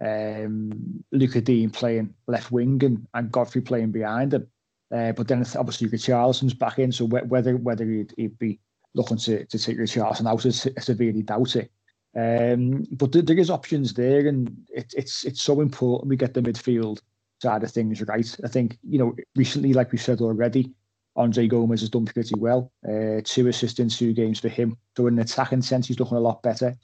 um, 0.02 1.04
Lucas 1.12 1.41
Digne 1.41 1.69
playing 1.69 2.13
left 2.28 2.52
wing 2.52 2.82
and, 2.84 3.06
and 3.13 3.32
Godfrey 3.32 3.62
playing 3.62 3.91
behind 3.91 4.34
him. 4.34 4.47
Uh, 4.95 5.12
but 5.12 5.28
then 5.28 5.45
obviously 5.56 5.88
Richarlison's 5.88 6.54
back 6.54 6.80
in, 6.80 6.91
so 6.91 7.06
whether 7.06 7.58
whether 7.58 7.86
he'd, 7.86 8.13
he'd 8.17 8.39
be 8.39 8.60
looking 8.95 9.17
to, 9.17 9.45
to 9.45 9.60
take 9.60 9.78
Richarlison 9.78 10.28
out, 10.28 10.45
I 10.45 10.82
severely 10.82 11.21
doubt 11.21 11.56
it. 11.56 11.71
Um, 12.15 12.88
but 12.91 13.12
there 13.12 13.38
is 13.38 13.52
options 13.52 13.93
there, 13.93 14.28
and 14.28 14.49
it, 14.69 14.93
it's 14.97 15.25
it's 15.25 15.43
so 15.43 15.62
important 15.62 16.10
we 16.10 16.17
get 16.17 16.34
the 16.34 16.41
midfield 16.41 16.99
side 17.41 17.63
of 17.63 17.71
things 17.71 18.02
right. 18.02 18.38
I 18.43 18.47
think 18.47 18.80
you 18.82 18.97
know 18.97 19.15
recently, 19.36 19.73
like 19.73 19.91
we 19.91 19.99
said 19.99 20.21
already, 20.21 20.73
Andre 21.15 21.47
Gomes 21.47 21.82
has 21.82 21.89
done 21.89 22.06
pretty 22.06 22.36
well. 22.39 22.71
Uh, 22.88 23.21
two 23.23 23.47
assists 23.47 23.80
in 23.80 23.89
two 23.89 24.13
games 24.13 24.39
for 24.39 24.49
him. 24.49 24.75
So 24.97 25.06
in 25.06 25.13
an 25.13 25.19
attacking 25.19 25.62
sense, 25.62 25.88
he's 25.88 25.99
looking 25.99 26.17
a 26.17 26.21
lot 26.21 26.41
better. 26.41 26.75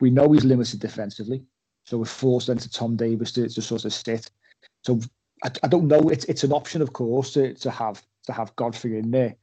We 0.00 0.10
know 0.10 0.32
he's 0.32 0.44
limited 0.44 0.80
defensively, 0.80 1.42
so 1.84 1.98
we're 1.98 2.06
forced 2.06 2.48
into 2.48 2.70
Tom 2.70 2.96
Davies 2.96 3.32
to, 3.32 3.48
to 3.48 3.62
sort 3.62 3.84
of 3.84 3.92
sit. 3.92 4.30
So 4.86 5.00
I, 5.42 5.50
I 5.62 5.68
don't 5.68 5.88
know. 5.88 6.08
It's 6.08 6.24
it's 6.26 6.44
an 6.44 6.52
option, 6.52 6.82
of 6.82 6.92
course, 6.92 7.32
to, 7.34 7.54
to 7.54 7.70
have 7.70 8.02
to 8.26 8.32
have 8.32 8.54
Godfrey 8.56 8.98
in 8.98 9.10
there. 9.10 9.36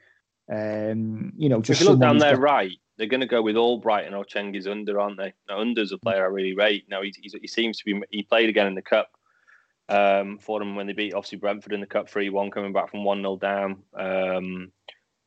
Um, 0.52 1.34
you 1.38 1.50
know, 1.50 1.62
just 1.62 1.82
if 1.82 1.86
you 1.86 1.92
look 1.92 2.02
down 2.02 2.18
there 2.18 2.36
got... 2.36 2.42
right, 2.42 2.78
they're 2.98 3.08
going 3.08 3.22
to 3.22 3.28
go 3.28 3.42
with 3.42 3.56
Albrighton 3.56 4.14
or 4.14 4.26
Cengiz 4.26 4.68
Under, 4.68 5.00
aren't 5.00 5.18
they? 5.18 5.34
Now, 5.48 5.60
Under's 5.60 5.92
a 5.92 5.98
player 5.98 6.24
I 6.24 6.28
really 6.28 6.56
rate. 6.56 6.86
Now 6.90 7.02
he's, 7.02 7.16
he's, 7.18 7.34
he 7.40 7.48
seems 7.48 7.78
to 7.80 7.86
be 7.86 8.02
he 8.10 8.24
played 8.24 8.50
again 8.50 8.68
in 8.68 8.76
the 8.76 8.82
cup 8.82 9.10
um, 9.90 10.38
for 10.38 10.60
them 10.60 10.76
when 10.76 10.88
they 10.88 10.94
beat 10.94 11.14
obviously 11.14 11.38
Brentford 11.38 11.74
in 11.74 11.82
the 11.82 11.88
cup 11.88 12.10
three 12.10 12.30
one, 12.30 12.52
coming 12.52 12.74
back 12.74 12.90
from 12.90 13.04
one 13.04 13.22
0 13.22 13.38
down. 13.38 13.84
Um, 13.98 14.72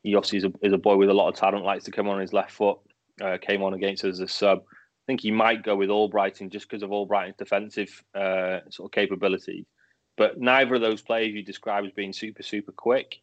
he 0.02 0.14
obviously 0.16 0.38
is 0.38 0.44
a, 0.44 0.52
is 0.62 0.72
a 0.72 0.78
boy 0.78 0.96
with 0.96 1.08
a 1.08 1.14
lot 1.14 1.28
of 1.28 1.37
talent, 1.37 1.64
likes 1.64 1.85
to 1.85 1.92
come 1.92 2.08
on 2.08 2.20
his 2.20 2.32
left 2.32 2.50
foot. 2.50 2.78
Uh, 3.20 3.38
came 3.40 3.62
on 3.62 3.74
against 3.74 4.04
us 4.04 4.14
as 4.14 4.20
a 4.20 4.28
sub. 4.28 4.61
I 4.61 5.04
think 5.06 5.20
he 5.20 5.30
might 5.30 5.62
go 5.62 5.76
with 5.76 5.90
Albrighton 5.90 6.50
just 6.50 6.68
because 6.68 6.82
of 6.82 6.90
Albrighton's 6.90 7.37
defensive 7.37 8.02
uh, 8.14 8.61
sort 8.70 8.88
of 8.88 8.92
capabilities. 8.92 9.66
But 10.16 10.40
neither 10.40 10.75
of 10.75 10.81
those 10.81 11.03
players 11.03 11.33
you 11.33 11.42
describe 11.42 11.85
as 11.85 11.92
being 11.92 12.12
super, 12.12 12.42
super 12.42 12.72
quick. 12.72 13.20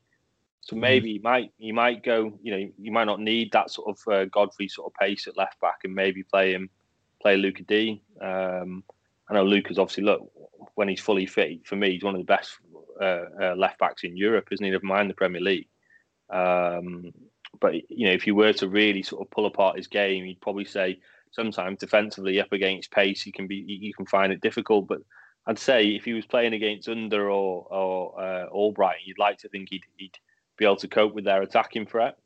So 0.61 0.73
mm-hmm. 0.73 0.81
maybe 0.81 1.11
you 1.11 1.21
might 1.21 1.51
you 1.57 1.73
might 1.73 2.03
go, 2.03 2.37
you 2.41 2.51
know, 2.51 2.71
you 2.77 2.91
might 2.91 3.05
not 3.05 3.19
need 3.19 3.51
that 3.51 3.71
sort 3.71 3.89
of 3.89 4.13
uh, 4.13 4.25
Godfrey 4.25 4.67
sort 4.67 4.91
of 4.91 4.99
pace 4.99 5.27
at 5.27 5.37
left 5.37 5.59
back, 5.59 5.79
and 5.83 5.93
maybe 5.93 6.23
play 6.23 6.53
him, 6.53 6.69
play 7.21 7.37
Luca 7.37 7.63
Digne. 7.63 8.01
Um, 8.21 8.83
I 9.29 9.35
know 9.35 9.43
Lucas 9.43 9.77
obviously 9.77 10.03
look 10.03 10.31
when 10.75 10.87
he's 10.87 10.99
fully 10.99 11.25
fit. 11.25 11.65
For 11.65 11.75
me, 11.75 11.91
he's 11.91 12.03
one 12.03 12.15
of 12.15 12.21
the 12.21 12.25
best 12.25 12.57
uh, 12.99 13.25
uh, 13.41 13.55
left 13.55 13.79
backs 13.79 14.03
in 14.03 14.17
Europe, 14.17 14.47
isn't 14.51 14.63
he? 14.63 14.71
Never 14.71 14.85
mind 14.85 15.09
the 15.09 15.13
Premier 15.13 15.41
League. 15.41 15.67
Um, 16.29 17.13
but 17.59 17.73
you 17.89 18.07
know, 18.07 18.13
if 18.13 18.27
you 18.27 18.35
were 18.35 18.53
to 18.53 18.67
really 18.67 19.03
sort 19.03 19.21
of 19.21 19.31
pull 19.31 19.45
apart 19.45 19.77
his 19.77 19.87
game, 19.87 20.25
you'd 20.25 20.41
probably 20.41 20.65
say 20.65 20.99
sometimes 21.31 21.79
defensively 21.79 22.39
up 22.39 22.51
against 22.51 22.91
pace, 22.91 23.21
he 23.21 23.31
can 23.31 23.47
be 23.47 23.55
you 23.55 23.93
can 23.93 24.05
find 24.05 24.31
it 24.31 24.41
difficult. 24.41 24.87
But 24.87 25.01
I'd 25.47 25.59
say 25.59 25.95
if 25.95 26.05
he 26.05 26.13
was 26.13 26.25
playing 26.25 26.53
against 26.53 26.89
Under 26.89 27.29
or 27.29 27.65
or 27.71 28.21
uh, 28.21 28.45
Albright, 28.47 28.99
you'd 29.05 29.19
like 29.19 29.37
to 29.39 29.49
think 29.49 29.69
he'd, 29.69 29.83
he'd 29.97 30.17
be 30.57 30.65
able 30.65 30.75
to 30.77 30.87
cope 30.87 31.13
with 31.13 31.25
their 31.25 31.41
attacking 31.41 31.87
threat. 31.87 32.17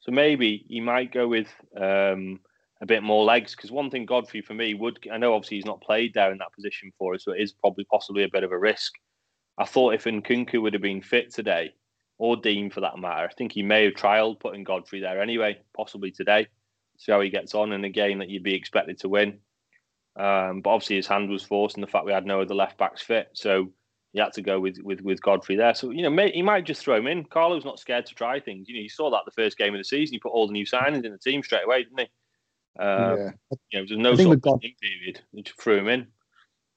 So 0.00 0.12
maybe 0.12 0.64
he 0.68 0.80
might 0.80 1.12
go 1.12 1.28
with 1.28 1.48
um, 1.76 2.40
a 2.80 2.86
bit 2.86 3.02
more 3.02 3.24
legs 3.24 3.54
because 3.54 3.70
one 3.70 3.90
thing 3.90 4.04
Godfrey 4.04 4.42
for 4.42 4.54
me 4.54 4.74
would 4.74 4.98
I 5.12 5.16
know 5.16 5.34
obviously 5.34 5.58
he's 5.58 5.66
not 5.66 5.80
played 5.80 6.12
there 6.14 6.32
in 6.32 6.38
that 6.38 6.52
position 6.54 6.92
for 6.98 7.14
us, 7.14 7.24
so 7.24 7.32
it 7.32 7.40
is 7.40 7.52
probably 7.52 7.84
possibly 7.84 8.24
a 8.24 8.28
bit 8.28 8.44
of 8.44 8.52
a 8.52 8.58
risk. 8.58 8.92
I 9.58 9.64
thought 9.64 9.94
if 9.94 10.04
Nkounkou 10.04 10.60
would 10.62 10.72
have 10.72 10.82
been 10.82 11.02
fit 11.02 11.32
today, 11.32 11.74
or 12.18 12.36
Digne 12.36 12.70
for 12.70 12.80
that 12.80 12.98
matter, 12.98 13.28
I 13.28 13.32
think 13.32 13.52
he 13.52 13.62
may 13.62 13.84
have 13.84 13.94
trialled 13.94 14.40
putting 14.40 14.64
Godfrey 14.64 15.00
there 15.00 15.20
anyway, 15.20 15.58
possibly 15.76 16.10
today. 16.10 16.46
See 16.98 17.12
how 17.12 17.20
he 17.20 17.30
gets 17.30 17.54
on 17.54 17.72
in 17.72 17.84
a 17.84 17.88
game 17.88 18.18
that 18.18 18.28
you'd 18.28 18.42
be 18.42 18.54
expected 18.54 18.98
to 19.00 19.08
win. 19.08 19.38
Um, 20.16 20.60
but 20.60 20.70
obviously 20.70 20.96
his 20.96 21.06
hand 21.06 21.30
was 21.30 21.42
forced, 21.42 21.76
and 21.76 21.82
the 21.82 21.88
fact 21.88 22.04
we 22.04 22.12
had 22.12 22.26
no 22.26 22.40
other 22.40 22.54
left 22.54 22.76
backs 22.76 23.02
fit, 23.02 23.28
so 23.32 23.72
he 24.12 24.20
had 24.20 24.32
to 24.34 24.42
go 24.42 24.60
with 24.60 24.78
with 24.82 25.00
with 25.00 25.22
Godfrey 25.22 25.56
there. 25.56 25.74
So 25.74 25.90
you 25.90 26.02
know, 26.02 26.10
may, 26.10 26.30
he 26.30 26.42
might 26.42 26.64
just 26.64 26.82
throw 26.82 26.96
him 26.96 27.06
in. 27.06 27.24
Carlo's 27.24 27.64
not 27.64 27.78
scared 27.78 28.06
to 28.06 28.14
try 28.14 28.38
things. 28.38 28.68
You 28.68 28.76
know, 28.76 28.82
you 28.82 28.90
saw 28.90 29.10
that 29.10 29.22
the 29.24 29.30
first 29.30 29.56
game 29.56 29.74
of 29.74 29.78
the 29.78 29.84
season. 29.84 30.14
He 30.14 30.18
put 30.18 30.32
all 30.32 30.46
the 30.46 30.52
new 30.52 30.66
signings 30.66 31.04
in 31.04 31.12
the 31.12 31.18
team 31.18 31.42
straight 31.42 31.64
away, 31.64 31.84
didn't 31.84 32.00
he? 32.00 32.06
Uh, 32.78 33.16
yeah. 33.16 33.30
You 33.70 33.80
know, 33.80 33.86
there's 33.88 33.90
no 33.92 34.14
sort 34.14 34.36
of 34.36 34.42
God- 34.42 34.60
period. 34.60 35.20
He 35.32 35.42
just 35.42 35.60
threw 35.60 35.78
him 35.78 35.88
in. 35.88 36.06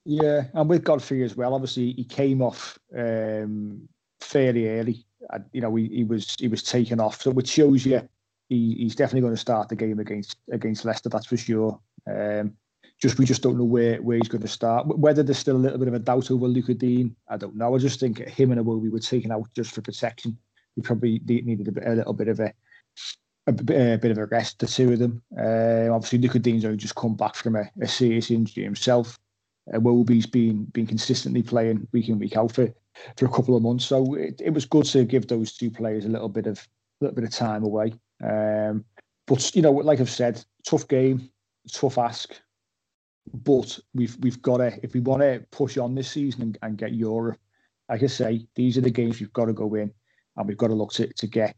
Yeah, 0.06 0.44
and 0.54 0.70
with 0.70 0.84
Godfrey 0.84 1.24
as 1.24 1.36
well. 1.36 1.54
Obviously, 1.54 1.92
he 1.94 2.04
came 2.04 2.42
off 2.42 2.78
um, 2.96 3.90
fairly 4.22 4.70
early. 4.70 5.06
You 5.52 5.62
know, 5.62 5.76
he, 5.76 5.88
he 5.88 6.04
was 6.04 6.36
he 6.40 6.48
was 6.48 6.64
taken 6.64 7.00
off, 7.00 7.22
so 7.22 7.32
which 7.32 7.50
shows 7.50 7.86
you 7.86 8.08
he, 8.48 8.76
he's 8.76 8.96
definitely 8.96 9.22
going 9.22 9.34
to 9.34 9.42
start 9.42 9.68
the 9.68 9.76
game 9.76 10.00
against 10.00 10.38
against 10.52 10.86
Leicester. 10.86 11.10
That's 11.10 11.26
for 11.26 11.38
sure. 11.38 11.80
Um, 12.08 12.54
just 13.02 13.20
we 13.20 13.26
just 13.26 13.42
don't 13.42 13.58
know 13.58 13.66
where, 13.66 14.02
where 14.02 14.18
he's 14.18 14.30
going 14.30 14.42
to 14.42 14.48
start. 14.48 14.88
Whether 14.88 15.24
there's 15.24 15.38
still 15.38 15.58
a 15.58 15.58
little 15.58 15.78
bit 15.78 15.88
of 15.88 15.94
a 15.94 16.00
doubt 16.00 16.32
over 16.32 16.48
Lucas 16.48 16.76
Digne, 16.76 17.16
I 17.28 17.38
don't 17.38 17.56
know. 17.56 17.76
I 17.76 17.78
just 17.78 18.00
think 18.00 18.20
him 18.20 18.52
and 18.52 18.62
Iwobi 18.62 18.92
were 18.92 19.00
taken 19.00 19.32
out 19.32 19.48
just 19.54 19.74
for 19.74 19.82
protection. 19.82 20.38
We 20.76 20.84
probably 20.84 21.22
needed 21.26 21.78
a, 21.78 21.92
a 21.92 21.96
little 21.96 22.14
bit 22.14 22.28
of 22.28 22.40
a 22.40 22.54
a, 23.48 23.52
a 23.52 23.98
bit 23.98 24.12
of 24.12 24.18
a 24.18 24.26
rest, 24.26 24.60
the 24.60 24.68
two 24.68 24.94
of 24.94 25.00
them. 25.00 25.22
Uh, 25.38 25.94
obviously, 25.94 26.20
Lucas 26.20 26.42
Digne's 26.42 26.66
only 26.66 26.78
just 26.78 26.96
come 26.96 27.16
back 27.16 27.36
from 27.36 27.56
a, 27.56 27.70
a 27.82 27.88
serious 27.88 28.32
injury 28.32 28.64
himself. 28.64 29.20
Iwobi's 29.74 30.28
been 30.28 30.66
been 30.66 30.88
consistently 30.88 31.42
playing 31.42 31.88
week 31.92 32.10
in 32.10 32.20
week 32.20 32.38
out 32.38 32.52
for, 32.52 32.72
for 33.18 33.26
a 33.26 33.30
couple 33.30 33.56
of 33.56 33.64
months, 33.64 33.86
so 33.86 34.14
it, 34.16 34.40
it 34.44 34.54
was 34.54 34.66
good 34.66 34.86
to 34.86 35.04
give 35.06 35.28
those 35.28 35.56
two 35.56 35.72
players 35.72 36.06
a 36.06 36.10
little 36.10 36.30
bit 36.30 36.48
of 36.48 36.60
a 36.60 37.06
little 37.06 37.16
bit 37.16 37.24
of 37.24 37.32
time 37.32 37.64
away. 37.64 37.94
Um, 38.24 38.86
but 39.28 39.56
you 39.56 39.62
know, 39.62 39.72
like 39.72 40.00
I've 40.00 40.10
said, 40.10 40.44
tough 40.68 40.88
game, 40.88 41.30
tough 41.72 41.98
ask. 41.98 42.40
But 43.34 43.80
we've 43.94 44.16
we've 44.20 44.42
got 44.42 44.58
to 44.58 44.78
if 44.84 44.94
we 44.94 45.00
want 45.00 45.22
to 45.22 45.44
push 45.52 45.78
on 45.78 45.96
this 45.96 46.12
season 46.12 46.42
and, 46.42 46.58
and 46.62 46.78
get 46.78 46.94
Europe, 46.94 47.40
like 47.90 48.04
I 48.04 48.08
say, 48.08 48.48
these 48.56 48.78
are 48.78 48.82
the 48.82 48.92
games 48.92 49.20
we've 49.20 49.34
got 49.34 49.46
to 49.46 49.54
go 49.54 49.74
in, 49.76 49.92
and 50.38 50.48
we've 50.48 50.58
got 50.58 50.68
to 50.68 50.76
look 50.76 50.92
to 50.94 51.12
to 51.12 51.28
get. 51.28 51.56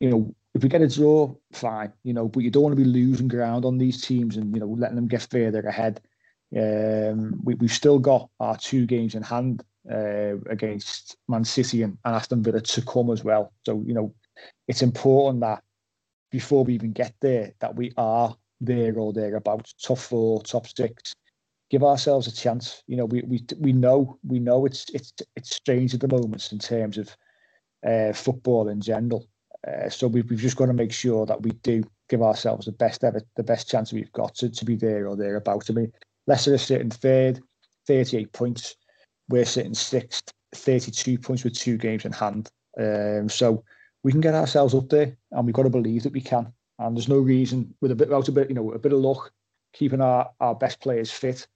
You 0.00 0.10
know, 0.10 0.34
if 0.54 0.62
we 0.62 0.68
get 0.68 0.82
a 0.82 0.88
draw, 0.88 1.34
fine. 1.52 1.92
You 2.02 2.12
know, 2.12 2.28
but 2.28 2.40
you 2.40 2.50
don't 2.50 2.62
want 2.62 2.76
to 2.76 2.82
be 2.82 2.88
losing 2.88 3.28
ground 3.28 3.64
on 3.64 3.78
these 3.78 4.02
teams 4.02 4.36
and 4.36 4.54
you 4.54 4.60
know 4.60 4.68
letting 4.68 4.96
them 4.96 5.08
get 5.08 5.26
further 5.30 5.60
ahead. 5.60 6.00
Um, 6.56 7.40
we, 7.42 7.54
we've 7.54 7.72
still 7.72 7.98
got 7.98 8.28
our 8.38 8.56
two 8.56 8.86
games 8.86 9.14
in 9.14 9.22
hand 9.22 9.64
uh, 9.90 10.36
against 10.48 11.16
Man 11.28 11.44
City 11.44 11.82
and, 11.82 11.98
and 12.04 12.14
Aston 12.14 12.42
Villa 12.42 12.60
to 12.60 12.82
come 12.82 13.10
as 13.10 13.24
well. 13.24 13.52
So 13.64 13.82
you 13.86 13.94
know, 13.94 14.14
it's 14.68 14.82
important 14.82 15.40
that 15.40 15.62
before 16.30 16.64
we 16.64 16.74
even 16.74 16.92
get 16.92 17.14
there, 17.20 17.52
that 17.60 17.74
we 17.74 17.92
are 17.96 18.36
there 18.60 18.98
or 18.98 19.12
thereabouts, 19.12 19.74
top 19.74 19.98
four, 19.98 20.42
top 20.42 20.66
six. 20.66 21.14
Give 21.70 21.82
ourselves 21.82 22.26
a 22.26 22.32
chance. 22.32 22.82
You 22.86 22.96
know, 22.96 23.06
we 23.06 23.22
we 23.22 23.44
we 23.58 23.72
know 23.72 24.18
we 24.24 24.38
know 24.38 24.66
it's 24.66 24.86
it's 24.94 25.12
it's 25.34 25.54
strange 25.54 25.94
at 25.94 26.00
the 26.00 26.08
moment 26.08 26.52
in 26.52 26.58
terms 26.58 26.96
of 26.98 27.16
uh, 27.86 28.12
football 28.12 28.68
in 28.68 28.80
general. 28.80 29.26
Uh, 29.66 29.88
so 29.88 30.06
we've, 30.06 30.28
we've 30.30 30.38
just 30.38 30.56
got 30.56 30.66
to 30.66 30.72
make 30.72 30.92
sure 30.92 31.26
that 31.26 31.42
we 31.42 31.50
do 31.62 31.82
give 32.08 32.22
ourselves 32.22 32.66
the 32.66 32.72
best 32.72 33.02
ever, 33.02 33.20
the 33.36 33.42
best 33.42 33.68
chance 33.68 33.92
we've 33.92 34.12
got 34.12 34.34
to, 34.36 34.48
to 34.48 34.64
be 34.64 34.76
there 34.76 35.08
or 35.08 35.16
thereabouts. 35.16 35.70
I 35.70 35.72
mean, 35.72 35.92
Leicester 36.26 36.54
is 36.54 36.62
sitting 36.62 36.90
third, 36.90 37.40
38 37.86 38.32
points. 38.32 38.76
We're 39.28 39.44
sitting 39.44 39.74
sixth, 39.74 40.32
32 40.54 41.18
points 41.18 41.42
with 41.42 41.54
two 41.54 41.78
games 41.78 42.04
in 42.04 42.12
hand. 42.12 42.48
Um, 42.78 43.28
so 43.28 43.64
we 44.04 44.12
can 44.12 44.20
get 44.20 44.34
ourselves 44.34 44.74
up 44.74 44.88
there, 44.88 45.16
and 45.32 45.46
we've 45.46 45.54
got 45.54 45.64
to 45.64 45.70
believe 45.70 46.04
that 46.04 46.12
we 46.12 46.20
can. 46.20 46.52
And 46.78 46.96
there's 46.96 47.08
no 47.08 47.18
reason, 47.18 47.74
with 47.80 47.90
a 47.90 47.94
bit, 47.94 48.08
without 48.08 48.28
a 48.28 48.32
bit, 48.32 48.48
you 48.48 48.54
know, 48.54 48.72
a 48.72 48.78
bit 48.78 48.92
of 48.92 48.98
luck, 48.98 49.32
keeping 49.72 50.00
our, 50.00 50.30
our 50.40 50.54
best 50.54 50.80
players 50.80 51.10
fit, 51.10 51.46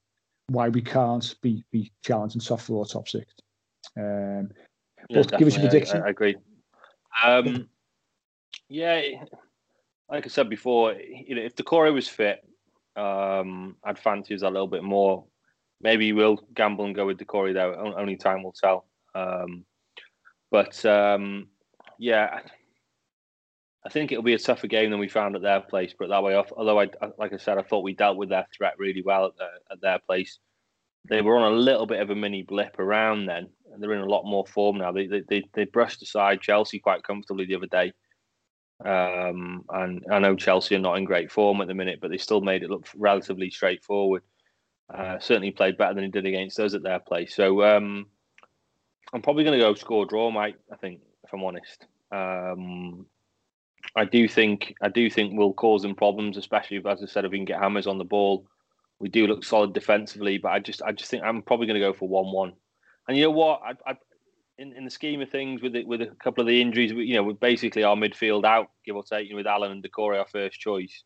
why 0.49 0.69
we 0.69 0.83
can't 0.83 1.35
be 1.43 1.65
be 1.71 1.93
challenging 2.05 2.41
top 2.41 2.61
four, 2.61 2.85
top 2.87 3.09
six. 3.09 3.33
Um, 3.97 4.51
yeah, 5.09 5.23
but 5.23 5.39
give 5.39 5.49
us 5.49 5.57
a 5.57 5.61
prediction. 5.61 6.03
I, 6.03 6.07
I 6.07 6.11
agree. 6.11 6.37
Um, 7.25 7.69
yeah, 8.69 9.03
like 10.11 10.25
I 10.25 10.29
said 10.29 10.49
before, 10.49 10.95
you 10.95 11.35
know, 11.35 11.43
if 11.43 11.55
Doucouré 11.55 11.93
was 11.93 12.09
fit, 12.09 12.41
um, 12.97 13.77
I'd 13.85 13.99
fancy 13.99 14.35
us 14.35 14.43
a 14.43 14.51
little 14.51 14.69
bit 14.69 14.83
more. 14.83 15.25
Maybe 15.81 16.13
we'll 16.13 16.41
gamble 16.55 16.85
and 16.85 16.95
go 16.95 17.07
with 17.07 17.19
Doucouré 17.19 17.55
there. 17.55 17.79
Only 17.79 18.17
time 18.17 18.43
will 18.43 18.53
tell. 18.53 18.87
Um, 19.15 19.65
but 20.51 20.85
um, 20.85 21.49
yeah, 21.99 22.41
I 23.85 23.89
think 23.89 24.13
it'll 24.13 24.23
be 24.23 24.35
a 24.35 24.39
tougher 24.39 24.67
game 24.67 24.91
than 24.91 25.01
we 25.01 25.09
found 25.09 25.37
at 25.37 25.43
their 25.43 25.61
place. 25.61 25.95
But 25.99 26.09
that 26.09 26.23
way, 26.23 26.35
off. 26.35 26.53
Although 26.55 26.81
I, 26.81 26.89
like 27.19 27.33
I 27.33 27.39
said, 27.39 27.59
I 27.59 27.63
thought 27.63 27.83
we 27.83 27.95
dealt 27.95 28.19
with 28.19 28.29
their 28.29 28.47
threat 28.57 28.75
really 28.79 29.03
well 29.03 29.27
at, 29.27 29.37
the, 29.37 29.49
at 29.71 29.81
their 29.81 29.99
place. 30.01 30.39
They 31.09 31.23
were 31.23 31.39
on 31.39 31.53
a 31.53 31.57
little 31.57 31.87
bit 31.87 32.01
of 32.01 32.11
a 32.11 32.15
mini 32.15 32.43
blip 32.43 32.79
around 32.79 33.25
then, 33.25 33.49
and 33.73 33.83
they're 33.83 33.95
in 33.95 34.03
a 34.03 34.09
lot 34.09 34.27
more 34.27 34.47
form 34.47 34.79
now. 34.79 34.93
They 34.93 35.07
they 35.07 35.23
they, 35.29 35.45
they 35.55 35.65
brushed 35.65 36.03
aside 36.03 36.43
Chelsea 36.43 36.79
quite 36.79 37.03
comfortably 37.03 37.47
the 37.47 37.57
other 37.57 37.67
day. 37.67 37.93
Um, 38.85 39.65
and 39.71 40.05
I 40.11 40.19
know 40.19 40.37
Chelsea 40.37 40.75
are 40.75 40.79
not 40.79 40.99
in 40.99 41.05
great 41.05 41.31
form 41.31 41.61
at 41.61 41.69
the 41.69 41.75
minute, 41.75 42.01
but 42.01 42.11
they 42.11 42.19
still 42.19 42.41
made 42.41 42.63
it 42.63 42.71
look 42.71 42.87
relatively 42.97 43.51
straightforward. 43.51 44.23
Uh, 44.93 45.19
certainly 45.21 45.51
played 45.51 45.79
better 45.79 45.95
than 45.95 46.05
he 46.05 46.11
did 46.11 46.27
against 46.27 46.59
us 46.59 46.75
at 46.75 46.83
their 46.83 46.99
place. 46.99 47.35
So 47.35 47.63
um, 47.63 48.07
I'm 49.13 49.23
probably 49.23 49.45
going 49.45 49.59
to 49.59 49.65
go 49.65 49.75
score 49.75 50.07
draw, 50.07 50.31
Mike. 50.31 50.57
I 50.73 50.77
think, 50.77 51.01
if 51.25 51.33
I'm 51.33 51.45
honest. 51.45 51.87
Um, 52.11 53.07
I 53.97 54.05
do 54.05 54.29
think 54.29 54.75
I 54.83 54.89
do 54.89 55.11
think 55.11 55.33
we'll 55.35 55.53
cause 55.53 55.83
them 55.83 55.95
problems, 55.95 56.37
especially 56.37 56.83
as 56.87 57.03
I 57.03 57.07
said, 57.07 57.25
if 57.25 57.33
we 57.33 57.39
can 57.39 57.45
get 57.45 57.61
Hames 57.61 57.87
on 57.87 57.99
the 57.99 58.05
ball. 58.05 58.47
We 58.99 59.09
do 59.09 59.27
look 59.27 59.45
solid 59.45 59.73
defensively, 59.73 60.39
but 60.39 60.53
I 60.53 60.59
just 60.59 60.83
I 60.83 60.93
just 60.93 61.11
think 61.11 61.23
I'm 61.25 61.43
probably 61.43 61.67
going 61.67 61.81
to 61.81 61.87
go 61.87 61.93
for 61.93 62.09
one-one. 62.09 62.53
And 63.09 63.17
you 63.17 63.25
know 63.25 63.31
what? 63.31 63.61
I, 63.65 63.91
I, 63.91 63.95
in, 64.59 64.75
in 64.75 64.85
the 64.85 64.91
scheme 64.91 65.23
of 65.23 65.31
things, 65.31 65.63
with 65.63 65.75
it, 65.75 65.87
with 65.87 66.03
a 66.03 66.09
couple 66.23 66.43
of 66.43 66.49
the 66.49 66.61
injuries, 66.61 66.93
you 66.93 67.15
know, 67.15 67.23
with 67.23 67.41
basically 67.41 67.83
our 67.83 67.97
midfield 67.97 68.45
out, 68.45 68.71
give 68.85 68.95
or 68.95 69.03
take, 69.03 69.27
you 69.27 69.31
know, 69.31 69.39
with 69.39 69.47
Allan 69.47 69.73
and 69.73 69.83
Doucouré 69.83 70.19
our 70.19 70.27
first 70.27 70.61
choice. 70.61 71.03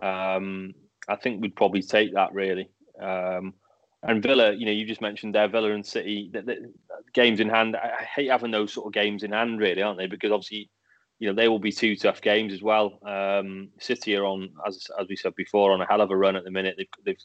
Um, 0.00 0.74
I 1.06 1.16
think 1.16 1.42
we'd 1.42 1.54
probably 1.54 1.82
take 1.82 2.14
that 2.14 2.32
really. 2.32 2.70
Um, 3.00 3.54
and 4.02 4.22
Villa, 4.22 4.52
you 4.52 4.64
know, 4.64 4.72
you 4.72 4.86
just 4.86 5.00
mentioned 5.00 5.34
there, 5.34 5.48
Villa 5.48 5.72
and 5.72 5.84
City, 5.84 6.30
the, 6.32 6.42
the, 6.42 6.72
games 7.12 7.40
in 7.40 7.48
hand. 7.48 7.76
I, 7.76 8.04
hate 8.04 8.30
having 8.30 8.52
those 8.52 8.72
sort 8.72 8.86
of 8.86 8.92
games 8.92 9.22
in 9.22 9.32
hand, 9.32 9.58
really, 9.58 9.82
aren't 9.82 9.98
they? 9.98 10.06
Because 10.06 10.30
obviously, 10.30 10.70
you 11.18 11.28
know, 11.28 11.34
they 11.34 11.48
will 11.48 11.58
be 11.58 11.72
two 11.72 11.96
tough 11.96 12.20
games 12.20 12.52
as 12.52 12.62
well. 12.62 12.98
Um, 13.04 13.70
City 13.80 14.14
are 14.16 14.24
on, 14.24 14.50
as 14.66 14.86
as 15.00 15.08
we 15.08 15.16
said 15.16 15.34
before, 15.34 15.72
on 15.72 15.80
a 15.80 15.86
hell 15.86 16.00
of 16.00 16.10
a 16.10 16.16
run 16.16 16.36
at 16.36 16.44
the 16.44 16.50
minute. 16.50 16.76
They've, 16.76 16.88
they've 17.04 17.22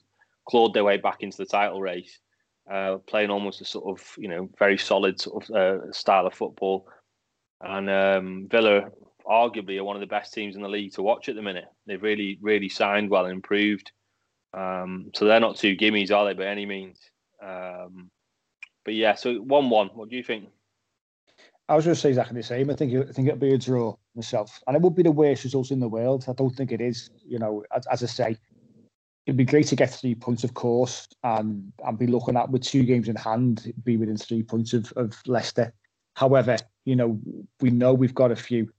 clawed 0.47 0.73
their 0.73 0.83
way 0.83 0.97
back 0.97 1.21
into 1.21 1.37
the 1.37 1.45
title 1.45 1.81
race, 1.81 2.19
uh, 2.71 2.97
playing 3.07 3.29
almost 3.29 3.61
a 3.61 3.65
sort 3.65 3.85
of, 3.87 4.05
you 4.17 4.27
know, 4.27 4.49
very 4.57 4.77
solid 4.77 5.21
sort 5.21 5.49
of 5.49 5.55
uh, 5.55 5.91
style 5.91 6.25
of 6.25 6.33
football. 6.33 6.87
And 7.61 7.89
um, 7.89 8.47
Villa, 8.49 8.89
arguably, 9.25 9.77
are 9.77 9.83
one 9.83 9.95
of 9.95 10.01
the 10.01 10.07
best 10.07 10.33
teams 10.33 10.55
in 10.55 10.61
the 10.61 10.67
league 10.67 10.93
to 10.93 11.03
watch 11.03 11.29
at 11.29 11.35
the 11.35 11.41
minute. 11.41 11.65
They've 11.85 12.01
really, 12.01 12.37
really 12.41 12.69
signed 12.69 13.09
well 13.09 13.25
and 13.25 13.33
improved. 13.33 13.91
Um, 14.53 15.11
so 15.15 15.25
they're 15.25 15.39
not 15.39 15.55
two 15.55 15.75
gimmies, 15.77 16.11
are 16.11 16.25
they, 16.25 16.33
by 16.33 16.45
any 16.45 16.65
means? 16.65 16.99
Um, 17.41 18.09
but 18.83 18.95
yeah, 18.95 19.15
so 19.15 19.35
one-one. 19.35 19.89
What 19.93 20.09
do 20.09 20.15
you 20.17 20.23
think? 20.23 20.49
I 21.69 21.75
was 21.75 21.85
going 21.85 21.95
to 21.95 22.01
say 22.01 22.09
exactly 22.09 22.41
the 22.41 22.43
same. 22.43 22.69
I 22.69 22.75
think 22.75 22.93
I 22.93 23.11
think 23.11 23.27
it'll 23.27 23.39
be 23.39 23.53
a 23.53 23.57
draw 23.57 23.95
myself, 24.15 24.61
and 24.67 24.75
it 24.75 24.81
would 24.81 24.95
be 24.95 25.03
the 25.03 25.11
worst 25.11 25.43
result 25.43 25.71
in 25.71 25.79
the 25.79 25.87
world. 25.87 26.25
I 26.27 26.33
don't 26.33 26.53
think 26.55 26.71
it 26.71 26.81
is. 26.81 27.09
You 27.25 27.39
know, 27.39 27.63
as, 27.73 27.87
as 27.87 28.03
I 28.03 28.07
say, 28.07 28.37
it'd 29.25 29.37
be 29.37 29.45
great 29.45 29.67
to 29.67 29.75
get 29.75 29.89
three 29.89 30.15
points, 30.15 30.43
of 30.43 30.53
course, 30.53 31.07
and 31.23 31.71
and 31.85 31.97
be 31.97 32.07
looking 32.07 32.35
at 32.35 32.49
with 32.49 32.63
two 32.63 32.83
games 32.83 33.07
in 33.07 33.15
hand, 33.15 33.73
be 33.83 33.97
within 33.97 34.17
three 34.17 34.43
points 34.43 34.73
of, 34.73 34.91
of 34.97 35.15
Leicester. 35.25 35.73
However, 36.15 36.57
you 36.85 36.95
know, 36.95 37.19
we 37.61 37.71
know 37.71 37.93
we've 37.93 38.13
got 38.13 38.31
a 38.31 38.35
few, 38.35 38.71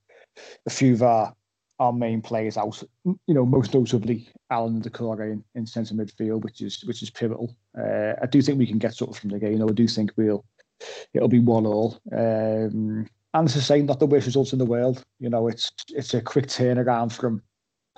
a 0.65 0.69
few 0.69 0.93
of 0.93 1.01
our 1.01 1.33
our 1.79 1.91
main 1.91 2.21
players 2.21 2.55
out. 2.55 2.81
You 3.03 3.33
know, 3.33 3.45
most 3.45 3.73
notably 3.73 4.29
Allan 4.51 4.81
Doucouré 4.81 5.33
in, 5.33 5.43
in 5.55 5.65
centre 5.65 5.95
midfield, 5.95 6.43
which 6.43 6.61
is 6.61 6.83
which 6.85 7.01
is 7.01 7.09
pivotal. 7.09 7.55
Uh, 7.77 8.13
I 8.21 8.27
do 8.27 8.43
think 8.43 8.59
we 8.59 8.67
can 8.67 8.77
get 8.77 8.93
something 8.93 9.15
from 9.15 9.29
the 9.31 9.39
game. 9.39 9.53
You 9.53 9.59
know, 9.59 9.69
I 9.69 9.73
do 9.73 9.87
think 9.87 10.11
we'll 10.15 10.45
it'll 11.13 11.27
be 11.27 11.39
one 11.39 11.65
all. 11.65 11.99
Um, 12.11 13.07
and 13.33 13.49
to 13.49 13.61
say, 13.61 13.81
not 13.81 13.99
the 13.99 14.05
worst 14.05 14.27
results 14.27 14.53
in 14.53 14.59
the 14.59 14.65
world. 14.65 15.03
You 15.19 15.29
know, 15.29 15.47
it's 15.47 15.71
it's 15.89 16.13
a 16.13 16.21
quick 16.21 16.47
turnaround 16.47 17.11
from 17.11 17.41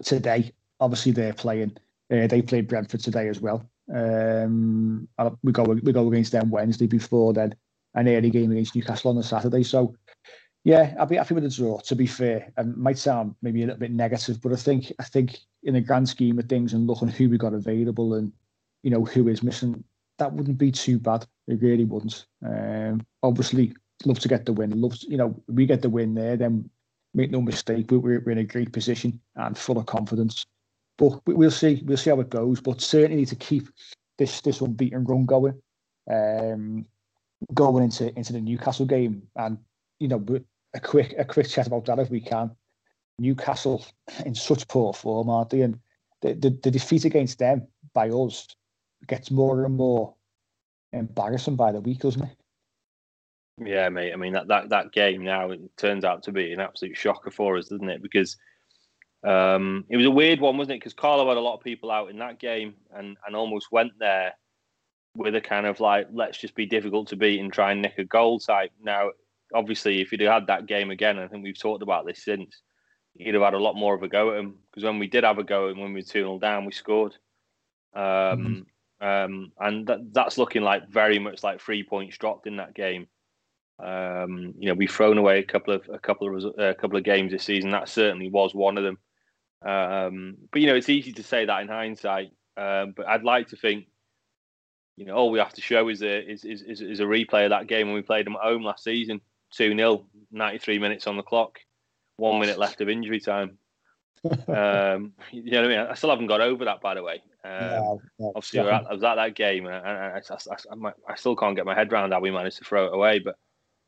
today. 0.03 0.51
Obviously, 0.79 1.11
they're 1.11 1.33
playing. 1.33 1.77
Uh, 2.11 2.27
they 2.27 2.41
played 2.41 2.67
Brentford 2.67 3.01
today 3.01 3.27
as 3.27 3.39
well. 3.39 3.69
Um, 3.93 5.07
we 5.43 5.51
go 5.51 5.63
we 5.63 5.91
go 5.91 6.07
against 6.07 6.31
them 6.31 6.49
Wednesday 6.49 6.87
before 6.87 7.33
then, 7.33 7.55
an 7.93 8.07
early 8.07 8.29
game 8.29 8.51
against 8.51 8.75
Newcastle 8.75 9.11
on 9.11 9.17
the 9.17 9.23
Saturday. 9.23 9.63
So 9.63 9.95
yeah, 10.63 10.95
I'd 10.99 11.09
be 11.09 11.15
happy 11.17 11.33
with 11.33 11.45
a 11.45 11.49
draw. 11.49 11.79
To 11.79 11.95
be 11.95 12.07
fair, 12.07 12.51
and 12.57 12.73
it 12.73 12.77
might 12.77 12.97
sound 12.97 13.35
maybe 13.41 13.61
a 13.61 13.67
little 13.67 13.79
bit 13.79 13.91
negative, 13.91 14.41
but 14.41 14.51
I 14.51 14.55
think 14.55 14.91
I 14.99 15.03
think 15.03 15.39
in 15.63 15.75
the 15.75 15.81
grand 15.81 16.09
scheme 16.09 16.39
of 16.39 16.45
things 16.45 16.73
and 16.73 16.87
looking 16.87 17.07
who 17.07 17.29
we 17.29 17.37
got 17.37 17.53
available 17.53 18.15
and 18.15 18.33
you 18.83 18.89
know 18.89 19.05
who 19.05 19.27
is 19.27 19.43
missing, 19.43 19.83
that 20.17 20.33
wouldn't 20.33 20.57
be 20.57 20.71
too 20.71 20.99
bad. 20.99 21.25
It 21.47 21.61
really 21.61 21.85
wouldn't. 21.85 22.25
Um, 22.45 23.05
obviously, 23.23 23.73
love 24.05 24.19
to 24.19 24.27
get 24.27 24.45
the 24.45 24.53
win. 24.53 24.79
Love, 24.81 24.97
you 25.07 25.17
know, 25.17 25.41
we 25.47 25.65
get 25.65 25.81
the 25.81 25.89
win 25.89 26.15
there, 26.15 26.35
then 26.35 26.69
make 27.13 27.31
no 27.31 27.41
mistake, 27.41 27.91
we're, 27.91 27.99
we're 27.99 28.31
in 28.31 28.37
a 28.37 28.43
great 28.43 28.71
position 28.71 29.19
and 29.35 29.57
full 29.57 29.77
of 29.77 29.85
confidence. 29.85 30.45
But 30.97 31.19
we'll 31.25 31.51
see. 31.51 31.83
We'll 31.85 31.97
see 31.97 32.09
how 32.09 32.19
it 32.19 32.29
goes. 32.29 32.59
But 32.59 32.81
certainly 32.81 33.17
need 33.17 33.27
to 33.27 33.35
keep 33.35 33.69
this 34.17 34.41
this 34.41 34.61
unbeaten 34.61 35.03
run 35.03 35.25
going. 35.25 35.61
Um, 36.09 36.85
going 37.53 37.83
into 37.83 38.11
into 38.17 38.33
the 38.33 38.41
Newcastle 38.41 38.87
game, 38.87 39.21
and 39.35 39.59
you 39.99 40.07
know, 40.07 40.25
a 40.73 40.79
quick 40.79 41.13
a 41.17 41.25
quick 41.25 41.49
chat 41.49 41.67
about 41.67 41.85
that 41.85 41.99
if 41.99 42.09
we 42.09 42.19
can. 42.19 42.49
Newcastle 43.19 43.85
in 44.25 44.33
such 44.33 44.67
poor 44.67 44.93
form, 44.93 45.29
aren't 45.29 45.51
they? 45.51 45.61
And 45.61 45.79
the, 46.21 46.33
the, 46.33 46.49
the 46.63 46.71
defeat 46.71 47.05
against 47.05 47.39
them 47.39 47.67
by 47.93 48.09
us 48.09 48.47
gets 49.05 49.31
more 49.31 49.63
and 49.63 49.75
more 49.75 50.15
embarrassing 50.93 51.55
by 51.55 51.71
the 51.71 51.81
week, 51.81 51.99
doesn't 51.99 52.23
it? 52.23 52.37
Yeah, 53.63 53.89
mate. 53.89 54.13
I 54.13 54.15
mean 54.15 54.33
that, 54.33 54.47
that 54.47 54.69
that 54.69 54.91
game 54.91 55.23
now 55.23 55.51
it 55.51 55.59
turns 55.77 56.03
out 56.03 56.23
to 56.23 56.31
be 56.31 56.53
an 56.53 56.59
absolute 56.59 56.95
shocker 56.95 57.31
for 57.31 57.57
us, 57.57 57.69
doesn't 57.69 57.89
it? 57.89 58.01
Because 58.01 58.37
um, 59.23 59.85
it 59.89 59.97
was 59.97 60.05
a 60.05 60.11
weird 60.11 60.39
one, 60.39 60.57
wasn't 60.57 60.75
it? 60.75 60.79
Because 60.79 60.93
Carlo 60.93 61.27
had 61.27 61.37
a 61.37 61.41
lot 61.41 61.55
of 61.55 61.63
people 61.63 61.91
out 61.91 62.09
in 62.09 62.19
that 62.19 62.39
game 62.39 62.75
and, 62.95 63.17
and 63.25 63.35
almost 63.35 63.71
went 63.71 63.93
there 63.99 64.33
with 65.15 65.35
a 65.35 65.41
kind 65.41 65.65
of 65.65 65.79
like, 65.79 66.07
let's 66.13 66.37
just 66.37 66.55
be 66.55 66.65
difficult 66.65 67.07
to 67.07 67.15
beat 67.15 67.39
and 67.39 67.51
try 67.51 67.71
and 67.71 67.81
nick 67.81 67.97
a 67.97 68.03
goal 68.03 68.39
type. 68.39 68.71
Now, 68.81 69.09
obviously, 69.53 69.99
if 69.99 70.11
you'd 70.11 70.21
have 70.21 70.33
had 70.33 70.47
that 70.47 70.67
game 70.67 70.91
again, 70.91 71.17
I 71.17 71.27
think 71.27 71.43
we've 71.43 71.59
talked 71.59 71.81
about 71.81 72.05
this 72.05 72.23
since, 72.23 72.61
he'd 73.15 73.33
have 73.33 73.43
had 73.43 73.55
a 73.55 73.59
lot 73.59 73.75
more 73.75 73.95
of 73.95 74.03
a 74.03 74.07
go 74.07 74.31
at 74.31 74.39
him. 74.39 74.55
Because 74.69 74.83
when 74.83 74.99
we 74.99 75.07
did 75.07 75.23
have 75.23 75.39
a 75.39 75.43
go 75.43 75.67
and 75.67 75.79
when 75.79 75.93
we 75.93 76.01
were 76.01 76.05
2 76.05 76.19
0 76.19 76.39
down, 76.39 76.65
we 76.65 76.71
scored. 76.71 77.13
Um, 77.95 78.03
mm-hmm. 78.03 78.61
Um, 79.01 79.51
and 79.59 79.87
that, 79.87 80.13
that's 80.13 80.37
looking 80.37 80.63
like 80.63 80.89
very 80.89 81.19
much 81.19 81.43
like 81.43 81.61
three 81.61 81.83
points 81.83 82.17
dropped 82.17 82.47
in 82.47 82.57
that 82.57 82.73
game. 82.73 83.07
Um, 83.79 84.55
you 84.57 84.67
know, 84.67 84.73
we've 84.73 84.91
thrown 84.91 85.17
away 85.17 85.39
a 85.39 85.43
couple 85.43 85.73
of 85.73 85.87
a 85.91 85.99
couple 85.99 86.35
of 86.35 86.53
a 86.57 86.73
couple 86.73 86.97
of 86.97 87.03
games 87.03 87.31
this 87.31 87.43
season. 87.43 87.71
That 87.71 87.89
certainly 87.89 88.29
was 88.29 88.55
one 88.55 88.77
of 88.77 88.83
them. 88.83 88.97
Um, 89.63 90.37
but 90.51 90.61
you 90.61 90.67
know, 90.67 90.75
it's 90.75 90.89
easy 90.89 91.13
to 91.13 91.23
say 91.23 91.45
that 91.45 91.61
in 91.61 91.67
hindsight. 91.67 92.31
Um, 92.55 92.93
but 92.97 93.07
I'd 93.07 93.23
like 93.23 93.49
to 93.49 93.55
think 93.55 93.85
you 94.97 95.05
know, 95.05 95.13
all 95.13 95.29
we 95.29 95.39
have 95.39 95.53
to 95.53 95.61
show 95.61 95.87
is 95.89 96.01
a 96.01 96.29
is, 96.29 96.43
is, 96.43 96.81
is 96.81 96.99
a 96.99 97.03
replay 97.03 97.45
of 97.45 97.51
that 97.51 97.67
game 97.67 97.87
when 97.87 97.95
we 97.95 98.01
played 98.01 98.25
them 98.25 98.35
at 98.35 98.41
home 98.41 98.63
last 98.63 98.83
season. 98.83 99.21
2 99.55 99.77
0, 99.77 100.05
93 100.31 100.79
minutes 100.79 101.07
on 101.07 101.15
the 101.15 101.23
clock, 101.23 101.59
one 102.17 102.39
minute 102.39 102.57
left 102.57 102.81
of 102.81 102.89
injury 102.89 103.19
time. 103.19 103.57
Um, 104.25 105.13
you 105.31 105.51
know 105.51 105.61
what 105.61 105.71
I 105.71 105.77
mean? 105.77 105.79
I 105.79 105.93
still 105.93 106.09
haven't 106.09 106.27
got 106.27 106.41
over 106.41 106.65
that, 106.65 106.81
by 106.81 106.95
the 106.95 107.03
way. 107.03 107.21
Um, 107.43 107.99
obviously, 108.35 108.59
I 108.59 108.81
was 108.91 109.03
at 109.03 109.15
that 109.15 109.35
game, 109.35 109.65
and 109.67 109.75
I, 109.75 110.19
I, 110.19 110.91
I, 111.09 111.15
still 111.15 111.35
can't 111.35 111.55
get 111.55 111.65
my 111.65 111.75
head 111.75 111.91
around 111.91 112.11
how 112.11 112.19
we 112.19 112.31
managed 112.31 112.57
to 112.57 112.65
throw 112.65 112.87
it 112.87 112.93
away, 112.93 113.19
but 113.19 113.35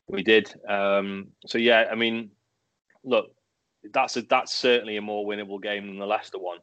we 0.08 0.24
did. 0.24 0.54
Um, 0.68 1.28
so 1.46 1.58
yeah, 1.58 1.86
I 1.92 1.96
mean, 1.96 2.32
look, 3.04 3.32
that's 3.94 4.18
a, 4.18 4.22
that's 4.22 4.54
certainly 4.54 4.98
a 4.98 5.02
more 5.02 5.26
winnable 5.26 5.62
game 5.62 5.88
than 5.88 6.00
the 6.00 6.06
Leicester 6.06 6.40
one. 6.40 6.60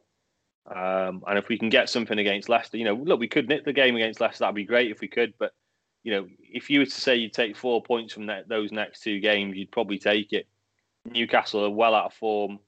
Um, 0.69 1.23
and 1.27 1.37
if 1.37 1.47
we 1.47 1.57
can 1.57 1.69
get 1.69 1.89
something 1.89 2.17
against 2.17 2.49
Leicester, 2.49 2.77
you 2.77 2.83
know, 2.83 2.95
look, 2.95 3.19
we 3.19 3.27
could 3.27 3.47
nip 3.47 3.63
the 3.63 3.73
game 3.73 3.95
against 3.95 4.19
Leicester. 4.19 4.43
That'd 4.43 4.55
be 4.55 4.65
great 4.65 4.91
if 4.91 4.99
we 4.99 5.07
could, 5.07 5.33
but 5.39 5.53
you 6.03 6.11
know, 6.11 6.27
if 6.39 6.69
you 6.69 6.79
were 6.79 6.85
to 6.85 6.91
say 6.91 7.15
you'd 7.15 7.33
take 7.33 7.55
four 7.55 7.81
points 7.81 8.13
from 8.13 8.27
that, 8.27 8.47
those 8.47 8.71
next 8.71 9.01
two 9.01 9.19
games, 9.19 9.57
you'd 9.57 9.71
probably 9.71 9.99
take 9.99 10.33
it. 10.33 10.47
Newcastle 11.05 11.65
are 11.65 11.69
well 11.69 11.95
out 11.95 12.05
of 12.05 12.13
form. 12.13 12.59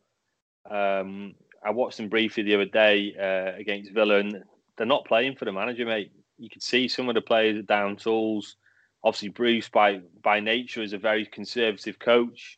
Um, 0.69 1.35
I 1.63 1.71
watched 1.71 1.97
them 1.97 2.09
briefly 2.09 2.43
the 2.43 2.55
other 2.55 2.65
day 2.65 3.13
uh, 3.19 3.57
against 3.59 3.91
Villa, 3.91 4.19
and 4.19 4.43
they're 4.77 4.87
not 4.87 5.05
playing 5.05 5.35
for 5.35 5.45
the 5.45 5.51
manager, 5.51 5.85
mate. 5.85 6.11
You 6.37 6.49
could 6.49 6.63
see 6.63 6.87
some 6.87 7.09
of 7.09 7.15
the 7.15 7.21
players 7.21 7.57
are 7.57 7.63
down 7.63 7.97
tools. 7.97 8.55
Obviously, 9.03 9.29
Bruce 9.29 9.69
by 9.69 10.01
by 10.21 10.39
nature 10.39 10.81
is 10.81 10.93
a 10.93 10.97
very 10.97 11.25
conservative 11.25 11.99
coach. 11.99 12.57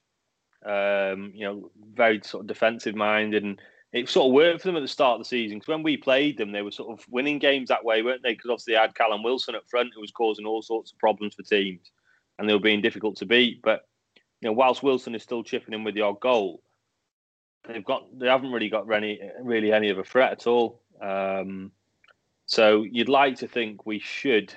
Um, 0.63 1.31
you 1.33 1.45
know, 1.45 1.71
very 1.95 2.21
sort 2.23 2.43
of 2.43 2.47
defensive 2.47 2.95
minded, 2.95 3.43
and 3.43 3.59
it 3.91 4.07
sort 4.07 4.27
of 4.27 4.33
worked 4.33 4.61
for 4.61 4.67
them 4.67 4.77
at 4.77 4.81
the 4.81 4.87
start 4.87 5.15
of 5.15 5.21
the 5.21 5.29
season 5.29 5.57
because 5.57 5.67
when 5.67 5.83
we 5.83 5.97
played 5.97 6.37
them, 6.37 6.51
they 6.51 6.61
were 6.61 6.71
sort 6.71 6.97
of 6.97 7.05
winning 7.09 7.39
games 7.39 7.69
that 7.69 7.83
way, 7.83 8.03
weren't 8.03 8.23
they? 8.23 8.33
Because 8.33 8.49
obviously 8.49 8.73
they 8.73 8.79
had 8.79 8.95
Callum 8.95 9.23
Wilson 9.23 9.55
up 9.55 9.67
front, 9.67 9.91
who 9.93 10.01
was 10.01 10.11
causing 10.11 10.45
all 10.45 10.61
sorts 10.61 10.91
of 10.91 10.99
problems 10.99 11.33
for 11.33 11.43
teams, 11.43 11.91
and 12.37 12.47
they 12.47 12.53
were 12.53 12.59
being 12.59 12.81
difficult 12.81 13.17
to 13.17 13.25
beat. 13.25 13.61
But 13.63 13.81
you 14.15 14.49
know, 14.49 14.53
whilst 14.53 14.83
Wilson 14.83 15.15
is 15.15 15.23
still 15.23 15.43
chipping 15.43 15.73
in 15.73 15.83
with 15.83 15.95
the 15.95 16.01
odd 16.01 16.19
goal, 16.19 16.61
they've 17.67 17.85
got 17.85 18.03
they 18.17 18.27
haven't 18.27 18.51
really 18.51 18.69
got 18.69 18.91
any 18.91 19.19
really 19.41 19.71
any 19.71 19.89
of 19.89 19.97
a 19.97 20.03
threat 20.03 20.31
at 20.31 20.47
all. 20.47 20.81
Um, 21.01 21.71
so 22.45 22.83
you'd 22.83 23.09
like 23.09 23.37
to 23.37 23.47
think 23.47 23.85
we 23.85 23.99
should 23.99 24.53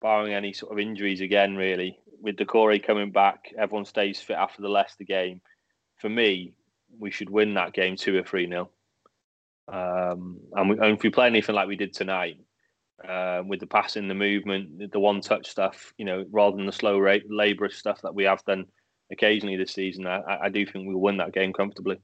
barring 0.00 0.34
any 0.34 0.52
sort 0.52 0.72
of 0.72 0.78
injuries 0.78 1.20
again, 1.20 1.56
really, 1.56 1.98
with 2.20 2.36
Doucouré 2.36 2.84
coming 2.84 3.10
back, 3.10 3.52
everyone 3.58 3.84
stays 3.84 4.20
fit 4.20 4.36
after 4.36 4.62
the 4.62 4.68
Leicester 4.68 5.04
game. 5.04 5.40
For 5.96 6.08
me, 6.08 6.52
we 6.98 7.10
should 7.10 7.30
win 7.30 7.54
that 7.54 7.72
game 7.72 7.96
two 7.96 8.16
or 8.16 8.22
three 8.22 8.46
nil. 8.46 8.70
Um, 9.68 10.38
and, 10.52 10.70
we, 10.70 10.78
and, 10.78 10.96
if 10.96 11.02
we 11.02 11.10
play 11.10 11.26
anything 11.26 11.54
like 11.54 11.68
we 11.68 11.76
did 11.76 11.92
tonight, 11.92 12.38
uh, 13.06 13.42
with 13.46 13.60
the 13.60 13.66
passing, 13.66 14.08
the 14.08 14.14
movement, 14.14 14.92
the 14.92 15.00
one 15.00 15.20
touch 15.20 15.48
stuff, 15.48 15.92
you 15.98 16.04
know, 16.04 16.24
rather 16.30 16.56
than 16.56 16.66
the 16.66 16.72
slow 16.72 16.98
rate, 16.98 17.24
laborious 17.28 17.76
stuff 17.76 18.00
that 18.02 18.14
we 18.14 18.24
have 18.24 18.44
done 18.44 18.66
occasionally 19.10 19.56
this 19.56 19.72
season, 19.72 20.06
I, 20.06 20.22
I 20.42 20.48
do 20.48 20.66
think 20.66 20.86
we'll 20.86 20.98
win 20.98 21.16
that 21.18 21.32
game 21.32 21.52
comfortably. 21.52 21.98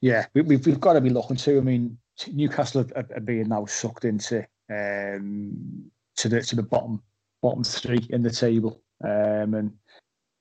Yeah, 0.00 0.26
we, 0.34 0.40
have 0.40 0.48
we've, 0.48 0.66
we've 0.66 0.80
got 0.80 0.94
to 0.94 1.00
be 1.00 1.10
looking 1.10 1.36
to. 1.36 1.58
I 1.58 1.60
mean, 1.60 1.98
Newcastle 2.32 2.86
are, 2.96 3.06
are 3.14 3.20
being 3.20 3.48
now 3.48 3.66
sucked 3.66 4.04
into 4.04 4.46
um, 4.70 5.90
to 6.16 6.28
the 6.28 6.42
to 6.42 6.56
the 6.56 6.62
bottom 6.62 7.02
bottom 7.40 7.64
three 7.64 8.06
in 8.10 8.22
the 8.22 8.30
table, 8.30 8.80
um, 9.04 9.54
and 9.54 9.72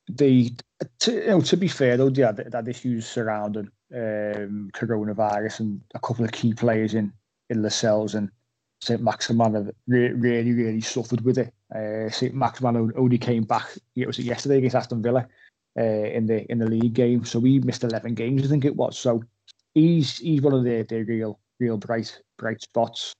the 0.10 0.52
to, 1.00 1.14
you 1.14 1.28
know 1.28 1.42
to 1.42 1.58
be 1.58 1.68
fair 1.68 1.98
though, 1.98 2.10
yeah, 2.10 2.32
that, 2.32 2.52
that 2.52 2.68
issues 2.68 3.08
surrounding 3.08 3.70
um, 3.94 4.70
coronavirus 4.74 5.60
and 5.62 5.82
a 5.94 6.00
couple 6.00 6.26
of 6.26 6.32
key 6.32 6.54
players 6.54 6.94
in 6.94 7.14
in 7.50 7.62
Lascelles 7.62 8.16
and 8.16 8.30
St 8.84 9.02
Maximin 9.02 9.54
have 9.54 9.72
re- 9.88 10.14
really 10.14 10.54
really 10.54 10.82
suffered 10.82 11.22
with 11.22 11.38
it. 11.38 11.54
Uh, 11.74 12.10
St 12.10 12.34
Maximin 12.34 12.92
only 12.96 13.18
came 13.18 13.44
back. 13.44 13.68
It 13.96 14.08
was 14.08 14.20
yesterday 14.20 14.58
against 14.58 14.76
Aston 14.76 15.02
Villa 15.04 15.28
uh, 15.78 15.84
in 15.84 16.26
the 16.26 16.50
in 16.52 16.58
the 16.58 16.66
league 16.66 16.94
game, 16.94 17.24
so 17.24 17.40
we 17.40 17.60
missed 17.60 17.84
eleven 17.84 18.14
games. 18.16 18.44
I 18.44 18.48
think 18.48 18.66
it 18.66 18.76
was. 18.76 18.98
So 18.98 19.24
he's 19.74 20.18
he's 20.18 20.42
one 20.42 20.54
of 20.54 20.64
the 20.64 20.84
the 20.90 21.04
real 21.04 21.40
real 21.60 21.78
bright 21.78 22.20
bright 22.38 22.62
spots. 22.62 23.14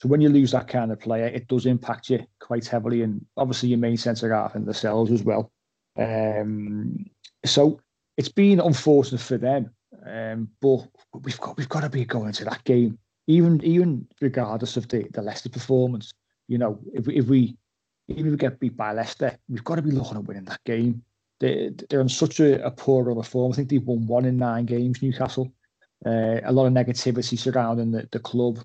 So 0.00 0.08
when 0.08 0.20
you 0.20 0.30
lose 0.30 0.52
that 0.52 0.68
kind 0.68 0.92
of 0.92 1.00
player, 1.00 1.26
it 1.26 1.46
does 1.48 1.66
impact 1.66 2.08
you 2.08 2.24
quite 2.38 2.66
heavily, 2.66 3.02
and 3.02 3.24
obviously 3.36 3.68
your 3.70 3.78
main 3.78 3.96
centre 3.96 4.32
half 4.32 4.54
and 4.54 4.66
Lascelles 4.66 5.10
as 5.10 5.22
well. 5.22 5.50
Um, 5.98 7.04
so 7.44 7.80
it's 8.16 8.28
been 8.28 8.60
unfortunate 8.60 9.20
for 9.20 9.38
them, 9.38 9.70
um, 10.06 10.48
but 10.62 10.86
we've 11.22 11.40
got 11.40 11.56
we've 11.56 11.68
got 11.68 11.80
to 11.80 11.90
be 11.90 12.04
going 12.04 12.32
to 12.32 12.44
that 12.44 12.64
game, 12.64 12.98
even 13.30 13.62
even 13.64 14.06
regardless 14.20 14.76
of 14.76 14.88
the 14.88 15.06
the 15.12 15.22
Leicester 15.22 15.48
performance. 15.48 16.12
You 16.48 16.58
know, 16.58 16.80
if 16.92 17.08
if 17.08 17.26
we 17.26 17.56
even 18.08 18.26
if 18.26 18.30
we 18.32 18.36
get 18.36 18.58
beat 18.58 18.76
by 18.76 18.92
Leicester, 18.92 19.38
we've 19.48 19.64
got 19.64 19.76
to 19.76 19.82
be 19.82 19.92
looking 19.92 20.16
at 20.16 20.24
winning 20.24 20.44
that 20.44 20.64
game. 20.64 21.02
They, 21.38 21.70
they're 21.88 22.00
on 22.00 22.08
such 22.08 22.40
a, 22.40 22.64
a 22.66 22.70
poor 22.70 23.04
run 23.04 23.16
of 23.16 23.26
form. 23.26 23.52
I 23.52 23.56
think 23.56 23.70
they've 23.70 23.82
won 23.82 24.06
one 24.06 24.24
in 24.24 24.36
nine 24.36 24.66
games, 24.66 25.00
Newcastle. 25.00 25.52
Uh, 26.04 26.40
a 26.44 26.52
lot 26.52 26.66
of 26.66 26.72
negativity 26.72 27.38
surrounding 27.38 27.92
the, 27.92 28.08
the 28.10 28.18
club. 28.18 28.58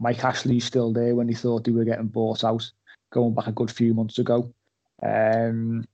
Mike 0.00 0.24
Ashley's 0.24 0.64
still 0.64 0.92
there 0.92 1.14
when 1.14 1.28
he 1.28 1.34
thought 1.34 1.64
they 1.64 1.72
were 1.72 1.84
getting 1.84 2.08
bought 2.08 2.42
out, 2.42 2.68
going 3.12 3.34
back 3.34 3.46
a 3.46 3.52
good 3.52 3.70
few 3.70 3.94
months 3.94 4.18
ago. 4.18 4.52
Um, 5.02 5.86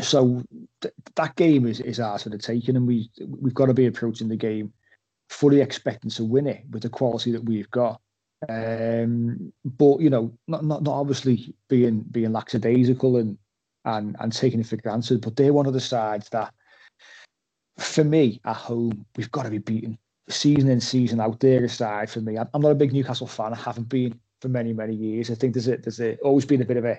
so 0.00 0.42
th- 0.80 0.94
that 1.16 1.36
game 1.36 1.66
is, 1.66 1.80
is 1.80 2.00
ours 2.00 2.24
for 2.24 2.28
the 2.28 2.38
taking, 2.38 2.76
and 2.76 2.86
we 2.86 3.10
we've 3.26 3.54
got 3.54 3.66
to 3.66 3.74
be 3.74 3.86
approaching 3.86 4.28
the 4.28 4.36
game 4.36 4.72
fully 5.32 5.60
expecting 5.60 6.10
to 6.10 6.24
win 6.24 6.46
it 6.46 6.62
with 6.70 6.82
the 6.82 6.88
quality 6.88 7.32
that 7.32 7.44
we've 7.44 7.70
got. 7.70 8.00
Um, 8.48 9.52
but 9.64 10.00
you 10.00 10.10
know, 10.10 10.32
not, 10.48 10.64
not 10.64 10.82
not 10.82 10.94
obviously 10.94 11.54
being 11.68 12.00
being 12.10 12.32
lackadaisical 12.32 13.16
and 13.16 13.38
and 13.84 14.16
and 14.20 14.32
taking 14.32 14.60
it 14.60 14.66
for 14.66 14.76
granted. 14.76 15.20
But 15.20 15.36
they're 15.36 15.52
one 15.52 15.66
of 15.66 15.72
the 15.72 15.80
sides 15.80 16.28
that, 16.30 16.52
for 17.78 18.04
me, 18.04 18.40
at 18.44 18.56
home, 18.56 19.06
we've 19.16 19.30
got 19.30 19.44
to 19.44 19.50
be 19.50 19.58
beaten 19.58 19.98
season 20.28 20.68
in 20.70 20.80
season 20.80 21.20
out. 21.20 21.40
There 21.40 21.64
aside 21.64 22.10
for 22.10 22.20
me, 22.20 22.36
I'm 22.36 22.60
not 22.60 22.72
a 22.72 22.76
big 22.76 22.92
Newcastle 22.92 23.26
fan. 23.26 23.54
I 23.54 23.56
haven't 23.56 23.88
been 23.88 24.18
for 24.40 24.48
many 24.48 24.72
many 24.72 24.94
years. 24.94 25.30
I 25.30 25.34
think 25.34 25.54
there's 25.54 25.68
a, 25.68 25.76
there's 25.76 26.00
a, 26.00 26.16
always 26.18 26.44
been 26.44 26.62
a 26.62 26.66
bit 26.66 26.76
of 26.76 26.84
a, 26.84 26.98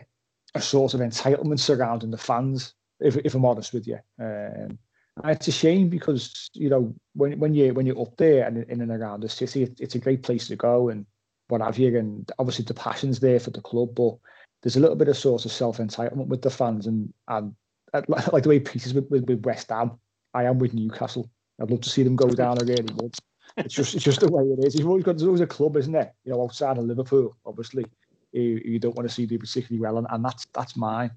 a 0.55 0.61
sort 0.61 0.93
of 0.93 1.01
entitlement 1.01 1.59
surrounding 1.59 2.11
the 2.11 2.17
fans. 2.17 2.73
If, 2.99 3.17
if 3.17 3.36
I'm 3.36 3.45
honest 3.45 3.73
with 3.73 3.86
you, 3.86 3.99
um, 4.19 4.79
and 5.22 5.32
it's 5.32 5.47
a 5.47 5.51
shame 5.51 5.89
because 5.89 6.49
you 6.53 6.70
know 6.70 6.93
when 7.14 7.38
when 7.39 7.53
you 7.53 7.74
when 7.74 7.86
you're 7.86 8.01
up 8.01 8.18
there 8.18 8.45
and 8.47 8.64
in 8.64 8.82
and 8.82 8.91
around 8.91 9.22
the 9.22 9.30
city, 9.30 9.64
it, 9.64 9.80
it's 9.80 9.95
a 9.95 9.99
great 9.99 10.24
place 10.24 10.47
to 10.47 10.55
go 10.55 10.89
and 10.89 11.05
what 11.49 11.61
have 11.61 11.78
you. 11.78 11.97
And 11.97 12.30
obviously 12.39 12.66
the 12.66 12.74
passion's 12.74 13.20
there 13.20 13.39
for 13.39 13.51
the 13.51 13.61
club, 13.61 13.93
but 13.95 14.16
there's 14.61 14.76
a 14.76 14.80
little 14.80 14.95
bit 14.95 15.09
of 15.09 15.18
sort 15.18 15.45
of 15.45 15.51
self 15.51 15.78
entitlement 15.78 16.28
with 16.28 16.41
the 16.41 16.49
fans 16.49 16.88
and 16.88 17.14
and 17.28 17.55
like 18.07 18.43
the 18.43 18.49
way 18.49 18.59
Peter's 18.59 18.93
with, 18.93 19.09
with, 19.11 19.26
with 19.28 19.45
West 19.45 19.70
Ham. 19.70 19.91
I 20.34 20.45
am 20.45 20.57
with 20.57 20.74
Newcastle. 20.74 21.30
I'd 21.61 21.70
love 21.70 21.82
to 21.82 21.89
see 21.89 22.01
them 22.01 22.16
go 22.16 22.30
down. 22.30 22.57
I 22.59 22.64
really 22.64 22.93
would. 22.95 23.14
It's 23.57 23.76
just 23.76 23.93
it's 23.93 24.03
just 24.03 24.22
the 24.22 24.32
way 24.32 24.43
it 24.43 24.66
is. 24.66 24.76
You've 24.76 24.88
always 24.88 25.03
got 25.03 25.18
there's 25.18 25.28
always 25.28 25.41
a 25.41 25.47
club, 25.47 25.78
isn't 25.78 25.93
there? 25.93 26.11
You 26.26 26.32
know, 26.32 26.43
outside 26.43 26.80
of 26.80 26.86
Liverpool, 26.86 27.36
obviously, 27.45 27.86
you, 28.32 28.59
you 28.66 28.80
don't 28.80 28.95
want 28.95 29.07
to 29.07 29.14
see 29.14 29.28
do 29.28 29.38
particularly 29.38 29.80
well, 29.80 29.99
and, 29.99 30.07
and 30.09 30.26
that's 30.26 30.47
that's 30.53 30.76
mine. 30.76 31.11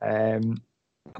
Um, 0.00 0.62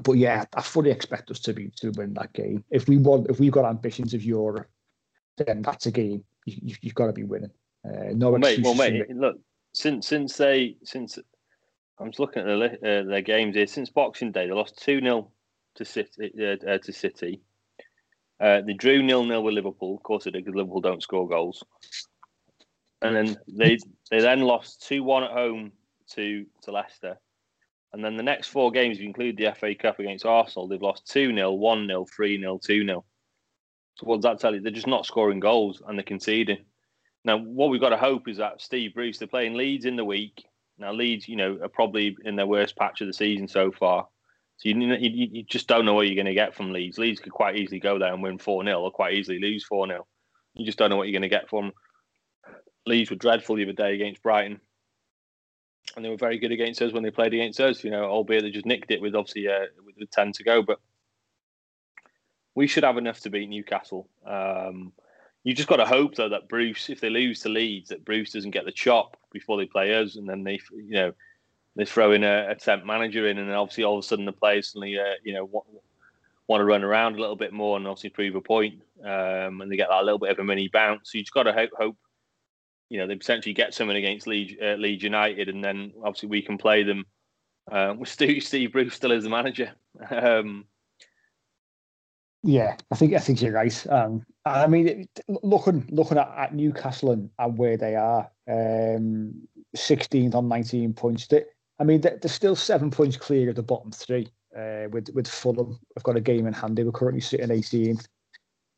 but 0.03 0.13
yeah, 0.13 0.45
I 0.53 0.61
fully 0.61 0.91
expect 0.91 1.31
us 1.31 1.39
to 1.41 1.53
be 1.53 1.71
to 1.77 1.91
win 1.91 2.13
that 2.15 2.33
game. 2.33 2.63
If 2.71 2.87
we 2.87 2.97
want, 2.97 3.29
if 3.29 3.39
we've 3.39 3.51
got 3.51 3.65
ambitions 3.65 4.13
of 4.13 4.23
Europe, 4.23 4.67
then 5.37 5.61
that's 5.61 5.85
a 5.85 5.91
game 5.91 6.23
you, 6.45 6.75
have 6.83 6.95
got 6.95 7.07
to 7.07 7.13
be 7.13 7.23
winning. 7.23 7.51
Uh, 7.85 8.13
no 8.13 8.31
well, 8.31 8.39
mate, 8.39 8.59
well, 8.63 8.75
mate, 8.75 9.09
look, 9.15 9.39
since 9.73 10.07
since 10.07 10.37
they 10.37 10.77
since 10.83 11.19
I'm 11.99 12.07
just 12.07 12.19
looking 12.19 12.41
at 12.41 12.45
the, 12.81 13.01
uh, 13.01 13.03
their 13.03 13.21
games 13.21 13.55
here 13.55 13.67
since 13.67 13.89
Boxing 13.89 14.31
Day, 14.31 14.47
they 14.47 14.53
lost 14.53 14.81
two 14.81 14.99
0 14.99 15.31
to 15.75 15.85
City. 15.85 16.31
Uh, 16.39 16.69
uh, 16.69 16.77
to 16.79 16.91
City. 16.91 17.41
Uh, 18.39 18.61
they 18.61 18.73
drew 18.73 19.01
nil 19.01 19.23
nil 19.23 19.43
with 19.43 19.53
Liverpool. 19.53 19.95
Of 19.95 20.03
course, 20.03 20.25
they 20.25 20.31
did 20.31 20.45
because 20.45 20.57
Liverpool 20.57 20.81
don't 20.81 21.03
score 21.03 21.27
goals. 21.27 21.63
And 23.01 23.15
then 23.15 23.37
they 23.47 23.77
they 24.09 24.19
then 24.19 24.41
lost 24.41 24.85
two 24.87 25.03
one 25.03 25.23
at 25.23 25.31
home 25.31 25.71
to 26.11 26.45
to 26.63 26.71
Leicester. 26.71 27.17
And 27.95 28.03
then 28.03 28.17
the 28.17 28.23
next 28.23 28.49
four 28.49 28.71
games, 28.71 28.97
if 28.97 29.03
you 29.03 29.07
include 29.07 29.37
the 29.37 29.53
FA 29.57 29.73
Cup 29.73 29.99
against 29.99 30.25
Arsenal, 30.25 30.67
they've 30.67 30.81
lost 30.81 31.07
2 31.07 31.33
0, 31.33 31.53
1 31.53 31.87
0, 31.87 32.05
3 32.05 32.39
0, 32.41 32.59
2 32.61 32.85
0. 32.85 33.05
So, 33.95 34.05
what 34.05 34.17
does 34.17 34.23
that 34.23 34.41
tell 34.41 34.53
you? 34.53 34.59
They're 34.59 34.69
just 34.73 34.85
not 34.85 35.05
scoring 35.05 35.39
goals 35.39 35.81
and 35.87 35.97
they're 35.97 36.03
conceding. 36.03 36.65
Now, 37.23 37.37
what 37.37 37.69
we've 37.69 37.79
got 37.79 37.89
to 37.89 37.97
hope 37.97 38.27
is 38.27 38.35
that 38.37 38.59
Steve 38.59 38.93
Bruce, 38.93 39.17
they're 39.17 39.29
playing 39.29 39.53
Leeds 39.53 39.85
in 39.85 39.95
the 39.95 40.03
week. 40.03 40.43
Now, 40.77 40.91
Leeds, 40.91 41.29
you 41.29 41.37
know, 41.37 41.57
are 41.63 41.69
probably 41.69 42.17
in 42.25 42.35
their 42.35 42.45
worst 42.45 42.75
patch 42.75 42.99
of 42.99 43.07
the 43.07 43.13
season 43.13 43.47
so 43.47 43.71
far. 43.71 44.09
So 44.57 44.67
you, 44.67 44.75
you, 44.77 45.27
you 45.31 45.43
just 45.43 45.69
don't 45.69 45.85
know 45.85 45.93
what 45.93 46.07
you're 46.07 46.15
going 46.15 46.25
to 46.25 46.33
get 46.33 46.53
from 46.53 46.73
Leeds. 46.73 46.97
Leeds 46.97 47.21
could 47.21 47.31
quite 47.31 47.55
easily 47.55 47.79
go 47.79 47.97
there 47.97 48.13
and 48.13 48.21
win 48.21 48.37
4 48.37 48.65
0 48.65 48.81
or 48.81 48.91
quite 48.91 49.13
easily 49.13 49.39
lose 49.39 49.63
4 49.63 49.87
0. 49.87 50.05
You 50.53 50.65
just 50.65 50.77
don't 50.77 50.89
know 50.89 50.97
what 50.97 51.07
you're 51.07 51.19
going 51.19 51.29
to 51.29 51.35
get 51.35 51.49
from 51.49 51.71
Leeds 52.85 53.09
were 53.09 53.15
dreadful 53.15 53.55
the 53.55 53.63
other 53.63 53.73
day 53.73 53.95
against 53.95 54.21
Brighton. 54.21 54.59
And 55.95 56.03
they 56.03 56.09
were 56.09 56.17
very 56.17 56.37
good 56.37 56.51
against 56.51 56.81
us 56.81 56.91
when 56.91 57.03
they 57.03 57.11
played 57.11 57.33
against 57.33 57.59
us, 57.59 57.83
you 57.83 57.89
know, 57.89 58.05
albeit 58.05 58.43
they 58.43 58.51
just 58.51 58.65
nicked 58.65 58.91
it 58.91 59.01
with 59.01 59.15
obviously 59.15 59.47
uh, 59.47 59.65
with, 59.97 60.09
10 60.11 60.33
to 60.33 60.43
go. 60.43 60.61
But 60.61 60.79
we 62.53 62.67
should 62.67 62.83
have 62.83 62.97
enough 62.97 63.21
to 63.21 63.29
beat 63.29 63.49
Newcastle. 63.49 64.09
Um, 64.25 64.91
you 65.43 65.53
just 65.53 65.69
got 65.69 65.77
to 65.77 65.85
hope 65.85 66.15
though 66.15 66.29
that 66.29 66.49
Bruce, 66.49 66.89
if 66.89 66.99
they 66.99 67.09
lose 67.09 67.41
to 67.41 67.49
Leeds, 67.49 67.89
that 67.89 68.03
Bruce 68.03 68.31
doesn't 68.31 68.51
get 68.51 68.65
the 68.65 68.71
chop 68.71 69.17
before 69.31 69.57
they 69.57 69.65
play 69.65 69.93
us, 69.95 70.15
and 70.15 70.27
then 70.27 70.43
they, 70.43 70.59
you 70.73 70.93
know, 70.93 71.13
they 71.75 71.85
throw 71.85 72.11
in 72.13 72.23
a, 72.23 72.47
a 72.49 72.55
temp 72.55 72.85
manager 72.85 73.27
in, 73.27 73.37
and 73.37 73.49
then 73.49 73.55
obviously 73.55 73.83
all 73.83 73.97
of 73.97 74.03
a 74.03 74.07
sudden 74.07 74.25
the 74.25 74.31
players 74.31 74.69
suddenly, 74.69 74.97
uh, 74.97 75.13
you 75.23 75.33
know, 75.33 75.45
want, 75.45 75.67
want, 76.47 76.61
to 76.61 76.65
run 76.65 76.83
around 76.83 77.15
a 77.15 77.19
little 77.21 77.35
bit 77.35 77.53
more 77.53 77.77
and 77.77 77.85
obviously 77.85 78.09
prove 78.09 78.35
a 78.35 78.41
point, 78.41 78.81
um, 79.03 79.61
and 79.61 79.71
they 79.71 79.75
get 79.75 79.89
that 79.89 80.03
little 80.03 80.19
bit 80.19 80.31
of 80.31 80.39
a 80.39 80.43
mini 80.43 80.67
bounce. 80.67 81.11
So 81.11 81.17
you 81.17 81.23
just 81.23 81.33
got 81.33 81.43
to 81.43 81.53
hope, 81.53 81.71
hope, 81.77 81.97
you 82.89 82.99
know, 82.99 83.07
they 83.07 83.15
potentially 83.15 83.53
get 83.53 83.73
someone 83.73 83.95
against 83.95 84.27
Leeds, 84.27 84.53
uh, 84.61 84.75
Leeds 84.75 85.03
United, 85.03 85.49
and 85.49 85.63
then 85.63 85.91
obviously 86.03 86.29
we 86.29 86.41
can 86.41 86.57
play 86.57 86.83
them 86.83 87.05
uh, 87.71 87.93
with 87.97 88.09
Steve, 88.09 88.43
Steve 88.43 88.71
Bruce 88.71 88.95
still 88.95 89.11
as 89.11 89.23
the 89.23 89.29
manager. 89.29 89.71
Um, 90.09 90.65
yeah, 92.43 92.77
I 92.91 92.95
think 92.95 93.13
I 93.13 93.19
think 93.19 93.41
you're 93.41 93.53
right. 93.53 93.87
Um, 93.87 94.23
I 94.45 94.67
mean, 94.67 95.07
looking 95.27 95.87
looking 95.89 96.19
at, 96.19 96.31
at 96.37 96.53
Newcastle 96.53 97.11
and, 97.11 97.29
and 97.39 97.57
where 97.57 97.75
they 97.75 97.95
are, 97.95 98.29
um, 98.47 99.47
16th 99.75 100.35
on 100.35 100.47
19 100.47 100.93
points. 100.93 101.25
They, 101.25 101.43
I 101.79 101.83
mean, 101.83 102.01
they're, 102.01 102.19
they're 102.21 102.29
still 102.29 102.55
seven 102.55 102.91
points 102.91 103.17
clear 103.17 103.49
of 103.49 103.55
the 103.55 103.63
bottom 103.63 103.91
three. 103.91 104.29
Uh, 104.55 104.87
with 104.91 105.09
with 105.15 105.27
Fulham, 105.27 105.79
I've 105.97 106.03
got 106.03 106.17
a 106.17 106.21
game 106.21 106.45
in 106.45 106.53
hand. 106.53 106.77
They 106.77 106.83
were 106.83 106.91
currently 106.91 107.19
sitting 107.19 107.49
18th, 107.49 108.07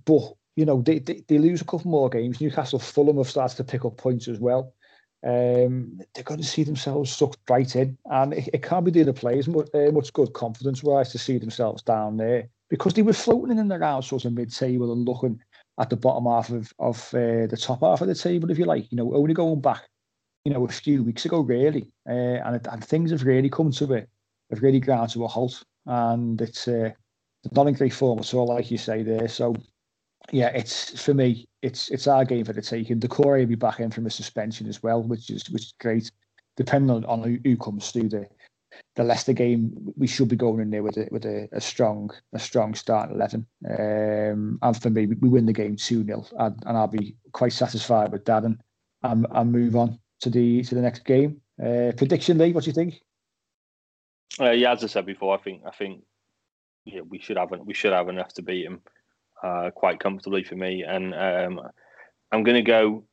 but 0.05 0.33
you 0.57 0.65
know 0.65 0.81
they, 0.81 0.99
they, 0.99 1.23
they 1.27 1.37
lose 1.37 1.61
a 1.61 1.65
couple 1.65 1.89
more 1.89 2.09
games. 2.09 2.41
Newcastle, 2.41 2.79
Fulham 2.79 3.17
have 3.17 3.29
started 3.29 3.55
to 3.57 3.63
pick 3.63 3.85
up 3.85 3.95
points 3.95 4.27
as 4.27 4.39
well. 4.39 4.73
Um, 5.25 5.99
they're 6.13 6.23
going 6.23 6.41
to 6.41 6.45
see 6.45 6.63
themselves 6.63 7.15
sucked 7.15 7.49
right 7.49 7.73
in, 7.75 7.97
and 8.05 8.33
it, 8.33 8.49
it 8.53 8.63
can't 8.63 8.83
be 8.83 8.91
the 8.91 9.13
players 9.13 9.47
much, 9.47 9.67
uh, 9.73 9.91
much 9.91 10.11
good 10.13 10.33
confidence 10.33 10.83
wise 10.83 11.11
to 11.11 11.19
see 11.19 11.37
themselves 11.37 11.83
down 11.83 12.17
there 12.17 12.49
because 12.69 12.93
they 12.93 13.01
were 13.03 13.13
floating 13.13 13.51
in 13.51 13.59
and 13.59 13.71
around 13.71 14.03
sort 14.03 14.25
of 14.25 14.33
mid-table 14.33 14.91
and 14.91 15.07
looking 15.07 15.39
at 15.79 15.89
the 15.89 15.95
bottom 15.95 16.25
half 16.25 16.49
of, 16.49 16.73
of 16.79 17.13
uh, 17.13 17.47
the 17.47 17.59
top 17.59 17.81
half 17.81 18.01
of 18.01 18.07
the 18.07 18.15
table, 18.15 18.49
if 18.49 18.57
you 18.57 18.65
like. 18.65 18.91
You 18.91 18.97
know, 18.97 19.13
only 19.13 19.33
going 19.33 19.61
back, 19.61 19.87
you 20.43 20.51
know, 20.51 20.65
a 20.65 20.69
few 20.69 21.03
weeks 21.03 21.25
ago, 21.25 21.41
really, 21.41 21.91
uh, 22.09 22.41
and 22.45 22.67
and 22.67 22.83
things 22.83 23.11
have 23.11 23.23
really 23.23 23.49
come 23.49 23.71
to 23.73 23.93
it, 23.93 24.09
have 24.49 24.63
really 24.63 24.79
ground 24.79 25.11
to 25.11 25.23
a 25.23 25.27
halt, 25.27 25.63
and 25.85 26.41
it's 26.41 26.67
uh, 26.67 26.91
not 27.51 27.67
in 27.67 27.75
great 27.75 27.93
form 27.93 28.19
at 28.19 28.33
all, 28.33 28.47
like 28.47 28.71
you 28.71 28.77
say 28.77 29.03
there. 29.03 29.27
So, 29.27 29.55
yeah, 30.31 30.47
it's 30.49 31.01
for 31.01 31.13
me, 31.13 31.47
it's 31.61 31.89
it's 31.89 32.07
our 32.07 32.25
game 32.25 32.45
for 32.45 32.53
the 32.53 32.61
taking. 32.61 32.99
Doucouré 32.99 33.39
will 33.39 33.45
be 33.45 33.55
back 33.55 33.79
in 33.79 33.91
from 33.91 34.05
a 34.05 34.09
suspension 34.09 34.67
as 34.67 34.83
well, 34.83 35.01
which 35.01 35.29
is 35.29 35.49
which 35.49 35.63
is 35.63 35.73
great. 35.79 36.11
depending 36.57 36.89
on, 36.89 37.05
on 37.05 37.23
who, 37.23 37.37
who 37.43 37.55
comes 37.57 37.91
through 37.91 38.09
the 38.09 38.27
the 38.95 39.03
Leicester 39.03 39.33
game, 39.33 39.71
we 39.95 40.07
should 40.07 40.27
be 40.27 40.35
going 40.35 40.59
in 40.59 40.69
there 40.69 40.83
with 40.83 40.97
a 40.97 41.07
with 41.11 41.25
a, 41.25 41.47
a 41.53 41.61
strong 41.61 42.11
a 42.33 42.39
strong 42.39 42.75
start 42.75 43.11
eleven. 43.11 43.45
Um, 43.69 44.59
and 44.61 44.81
for 44.81 44.89
me, 44.89 45.05
we 45.05 45.29
win 45.29 45.45
the 45.45 45.53
game 45.53 45.77
two 45.77 46.03
0 46.03 46.25
and, 46.37 46.63
and, 46.65 46.77
I'll 46.77 46.87
be 46.87 47.15
quite 47.31 47.53
satisfied 47.53 48.11
with 48.11 48.25
that 48.25 48.43
and 48.43 48.57
and, 49.03 49.25
and 49.31 49.51
move 49.51 49.75
on 49.75 49.97
to 50.21 50.29
the 50.29 50.61
to 50.63 50.75
the 50.75 50.81
next 50.81 51.05
game. 51.05 51.39
Uh, 51.61 51.93
prediction, 51.95 52.37
Lee, 52.37 52.51
what 52.51 52.65
do 52.65 52.69
you 52.69 52.73
think? 52.73 52.95
Uh, 54.39 54.51
yeah, 54.51 54.73
as 54.73 54.83
I 54.83 54.87
said 54.87 55.05
before, 55.05 55.33
I 55.33 55.41
think 55.41 55.61
I 55.65 55.71
think 55.71 56.03
yeah, 56.83 57.01
we 57.01 57.19
should 57.19 57.37
have 57.37 57.51
we 57.63 57.73
should 57.73 57.93
have 57.93 58.09
enough 58.09 58.33
to 58.33 58.41
beat 58.41 58.65
him 58.65 58.81
uh, 59.43 59.71
quite 59.71 59.99
comfortably 59.99 60.43
for 60.43 60.55
me, 60.55 60.83
and 60.83 61.13
um, 61.13 61.61
I'm 62.31 62.43
going 62.43 62.55
to 62.55 62.61
go. 62.61 63.03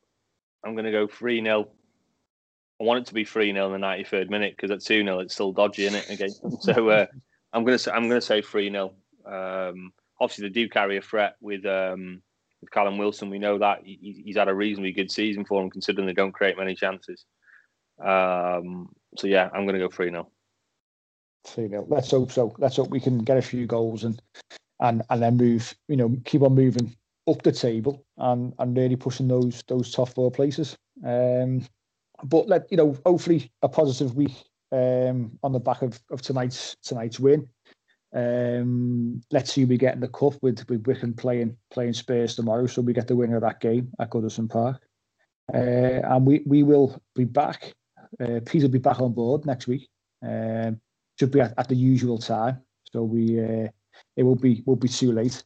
I'm 0.64 0.74
going 0.74 0.86
to 0.86 0.92
go 0.92 1.06
three 1.06 1.42
0 1.42 1.68
I 2.80 2.84
want 2.84 3.00
it 3.00 3.06
to 3.06 3.14
be 3.14 3.24
3 3.24 3.52
0 3.52 3.72
in 3.72 3.80
the 3.80 3.86
93rd 3.86 4.30
minute 4.30 4.54
because 4.56 4.70
at 4.70 4.82
2 4.82 5.04
0 5.04 5.20
it's 5.20 5.34
still 5.34 5.52
dodgy 5.52 5.86
in 5.86 5.94
it 5.94 6.08
again. 6.10 6.30
so 6.60 6.88
uh, 6.88 7.06
I'm 7.52 7.64
going 7.64 7.74
to 7.74 7.78
say 7.78 7.92
I'm 7.92 8.08
to 8.08 8.20
say 8.20 8.42
3 8.42 8.70
0. 8.70 8.92
Um, 9.26 9.92
obviously, 10.20 10.48
they 10.48 10.52
do 10.52 10.68
carry 10.68 10.96
a 10.96 11.02
threat 11.02 11.36
with 11.40 11.64
um, 11.66 12.20
with 12.60 12.70
Callum 12.70 12.98
Wilson. 12.98 13.30
We 13.30 13.38
know 13.38 13.58
that 13.58 13.80
he, 13.84 14.22
he's 14.24 14.36
had 14.36 14.48
a 14.48 14.54
reasonably 14.54 14.92
good 14.92 15.10
season 15.10 15.44
for 15.44 15.60
them, 15.60 15.70
considering 15.70 16.06
they 16.06 16.14
don't 16.14 16.32
create 16.32 16.58
many 16.58 16.74
chances. 16.74 17.24
Um, 18.04 18.88
so 19.16 19.28
yeah, 19.28 19.48
I'm 19.54 19.66
going 19.66 19.78
to 19.78 19.86
go 19.86 19.88
3 19.88 20.10
0. 20.10 20.28
3 21.46 21.68
0. 21.68 21.86
Let's 21.88 22.10
hope 22.10 22.32
so. 22.32 22.54
Let's 22.58 22.76
hope 22.76 22.90
we 22.90 23.00
can 23.00 23.18
get 23.18 23.38
a 23.38 23.42
few 23.42 23.66
goals 23.66 24.02
and 24.02 24.20
and 24.80 25.02
and 25.10 25.22
then 25.22 25.36
move. 25.36 25.74
You 25.88 25.96
know, 25.96 26.16
keep 26.24 26.42
on 26.42 26.54
moving 26.54 26.94
up 27.26 27.42
the 27.42 27.52
table 27.52 28.04
and 28.18 28.52
and 28.58 28.76
really 28.76 28.96
pushing 28.96 29.28
those 29.28 29.62
those 29.68 29.90
top 29.90 30.10
four 30.10 30.30
places. 30.30 30.76
Um, 31.04 31.66
but 32.24 32.48
let 32.48 32.70
you 32.70 32.76
know, 32.76 32.96
hopefully 33.04 33.50
a 33.62 33.68
positive 33.68 34.14
week 34.14 34.44
um, 34.72 35.38
on 35.42 35.52
the 35.52 35.60
back 35.60 35.82
of, 35.82 36.00
of 36.10 36.22
tonight's 36.22 36.76
tonight's 36.82 37.20
win. 37.20 37.48
Um, 38.14 39.20
let's 39.32 39.52
see 39.52 39.64
we 39.64 39.76
get 39.76 39.94
in 39.94 40.00
the 40.00 40.08
cup 40.08 40.34
with 40.40 40.68
with 40.68 40.86
Wycombe 40.86 41.14
playing 41.14 41.56
playing 41.70 41.94
Spurs 41.94 42.36
tomorrow, 42.36 42.66
so 42.66 42.82
we 42.82 42.92
get 42.92 43.08
the 43.08 43.16
winner 43.16 43.36
of 43.36 43.42
that 43.42 43.60
game 43.60 43.90
at 43.98 44.10
Goodison 44.10 44.48
Park. 44.48 44.80
Uh, 45.52 46.00
and 46.04 46.24
we 46.24 46.42
we 46.46 46.62
will 46.62 47.00
be 47.14 47.24
back. 47.24 47.74
Uh, 48.20 48.40
Peter 48.46 48.66
will 48.66 48.72
be 48.72 48.78
back 48.78 49.00
on 49.00 49.12
board 49.12 49.44
next 49.44 49.66
week. 49.66 49.88
Um, 50.24 50.80
should 51.18 51.32
be 51.32 51.40
at, 51.40 51.54
at 51.58 51.68
the 51.68 51.74
usual 51.74 52.18
time, 52.18 52.60
so 52.92 53.02
we 53.02 53.40
uh, 53.40 53.68
it 54.16 54.22
will 54.22 54.36
be 54.36 54.62
will 54.66 54.76
be 54.76 54.88
too 54.88 55.12
late, 55.12 55.42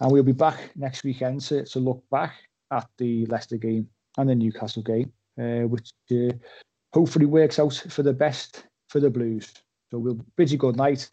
and 0.00 0.10
we'll 0.10 0.22
be 0.22 0.32
back 0.32 0.70
next 0.76 1.04
weekend 1.04 1.40
to, 1.42 1.64
to 1.64 1.78
look 1.78 2.02
back 2.10 2.34
at 2.70 2.88
the 2.98 3.26
Leicester 3.26 3.56
game 3.56 3.88
and 4.18 4.28
the 4.28 4.34
Newcastle 4.34 4.82
game 4.82 5.12
uh, 5.38 5.62
which 5.62 5.92
uh, 6.12 6.32
hopefully 6.92 7.26
works 7.26 7.58
out 7.58 7.74
for 7.88 8.02
the 8.02 8.12
best 8.12 8.64
for 8.88 9.00
the 9.00 9.10
Blues. 9.10 9.52
So 9.90 9.98
we'll 9.98 10.20
bid 10.36 10.50
you 10.50 10.58
good 10.58 10.76
night. 10.76 11.08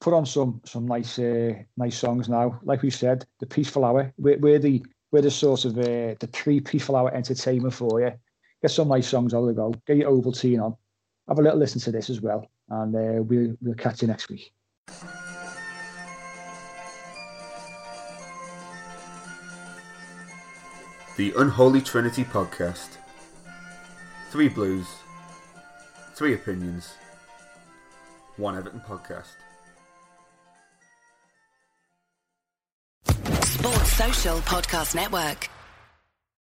Put 0.00 0.14
on 0.14 0.24
some 0.24 0.60
some 0.64 0.86
nice 0.86 1.18
uh, 1.18 1.54
nice 1.76 1.98
songs 1.98 2.28
now. 2.28 2.58
Like 2.62 2.82
we 2.82 2.90
said, 2.90 3.26
the 3.38 3.46
Peaceful 3.46 3.84
Hour. 3.84 4.12
We're, 4.18 4.38
we're 4.38 4.58
the 4.58 4.84
we're 5.12 5.22
the 5.22 5.30
sort 5.30 5.64
of 5.64 5.78
uh, 5.78 6.14
the 6.18 6.28
pre 6.32 6.60
Peaceful 6.60 6.96
Hour 6.96 7.14
entertainment 7.14 7.74
for 7.74 8.00
you. 8.00 8.12
Get 8.62 8.70
some 8.70 8.88
nice 8.88 9.08
songs 9.08 9.34
on 9.34 9.46
the 9.46 9.52
go. 9.52 9.74
Get 9.86 9.98
your 9.98 10.10
Ovaltine 10.10 10.62
on. 10.62 10.76
Have 11.28 11.38
a 11.38 11.42
little 11.42 11.58
listen 11.58 11.80
to 11.82 11.92
this 11.92 12.10
as 12.10 12.20
well, 12.20 12.46
and 12.70 12.94
uh, 12.96 13.22
we'll 13.22 13.56
we'll 13.60 13.74
catch 13.74 14.02
you 14.02 14.08
next 14.08 14.30
week. 14.30 14.52
The 21.20 21.34
Unholy 21.36 21.82
Trinity 21.82 22.24
Podcast 22.24 22.96
Three 24.30 24.48
Blues, 24.48 24.86
Three 26.14 26.32
Opinions, 26.32 26.94
One 28.38 28.56
Everton 28.56 28.80
Podcast. 28.80 29.36
Sports 33.44 33.92
Social 33.92 34.38
Podcast 34.38 34.94
Network. 34.94 35.50